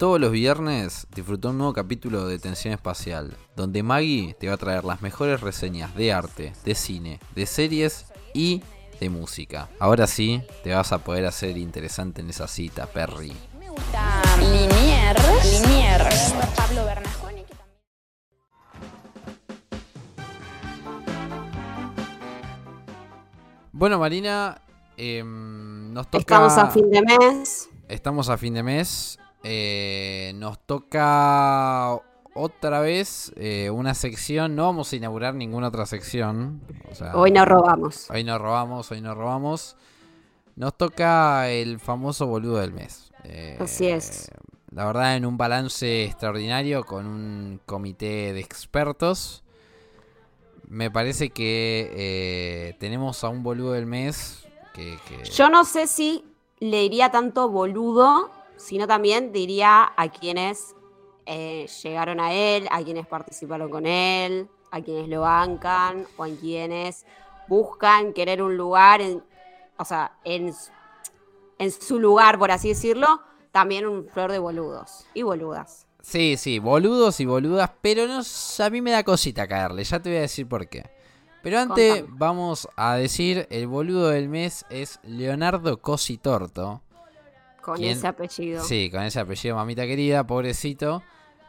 Todos 0.01 0.19
los 0.19 0.31
viernes 0.31 1.05
disfruta 1.13 1.49
un 1.49 1.59
nuevo 1.59 1.73
capítulo 1.73 2.25
de 2.25 2.39
Tensión 2.39 2.73
Espacial, 2.73 3.37
donde 3.55 3.83
Maggie 3.83 4.33
te 4.33 4.47
va 4.47 4.55
a 4.55 4.57
traer 4.57 4.83
las 4.83 5.03
mejores 5.03 5.41
reseñas 5.41 5.93
de 5.93 6.11
arte, 6.11 6.53
de 6.65 6.73
cine, 6.73 7.19
de 7.35 7.45
series 7.45 8.07
y 8.33 8.63
de 8.99 9.11
música. 9.11 9.69
Ahora 9.79 10.07
sí, 10.07 10.41
te 10.63 10.73
vas 10.73 10.91
a 10.91 11.03
poder 11.03 11.27
hacer 11.27 11.55
interesante 11.55 12.21
en 12.21 12.31
esa 12.31 12.47
cita, 12.47 12.87
Perry. 12.87 13.31
Me 13.59 13.69
gusta 13.69 14.23
Liniers. 14.39 15.67
Liniers. 15.67 16.33
Pablo 16.55 16.81
Bueno, 23.71 23.99
Marina, 23.99 24.63
em, 24.97 25.93
nos 25.93 26.09
toca... 26.09 26.21
Estamos 26.21 26.57
a 26.57 26.71
fin 26.71 26.89
de 26.89 27.01
mes. 27.03 27.69
Estamos 27.87 28.29
a 28.29 28.37
fin 28.39 28.55
de 28.55 28.63
mes. 28.63 29.20
Eh, 29.43 30.33
nos 30.35 30.59
toca 30.59 31.97
otra 32.33 32.79
vez 32.79 33.33
eh, 33.35 33.69
una 33.69 33.93
sección. 33.93 34.55
No 34.55 34.65
vamos 34.65 34.91
a 34.93 34.95
inaugurar 34.95 35.33
ninguna 35.35 35.67
otra 35.67 35.85
sección. 35.85 36.61
O 36.91 36.95
sea, 36.95 37.15
Hoy 37.15 37.31
nos 37.31 37.47
robamos. 37.47 38.09
Hoy 38.09 38.23
nos 38.23 38.39
robamos, 38.39 38.91
hoy 38.91 39.01
nos 39.01 39.17
robamos. 39.17 39.75
Nos 40.55 40.77
toca 40.77 41.49
el 41.49 41.79
famoso 41.79 42.27
boludo 42.27 42.57
del 42.57 42.73
mes. 42.73 43.11
Eh, 43.23 43.57
Así 43.59 43.87
es. 43.87 44.29
La 44.71 44.85
verdad, 44.85 45.15
en 45.17 45.25
un 45.25 45.37
balance 45.37 46.05
extraordinario 46.05 46.83
con 46.85 47.05
un 47.05 47.59
comité 47.65 48.31
de 48.33 48.39
expertos. 48.39 49.43
Me 50.67 50.89
parece 50.89 51.31
que 51.31 51.91
eh, 51.93 52.75
tenemos 52.79 53.23
a 53.25 53.29
un 53.29 53.43
boludo 53.43 53.73
del 53.73 53.85
mes 53.85 54.45
que... 54.73 54.97
que- 55.07 55.23
Yo 55.29 55.49
no 55.49 55.65
sé 55.65 55.87
si 55.87 56.23
le 56.61 56.81
diría 56.83 57.11
tanto 57.11 57.49
boludo, 57.49 58.31
sino 58.61 58.87
también 58.87 59.31
diría 59.31 59.91
a 59.95 60.09
quienes 60.09 60.75
eh, 61.25 61.67
llegaron 61.83 62.19
a 62.19 62.33
él, 62.33 62.67
a 62.71 62.83
quienes 62.83 63.07
participaron 63.07 63.69
con 63.69 63.85
él, 63.85 64.47
a 64.71 64.81
quienes 64.81 65.09
lo 65.09 65.21
bancan 65.21 66.05
o 66.17 66.23
a 66.23 66.27
quienes 66.27 67.05
buscan 67.47 68.13
querer 68.13 68.41
un 68.41 68.55
lugar, 68.55 69.01
en, 69.01 69.23
o 69.77 69.85
sea, 69.85 70.17
en, 70.23 70.53
en 71.57 71.71
su 71.71 71.99
lugar, 71.99 72.39
por 72.39 72.51
así 72.51 72.69
decirlo, 72.69 73.21
también 73.51 73.85
un 73.85 74.07
flor 74.07 74.31
de 74.31 74.39
boludos 74.39 75.05
y 75.13 75.23
boludas. 75.23 75.87
Sí, 76.01 76.35
sí, 76.37 76.59
boludos 76.59 77.19
y 77.19 77.25
boludas, 77.25 77.71
pero 77.81 78.07
no, 78.07 78.21
a 78.21 78.69
mí 78.69 78.81
me 78.81 78.91
da 78.91 79.03
cosita 79.03 79.47
caerle, 79.47 79.83
ya 79.83 79.99
te 79.99 80.09
voy 80.09 80.17
a 80.17 80.21
decir 80.21 80.47
por 80.47 80.67
qué. 80.67 80.89
Pero 81.43 81.59
antes 81.59 82.01
Contame. 82.01 82.17
vamos 82.17 82.67
a 82.75 82.95
decir, 82.95 83.47
el 83.49 83.67
boludo 83.67 84.09
del 84.09 84.29
mes 84.29 84.65
es 84.69 84.99
Leonardo 85.03 85.81
Cositorto. 85.81 86.81
Con 87.61 87.83
ese 87.83 88.07
apellido. 88.07 88.63
Sí, 88.63 88.89
con 88.89 89.03
ese 89.03 89.19
apellido, 89.19 89.55
mamita 89.55 89.85
querida, 89.85 90.25
pobrecito. 90.25 91.03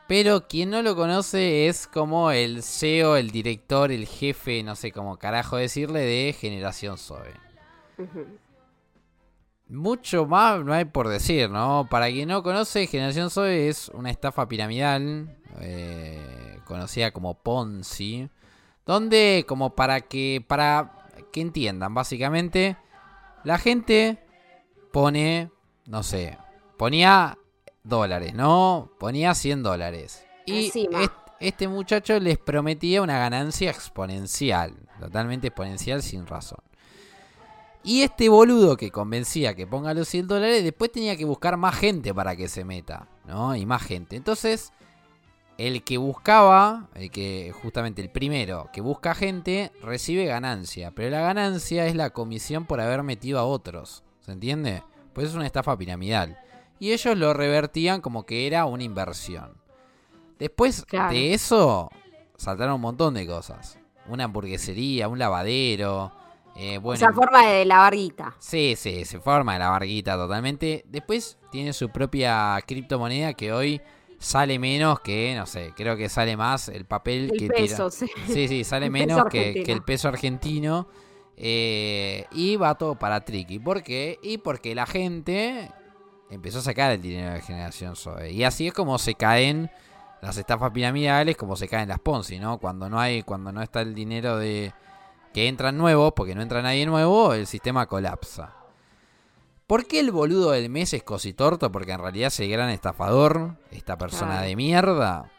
Pero 0.08 0.46
quien 0.46 0.70
no 0.70 0.82
lo 0.82 0.94
conoce 0.94 1.68
es 1.68 1.86
como 1.86 2.30
el 2.30 2.62
CEO, 2.62 3.16
el 3.16 3.30
director, 3.30 3.90
el 3.90 4.06
jefe, 4.06 4.62
no 4.62 4.76
sé 4.76 4.92
cómo 4.92 5.16
carajo 5.16 5.56
decirle, 5.56 6.00
de 6.00 6.34
Generación 6.38 6.98
Zoe. 6.98 7.32
Mucho 9.68 10.26
más 10.26 10.62
no 10.62 10.74
hay 10.74 10.84
por 10.84 11.08
decir, 11.08 11.48
¿no? 11.48 11.86
Para 11.88 12.08
quien 12.08 12.28
no 12.28 12.42
conoce, 12.42 12.86
Generación 12.86 13.30
Zoe 13.30 13.68
es 13.68 13.88
una 13.90 14.10
estafa 14.10 14.46
piramidal, 14.48 15.34
eh, 15.60 16.58
conocida 16.66 17.10
como 17.12 17.34
Ponzi, 17.34 18.28
donde 18.84 19.44
como 19.48 19.74
para 19.74 20.00
que 20.02 20.44
para 20.46 20.92
que 21.32 21.40
entiendan, 21.40 21.94
básicamente, 21.94 22.76
la 23.44 23.56
gente 23.58 24.18
pone, 24.92 25.50
no 25.92 26.02
sé, 26.02 26.38
ponía 26.78 27.36
dólares, 27.84 28.32
¿no? 28.32 28.90
Ponía 28.98 29.34
100 29.34 29.62
dólares. 29.62 30.24
Y 30.46 30.64
Encima. 30.64 31.12
este 31.38 31.68
muchacho 31.68 32.18
les 32.18 32.38
prometía 32.38 33.02
una 33.02 33.18
ganancia 33.18 33.70
exponencial, 33.70 34.74
totalmente 34.98 35.48
exponencial 35.48 36.02
sin 36.02 36.26
razón. 36.26 36.60
Y 37.84 38.00
este 38.00 38.30
boludo 38.30 38.78
que 38.78 38.90
convencía 38.90 39.54
que 39.54 39.66
ponga 39.66 39.92
los 39.92 40.08
100 40.08 40.28
dólares, 40.28 40.64
después 40.64 40.90
tenía 40.90 41.14
que 41.14 41.26
buscar 41.26 41.58
más 41.58 41.74
gente 41.74 42.14
para 42.14 42.36
que 42.36 42.48
se 42.48 42.64
meta, 42.64 43.06
¿no? 43.26 43.54
Y 43.54 43.66
más 43.66 43.82
gente. 43.82 44.16
Entonces, 44.16 44.72
el 45.58 45.84
que 45.84 45.98
buscaba, 45.98 46.88
el 46.94 47.10
que 47.10 47.52
justamente 47.60 48.00
el 48.00 48.10
primero 48.10 48.70
que 48.72 48.80
busca 48.80 49.14
gente, 49.14 49.72
recibe 49.82 50.24
ganancia. 50.24 50.92
Pero 50.92 51.10
la 51.10 51.20
ganancia 51.20 51.84
es 51.84 51.94
la 51.94 52.10
comisión 52.10 52.64
por 52.64 52.80
haber 52.80 53.02
metido 53.02 53.38
a 53.38 53.44
otros. 53.44 54.04
¿Se 54.20 54.32
entiende? 54.32 54.82
Pues 55.12 55.28
es 55.28 55.34
una 55.34 55.46
estafa 55.46 55.76
piramidal. 55.76 56.38
Y 56.78 56.92
ellos 56.92 57.16
lo 57.16 57.32
revertían 57.34 58.00
como 58.00 58.24
que 58.26 58.46
era 58.46 58.64
una 58.64 58.82
inversión. 58.82 59.56
Después 60.38 60.84
Claro. 60.84 61.12
de 61.12 61.34
eso, 61.34 61.88
saltaron 62.36 62.74
un 62.76 62.80
montón 62.80 63.14
de 63.14 63.26
cosas. 63.26 63.78
Una 64.08 64.24
hamburguesería, 64.24 65.08
un 65.08 65.18
lavadero. 65.18 66.12
eh, 66.56 66.76
bueno, 66.78 66.96
Esa 66.96 67.12
forma 67.14 67.46
de 67.46 67.64
la 67.64 67.78
barguita. 67.78 68.34
Sí, 68.38 68.74
sí, 68.76 69.04
se 69.06 69.20
forma 69.20 69.54
de 69.54 69.60
la 69.60 69.70
barguita 69.70 70.16
totalmente. 70.16 70.84
Después 70.88 71.38
tiene 71.50 71.72
su 71.72 71.88
propia 71.88 72.58
criptomoneda 72.66 73.32
que 73.34 73.52
hoy 73.54 73.80
sale 74.18 74.58
menos 74.58 75.00
que, 75.00 75.34
no 75.36 75.46
sé, 75.46 75.72
creo 75.76 75.96
que 75.96 76.08
sale 76.10 76.36
más 76.36 76.68
el 76.68 76.84
papel 76.84 77.30
El 77.32 77.38
que 77.38 77.46
peso, 77.48 77.88
tira. 77.88 77.90
sí. 77.90 78.06
Sí, 78.26 78.48
sí, 78.48 78.64
sale 78.64 78.86
El 78.86 78.92
menos 78.92 79.24
que 79.30 79.62
el 79.66 79.82
peso 79.82 80.08
argentino. 80.08 80.88
Eh, 81.36 82.26
y 82.32 82.56
va 82.56 82.74
todo 82.76 82.94
para 82.94 83.24
Tricky. 83.24 83.58
¿Por 83.58 83.82
qué? 83.82 84.18
Y 84.22 84.38
porque 84.38 84.74
la 84.74 84.86
gente 84.86 85.70
empezó 86.30 86.58
a 86.58 86.62
sacar 86.62 86.92
el 86.92 87.02
dinero 87.02 87.34
de 87.34 87.42
generación 87.42 87.96
Zoe. 87.96 88.32
Y 88.32 88.44
así 88.44 88.68
es 88.68 88.72
como 88.72 88.98
se 88.98 89.14
caen 89.14 89.70
las 90.20 90.36
estafas 90.36 90.70
piramidales, 90.70 91.36
como 91.36 91.56
se 91.56 91.68
caen 91.68 91.88
las 91.88 91.98
Ponzi, 91.98 92.38
¿no? 92.38 92.58
Cuando 92.58 92.88
no 92.88 93.00
hay, 93.00 93.22
cuando 93.22 93.52
no 93.52 93.60
está 93.60 93.80
el 93.80 93.94
dinero 93.94 94.38
de 94.38 94.72
que 95.34 95.48
entran 95.48 95.76
nuevos, 95.76 96.12
porque 96.14 96.34
no 96.34 96.42
entra 96.42 96.62
nadie 96.62 96.86
nuevo, 96.86 97.34
el 97.34 97.46
sistema 97.46 97.86
colapsa. 97.86 98.54
¿Por 99.66 99.86
qué 99.86 100.00
el 100.00 100.10
boludo 100.10 100.50
del 100.50 100.68
mes 100.68 100.92
es 100.92 101.02
Cositorto? 101.02 101.72
Porque 101.72 101.92
en 101.92 102.00
realidad 102.00 102.28
es 102.28 102.40
el 102.40 102.50
gran 102.50 102.68
estafador, 102.68 103.56
esta 103.70 103.96
persona 103.96 104.42
de 104.42 104.54
mierda. 104.54 105.30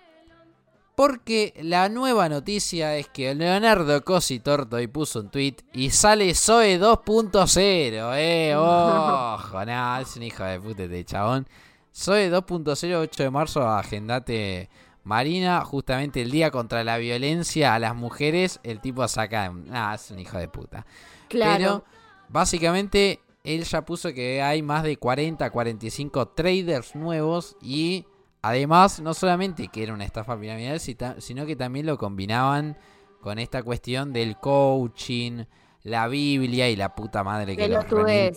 Porque 0.95 1.53
la 1.61 1.89
nueva 1.89 2.29
noticia 2.29 2.95
es 2.97 3.07
que 3.07 3.33
Leonardo 3.33 4.03
Cositorto 4.03 4.75
hoy 4.75 4.85
puso 4.87 5.21
un 5.21 5.29
tweet 5.29 5.55
y 5.73 5.89
sale 5.89 6.35
Zoe 6.35 6.79
2.0. 6.79 8.13
Eh, 8.17 8.55
ojo, 8.57 9.65
no, 9.65 9.97
es 9.97 10.15
un 10.15 10.23
hijo 10.23 10.43
de 10.43 10.59
puta 10.59 10.83
este 10.83 11.05
chabón. 11.05 11.47
Zoe 11.95 12.31
2.0, 12.31 12.95
8 12.95 13.23
de 13.23 13.29
marzo, 13.31 13.67
agendate 13.67 14.69
Marina, 15.03 15.63
justamente 15.65 16.21
el 16.21 16.31
día 16.31 16.51
contra 16.51 16.83
la 16.83 16.97
violencia 16.97 17.73
a 17.73 17.79
las 17.79 17.95
mujeres, 17.95 18.59
el 18.63 18.79
tipo 18.79 19.07
saca... 19.07 19.51
Ah, 19.71 19.93
es 19.95 20.11
un 20.11 20.19
hijo 20.19 20.37
de 20.37 20.47
puta. 20.47 20.85
Claro. 21.27 21.57
Pero 21.57 21.83
básicamente 22.29 23.19
él 23.43 23.63
ya 23.63 23.83
puso 23.83 24.13
que 24.13 24.41
hay 24.41 24.61
más 24.61 24.83
de 24.83 24.97
40, 24.97 25.49
45 25.49 26.27
traders 26.29 26.95
nuevos 26.95 27.57
y 27.61 28.05
además 28.43 28.99
no 28.99 29.13
solamente 29.13 29.69
que 29.69 29.81
era 29.83 29.93
una 29.93 30.03
estafa 30.03 30.39
piramidal, 30.39 30.79
sino 30.79 31.45
que 31.45 31.55
también 31.55 31.87
lo 31.87 31.97
combinaban 31.97 32.77
con 33.21 33.39
esta 33.39 33.63
cuestión 33.63 34.11
del 34.13 34.37
coaching, 34.37 35.45
la 35.83 36.07
Biblia 36.07 36.69
y 36.69 36.75
la 36.75 36.93
puta 36.93 37.23
madre 37.23 37.55
que 37.55 37.69
los 37.69 37.85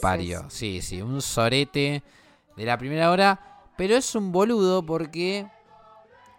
parió. 0.01 0.49
Sí, 0.49 0.81
sí, 0.81 1.03
un 1.03 1.21
sorete 1.21 2.03
de 2.57 2.65
la 2.65 2.79
primera 2.79 3.11
hora, 3.11 3.65
pero 3.77 3.97
es 3.97 4.15
un 4.15 4.31
boludo 4.31 4.87
porque 4.87 5.47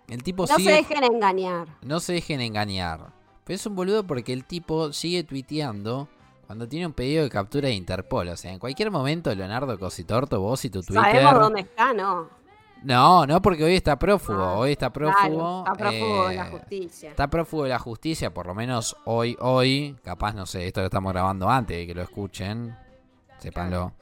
el 0.07 0.23
tipo 0.23 0.45
no 0.47 0.55
sigue 0.55 0.69
se 0.69 0.75
dejen 0.77 1.03
engañar. 1.03 1.67
no 1.81 1.99
se 1.99 2.13
dejen 2.13 2.39
engañar. 2.39 3.13
Pero 3.43 3.55
es 3.55 3.65
un 3.65 3.75
boludo 3.75 4.07
porque 4.07 4.31
el 4.31 4.45
tipo 4.45 4.93
sigue 4.93 5.23
tuiteando 5.23 6.07
cuando 6.45 6.69
tiene 6.69 6.87
un 6.87 6.93
pedido 6.93 7.23
de 7.23 7.29
captura 7.29 7.67
de 7.67 7.75
Interpol. 7.75 8.29
O 8.29 8.37
sea, 8.37 8.53
en 8.53 8.59
cualquier 8.59 8.91
momento, 8.91 9.33
Leonardo 9.35 9.77
Cositorto, 9.77 10.39
vos 10.39 10.63
y 10.63 10.69
tu 10.69 10.81
Twitter. 10.81 11.03
Sabemos 11.03 11.33
dónde 11.33 11.61
está, 11.61 11.93
¿no? 11.93 12.29
No, 12.83 13.25
no, 13.25 13.41
porque 13.41 13.63
hoy 13.63 13.75
está 13.75 13.97
prófugo. 13.97 14.41
Ah, 14.43 14.53
hoy 14.57 14.71
está 14.71 14.91
prófugo. 14.91 15.63
Claro, 15.63 15.63
está 15.65 15.73
prófugo 15.73 16.27
de 16.29 16.35
la 16.35 16.47
eh, 16.47 16.51
justicia. 16.51 17.09
Está 17.09 17.27
prófugo 17.29 17.63
de 17.63 17.69
la 17.69 17.79
justicia, 17.79 18.33
por 18.33 18.45
lo 18.47 18.55
menos 18.55 18.95
hoy, 19.05 19.35
hoy. 19.39 19.95
Capaz, 20.03 20.33
no 20.33 20.45
sé, 20.45 20.67
esto 20.67 20.81
lo 20.81 20.85
estamos 20.87 21.11
grabando 21.11 21.49
antes 21.49 21.75
de 21.77 21.87
que 21.87 21.93
lo 21.95 22.01
escuchen. 22.03 22.75
Sépanlo. 23.39 23.93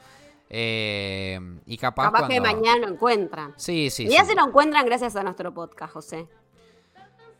Eh, 0.50 1.40
y 1.66 1.78
capaz, 1.78 2.12
Capaz 2.12 2.28
que 2.28 2.40
cuando- 2.40 2.62
mañana 2.62 2.88
lo 2.88 2.94
encuentran. 2.94 3.54
Sí, 3.58 3.90
sí, 3.90 4.04
Y 4.06 4.10
ya 4.10 4.22
sí. 4.24 4.28
se 4.30 4.36
lo 4.36 4.46
encuentran 4.48 4.86
gracias 4.86 5.16
a 5.16 5.24
nuestro 5.24 5.54
podcast, 5.54 5.94
José. 5.94 6.28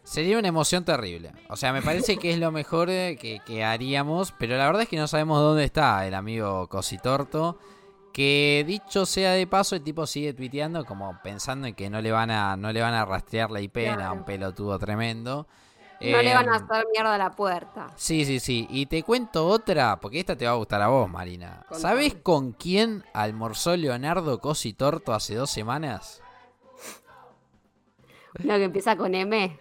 Sería 0.04 0.38
una 0.38 0.48
emoción 0.48 0.86
terrible. 0.86 1.32
O 1.50 1.56
sea, 1.56 1.74
me 1.74 1.82
parece 1.82 2.18
que 2.18 2.32
es 2.32 2.38
lo 2.40 2.52
mejor 2.52 2.90
eh, 2.92 3.18
que, 3.20 3.40
que 3.46 3.64
haríamos, 3.64 4.32
pero 4.38 4.56
la 4.56 4.66
verdad 4.68 4.84
es 4.84 4.88
que 4.90 4.98
no 4.98 5.08
sabemos 5.08 5.40
dónde 5.40 5.64
está 5.64 6.06
el 6.06 6.14
amigo 6.14 6.68
Cositorto. 6.70 7.58
Que 8.16 8.64
dicho 8.66 9.06
sea 9.06 9.32
de 9.34 9.46
paso, 9.46 9.76
el 9.76 9.84
tipo 9.84 10.08
sigue 10.08 10.34
tuiteando 10.34 10.86
como 10.86 11.20
pensando 11.22 11.68
en 11.68 11.76
que 11.76 11.90
no 11.90 12.00
le 12.02 12.14
van 12.14 12.32
a, 12.32 12.56
no 12.56 12.72
le 12.72 12.80
van 12.82 12.94
a 12.94 13.04
rastrear 13.04 13.52
la 13.52 13.60
IP 13.60 13.90
a 13.90 13.96
Claro. 13.98 14.14
un 14.14 14.24
pelotudo 14.24 14.80
tremendo. 14.80 15.48
No 16.00 16.22
le 16.22 16.34
van 16.34 16.48
a 16.48 16.56
Em, 16.56 16.64
hacer 16.64 16.86
mierda 16.94 17.16
a 17.16 17.18
la 17.18 17.32
puerta. 17.32 17.88
Sí, 17.98 18.24
sí, 18.24 18.40
sí. 18.40 18.68
Y 18.70 18.86
te 18.86 19.04
cuento 19.04 19.46
otra, 19.46 19.98
porque 20.00 20.22
esta 20.22 20.38
te 20.38 20.46
va 20.46 20.52
a 20.52 20.56
gustar 20.56 20.82
a 20.82 20.88
vos, 20.88 21.10
Marina. 21.10 21.58
Contame. 21.68 21.82
¿Sabés 21.82 22.16
con 22.16 22.54
quién 22.54 23.04
almorzó 23.14 23.76
Leonardo 23.76 24.40
Cositorto 24.40 25.14
hace 25.14 25.36
dos 25.36 25.50
semanas? 25.50 26.22
Lo 28.36 28.56
que 28.56 28.64
empieza 28.64 28.96
con 28.96 29.14
M. 29.14 29.60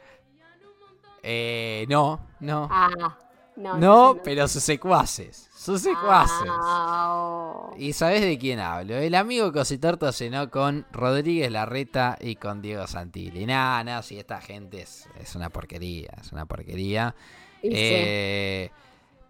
Eh, 1.25 1.87
no, 1.89 2.21
no. 2.39 2.69
Ah, 2.71 3.19
no. 3.57 4.19
pero 4.23 4.49
sus 4.49 4.63
secuaces. 4.63 5.49
Sus 5.57 5.81
secuaces. 5.81 6.49
Ah, 6.51 7.15
oh. 7.15 7.75
¿Y 7.79 7.93
sabés 7.93 8.21
de 8.21 8.39
quién 8.39 8.61
hablo? 8.61 8.97
El 8.97 9.15
amigo 9.15 9.53
Cositorto 9.53 10.13
cenó 10.13 10.51
con 10.51 10.87
Rodríguez 10.93 11.51
Larreta 11.51 12.19
y 12.21 12.37
con 12.37 12.61
Diego 12.61 12.87
Santilli. 12.87 13.47
Nah, 13.47 13.83
nah, 13.83 14.03
si 14.03 14.19
esta 14.19 14.41
gente 14.41 14.83
es, 14.83 15.09
es 15.21 15.35
una 15.35 15.49
porquería, 15.49 16.13
es 16.21 16.33
una 16.33 16.45
porquería. 16.47 17.15
Sí. 17.63 17.71
Eh, 17.73 18.71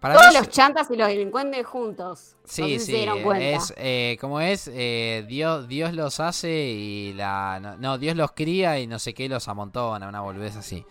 para 0.05 0.15
Todos 0.15 0.33
mí 0.33 0.39
los 0.39 0.49
chantas 0.49 0.91
y 0.91 0.97
los 0.97 1.07
delincuentes 1.07 1.65
juntos. 1.65 2.35
Sí, 2.43 2.61
no 2.61 2.67
sé 2.67 2.73
si 2.73 2.79
sí, 2.79 2.85
se 2.85 2.97
dieron 2.97 3.23
cuenta. 3.23 3.45
es 3.45 3.73
eh, 3.77 4.17
como 4.19 4.41
es, 4.41 4.69
eh, 4.71 5.25
Dios, 5.27 5.67
Dios 5.67 5.93
los 5.93 6.19
hace 6.19 6.51
y 6.51 7.13
la 7.13 7.59
no, 7.59 7.77
no, 7.77 7.97
Dios 7.97 8.15
los 8.15 8.33
cría 8.33 8.77
y 8.79 8.87
no 8.87 8.99
sé 8.99 9.13
qué 9.13 9.29
los 9.29 9.47
amontona, 9.47 10.07
una 10.07 10.21
boludez 10.21 10.57
así. 10.57 10.85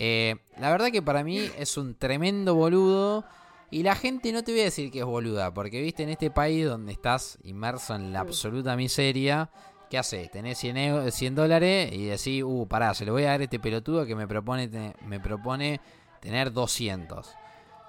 Eh, 0.00 0.36
la 0.60 0.70
verdad 0.70 0.90
que 0.92 1.02
para 1.02 1.24
mí 1.24 1.50
es 1.58 1.76
un 1.76 1.94
tremendo 1.96 2.54
boludo 2.54 3.24
y 3.70 3.82
la 3.82 3.96
gente 3.96 4.32
no 4.32 4.44
te 4.44 4.52
voy 4.52 4.60
a 4.60 4.64
decir 4.64 4.92
que 4.92 5.00
es 5.00 5.04
boluda, 5.04 5.52
porque 5.52 5.82
viste 5.82 6.04
en 6.04 6.08
este 6.10 6.30
país 6.30 6.64
donde 6.66 6.92
estás 6.92 7.36
inmerso 7.42 7.94
en 7.96 8.12
la 8.12 8.20
Mm. 8.22 8.28
absoluta 8.28 8.76
miseria, 8.76 9.50
¿qué 9.90 9.98
haces? 9.98 10.30
Tenés 10.30 10.56
100, 10.58 10.76
eu- 10.76 11.10
100 11.10 11.34
dólares 11.34 11.92
y 11.92 12.04
decís, 12.06 12.44
uh, 12.46 12.66
pará, 12.68 12.94
se 12.94 13.04
lo 13.04 13.12
voy 13.12 13.24
a 13.24 13.30
dar 13.30 13.40
a 13.40 13.44
este 13.44 13.58
pelotudo 13.58 14.06
que 14.06 14.14
me 14.14 14.28
propone, 14.28 14.68
te- 14.68 14.94
me 15.04 15.18
propone 15.18 15.80
tener 16.20 16.52
200. 16.52 17.34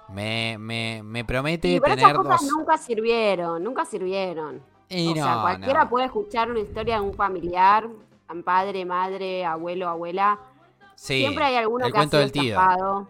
Me, 0.08 0.56
me, 0.58 1.02
me 1.04 1.24
promete 1.24 1.68
Y 1.68 1.80
pero 1.80 1.92
esas 1.94 2.00
tener 2.02 2.16
cosas 2.16 2.40
dos. 2.42 2.50
nunca 2.50 2.76
sirvieron, 2.76 3.62
nunca 3.62 3.84
sirvieron. 3.84 4.60
Y 4.88 5.06
o 5.12 5.14
sea, 5.14 5.36
no, 5.36 5.40
cualquiera 5.42 5.84
no. 5.84 5.90
puede 5.90 6.06
escuchar 6.06 6.50
una 6.50 6.58
historia 6.58 6.96
de 6.96 7.02
un 7.02 7.14
familiar, 7.14 7.88
padre, 8.44 8.84
madre, 8.84 9.44
abuelo, 9.44 9.88
abuela. 9.88 10.38
Sí, 11.02 11.20
Siempre 11.20 11.44
hay 11.46 11.56
alguno 11.56 11.90
que 11.90 11.98
ha 11.98 12.02
sido 12.06 12.30
tío. 12.30 12.42
estafado 12.42 13.08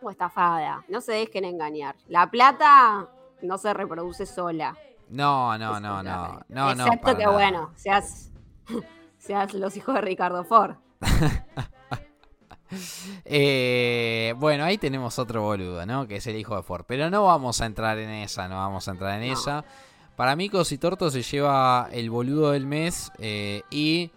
o 0.00 0.10
estafada. 0.12 0.84
No 0.88 1.00
se 1.00 1.10
dejen 1.12 1.44
engañar. 1.44 1.96
La 2.06 2.30
plata 2.30 3.08
no 3.42 3.58
se 3.58 3.74
reproduce 3.74 4.26
sola. 4.26 4.76
No, 5.08 5.58
no, 5.58 5.80
no, 5.80 6.04
no. 6.04 6.40
No, 6.48 6.74
no. 6.76 6.86
Excepto 6.86 7.16
que, 7.16 7.24
nada. 7.24 7.34
bueno, 7.34 7.72
seas, 7.74 8.30
seas 9.18 9.54
los 9.54 9.76
hijos 9.76 9.96
de 9.96 10.00
Ricardo 10.02 10.44
Ford. 10.44 10.76
Eh, 13.24 14.34
bueno, 14.38 14.64
ahí 14.64 14.76
tenemos 14.76 15.18
otro 15.20 15.42
boludo, 15.42 15.86
¿no? 15.86 16.06
Que 16.08 16.16
es 16.16 16.26
el 16.26 16.36
hijo 16.36 16.56
de 16.56 16.62
Ford. 16.64 16.84
Pero 16.86 17.08
no 17.10 17.24
vamos 17.24 17.60
a 17.60 17.66
entrar 17.66 17.96
en 17.98 18.10
esa, 18.10 18.48
no 18.48 18.56
vamos 18.56 18.88
a 18.88 18.90
entrar 18.90 19.20
en 19.22 19.28
No. 19.28 19.34
esa. 19.34 19.64
Para 20.16 20.34
mí, 20.34 20.48
Cositorto 20.48 21.08
se 21.10 21.22
lleva 21.22 21.88
el 21.92 22.10
boludo 22.10 22.50
del 22.50 22.66
mes. 22.66 23.12
eh, 23.18 23.62
y 23.70 24.10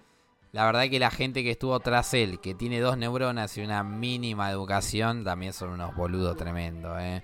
la 0.52 0.66
verdad 0.66 0.90
que 0.90 1.00
la 1.00 1.12
gente 1.12 1.44
que 1.44 1.52
estuvo 1.52 1.80
tras 1.80 2.14
él, 2.14 2.40
que 2.40 2.56
tiene 2.56 2.80
dos 2.80 2.98
neuronas 2.98 3.58
y 3.58 3.62
una 3.62 3.84
mínima 3.84 4.50
educación, 4.50 5.24
también 5.24 5.54
son 5.54 5.70
unos 5.70 5.96
boludos 5.96 6.36
tremendos, 6.38 6.98
¿eh? 7.00 7.24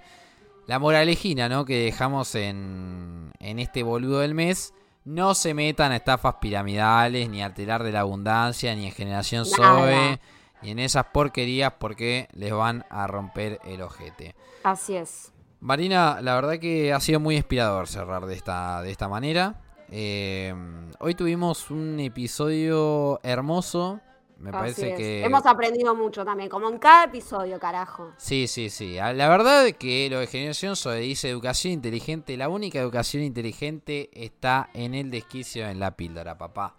La 0.68 0.80
moralejina, 0.80 1.48
¿no? 1.48 1.64
Que 1.66 1.86
dejamos 1.86 2.34
en, 2.36 3.32
en 3.40 3.60
este 3.60 3.84
boludo 3.84 4.20
del 4.20 4.34
mes. 4.34 4.74
No 5.04 5.36
se 5.36 5.54
metan 5.54 5.92
a 5.92 5.98
estafas 5.98 6.36
piramidales, 6.42 7.30
ni 7.30 7.44
a 7.44 7.46
alterar 7.46 7.84
de 7.84 7.92
la 7.92 8.00
abundancia, 8.00 8.74
ni 8.76 8.88
en 8.88 8.92
generación. 8.92 9.46
SOE, 9.46 10.20
ni 10.64 10.72
en 10.72 10.80
esas 10.80 11.06
porquerías 11.14 11.74
porque 11.80 12.28
les 12.34 12.52
van 12.52 12.84
a 12.90 13.06
romper 13.06 13.60
el 13.66 13.84
ojete. 13.84 14.36
Así 14.64 14.96
es. 14.96 15.32
Marina, 15.60 16.20
la 16.22 16.34
verdad 16.36 16.58
que 16.60 16.94
ha 16.94 17.00
sido 17.00 17.20
muy 17.20 17.36
inspirador 17.36 17.88
cerrar 17.88 18.26
de 18.26 18.34
esta, 18.34 18.82
de 18.82 18.90
esta 18.90 19.08
manera. 19.08 19.62
Eh, 19.98 20.54
hoy 21.00 21.16
tuvimos 21.16 21.72
un 21.72 22.02
episodio 22.02 23.22
hermoso. 23.24 24.02
Me 24.38 24.50
así 24.50 24.58
parece 24.58 24.92
es. 24.92 24.98
que... 24.98 25.24
Hemos 25.24 25.46
aprendido 25.46 25.96
mucho 25.96 26.26
también, 26.26 26.50
como 26.50 26.68
en 26.68 26.80
cada 26.80 27.06
episodio, 27.06 27.58
carajo. 27.62 28.12
Sí, 28.18 28.48
sí, 28.48 28.70
sí. 28.70 29.00
Ah, 29.00 29.14
La 29.14 29.30
verdad 29.30 29.66
que 29.80 30.10
lo 30.12 30.20
de 30.20 30.28
generación 30.28 30.76
dice 31.00 31.30
educación 31.30 31.72
inteligente. 31.72 32.36
La 32.36 32.50
única 32.50 32.78
educación 32.78 33.24
inteligente 33.24 34.10
está 34.12 34.70
en 34.74 34.96
el 34.96 35.12
desquicio 35.12 35.66
en 35.66 35.80
la 35.80 35.92
píldora, 35.92 36.38
papá. 36.38 36.76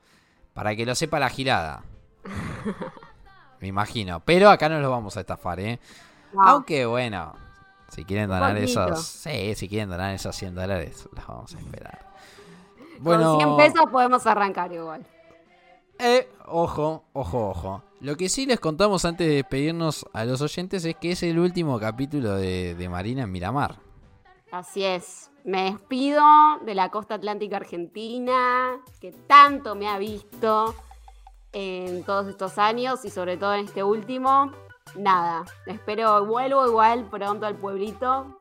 Para 0.52 0.76
que 0.76 0.84
lo 0.84 0.94
sepa 0.94 1.18
la 1.18 1.30
girada. 1.30 1.84
me 3.62 3.68
imagino. 3.68 4.20
Pero 4.26 4.50
acá 4.50 4.68
no 4.68 4.78
los 4.78 4.90
vamos 4.90 5.16
a 5.16 5.20
estafar, 5.20 5.58
¿eh? 5.60 5.80
No. 6.34 6.42
Aunque 6.42 6.84
bueno, 6.84 7.34
si 7.88 8.04
quieren 8.04 8.28
donar 8.28 8.58
esos, 8.58 9.06
sí, 9.06 9.54
si 9.54 9.70
quieren 9.70 9.88
donar 9.88 10.14
esos 10.14 10.36
100 10.36 10.54
dólares, 10.54 11.08
los 11.14 11.26
vamos 11.26 11.54
a 11.54 11.58
esperar. 11.58 12.05
Con 13.03 13.38
100 13.38 13.57
pesos 13.57 13.90
podemos 13.90 14.26
arrancar 14.26 14.72
igual. 14.72 15.07
Eh, 15.99 16.28
ojo, 16.47 17.05
ojo, 17.12 17.49
ojo. 17.51 17.82
Lo 18.01 18.16
que 18.16 18.28
sí 18.28 18.47
les 18.47 18.61
contamos 18.61 19.05
antes 19.05 19.26
de 19.26 19.34
despedirnos 19.36 20.07
a 20.12 20.24
los 20.24 20.42
oyentes 20.42 20.84
es 20.84 20.97
que 20.97 21.12
es 21.12 21.22
el 21.22 21.38
último 21.38 21.78
capítulo 21.78 22.34
de, 22.34 22.74
de 22.74 22.88
Marina 22.88 23.22
en 23.22 23.32
Miramar. 23.32 23.78
Así 24.53 24.84
es. 24.84 25.30
Me 25.44 25.70
despido 25.70 26.22
de 26.64 26.74
la 26.74 26.90
costa 26.90 27.14
atlántica 27.14 27.57
argentina, 27.57 28.78
que 29.01 29.12
tanto 29.12 29.74
me 29.74 29.88
ha 29.88 29.99
visto 29.99 30.74
en 31.53 32.05
todos 32.05 32.26
estos 32.26 32.59
años 32.59 33.05
y 33.05 33.11
sobre 33.11 33.36
todo 33.36 33.55
en 33.55 33.64
este 33.64 33.82
último. 33.82 34.53
Nada, 34.94 35.44
espero, 35.66 36.24
vuelvo 36.26 36.66
igual 36.66 37.09
pronto 37.11 37.47
al 37.47 37.57
pueblito. 37.57 38.40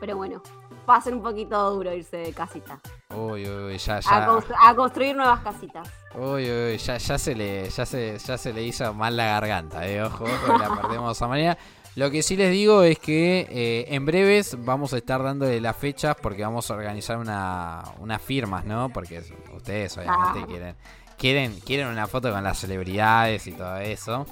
Pero 0.00 0.16
bueno, 0.16 0.42
va 0.88 0.96
a 0.96 1.00
ser 1.00 1.14
un 1.14 1.22
poquito 1.22 1.70
duro 1.70 1.92
irse 1.92 2.16
de 2.16 2.32
casita. 2.32 2.80
Uy, 3.16 3.48
uy, 3.48 3.78
ya, 3.78 3.96
A, 3.96 4.00
ya. 4.00 4.26
constru- 4.28 4.56
a 4.60 4.74
construir 4.74 5.16
nuevas 5.16 5.40
casitas. 5.40 5.88
Uy, 6.14 6.50
uy, 6.50 6.78
ya, 6.78 6.96
ya 6.98 7.18
se 7.18 7.34
le, 7.34 7.68
ya 7.70 7.86
se, 7.86 8.18
ya 8.18 8.38
se 8.38 8.52
le 8.52 8.62
hizo 8.62 8.92
mal 8.94 9.16
la 9.16 9.26
garganta, 9.26 9.86
eh. 9.86 10.02
Ojo, 10.02 10.26
la 10.58 10.74
perdemos 10.82 11.20
a 11.20 11.28
Marina. 11.28 11.58
Lo 11.96 12.10
que 12.10 12.22
sí 12.24 12.36
les 12.36 12.50
digo 12.50 12.82
es 12.82 12.98
que 12.98 13.46
eh, 13.48 13.86
en 13.94 14.04
breves 14.04 14.56
vamos 14.64 14.92
a 14.92 14.96
estar 14.96 15.22
dándole 15.22 15.60
las 15.60 15.76
fechas 15.76 16.16
porque 16.20 16.42
vamos 16.42 16.68
a 16.70 16.74
organizar 16.74 17.18
una, 17.18 17.84
unas 17.98 18.20
firmas, 18.20 18.64
¿no? 18.64 18.88
Porque 18.88 19.22
ustedes 19.54 19.96
obviamente 19.96 20.40
Ah. 20.40 20.46
quieren, 20.48 20.76
quieren, 21.16 21.60
quieren 21.60 21.86
una 21.86 22.08
foto 22.08 22.32
con 22.32 22.42
las 22.42 22.58
celebridades 22.58 23.46
y 23.46 23.52
todo 23.52 23.76
eso. 23.78 24.26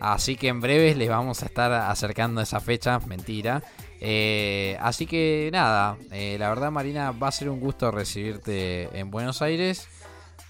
Así 0.00 0.36
que 0.36 0.48
en 0.48 0.60
breves 0.60 0.96
les 0.98 1.08
vamos 1.08 1.42
a 1.42 1.46
estar 1.46 1.72
acercando 1.72 2.40
esa 2.42 2.60
fecha, 2.60 2.98
mentira. 3.06 3.62
Eh, 4.00 4.76
así 4.80 5.06
que 5.06 5.50
nada, 5.52 5.96
eh, 6.12 6.36
la 6.38 6.48
verdad 6.48 6.70
Marina 6.70 7.10
va 7.10 7.28
a 7.28 7.32
ser 7.32 7.48
un 7.50 7.60
gusto 7.60 7.90
recibirte 7.90 8.88
en 8.98 9.10
Buenos 9.10 9.42
Aires. 9.42 9.88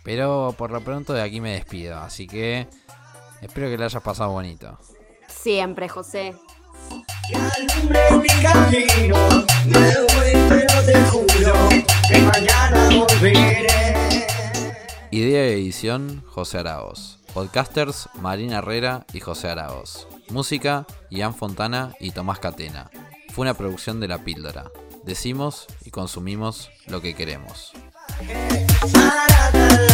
Pero 0.05 0.55
por 0.57 0.71
lo 0.71 0.81
pronto 0.81 1.13
de 1.13 1.23
aquí 1.23 1.41
me 1.41 1.53
despido. 1.53 1.99
Así 1.99 2.27
que 2.27 2.67
espero 3.43 3.69
que 3.69 3.77
le 3.77 3.85
hayas 3.85 4.03
pasado 4.03 4.31
bonito. 4.31 4.79
Siempre, 5.27 5.89
José. 5.89 6.35
Idea 15.11 15.49
y 15.49 15.53
edición 15.53 16.23
José 16.27 16.59
Araos. 16.59 17.19
Podcasters 17.35 18.09
Marina 18.15 18.59
Herrera 18.59 19.05
y 19.13 19.21
José 19.21 19.49
Araos. 19.49 20.09
Música 20.31 20.87
Ian 21.11 21.35
Fontana 21.35 21.93
y 22.01 22.13
Tomás 22.13 22.39
Catena. 22.39 22.91
Fue 23.39 23.45
una 23.45 23.55
producción 23.55 24.01
de 24.01 24.09
La 24.09 24.25
Píldora. 24.25 24.73
Decimos 25.05 25.69
y 25.85 25.93
consumimos 25.93 26.71
lo 26.89 27.01
que 27.01 27.15
queremos. 27.15 27.71
Más 28.93 29.31
allá 29.31 29.51
del 29.53 29.89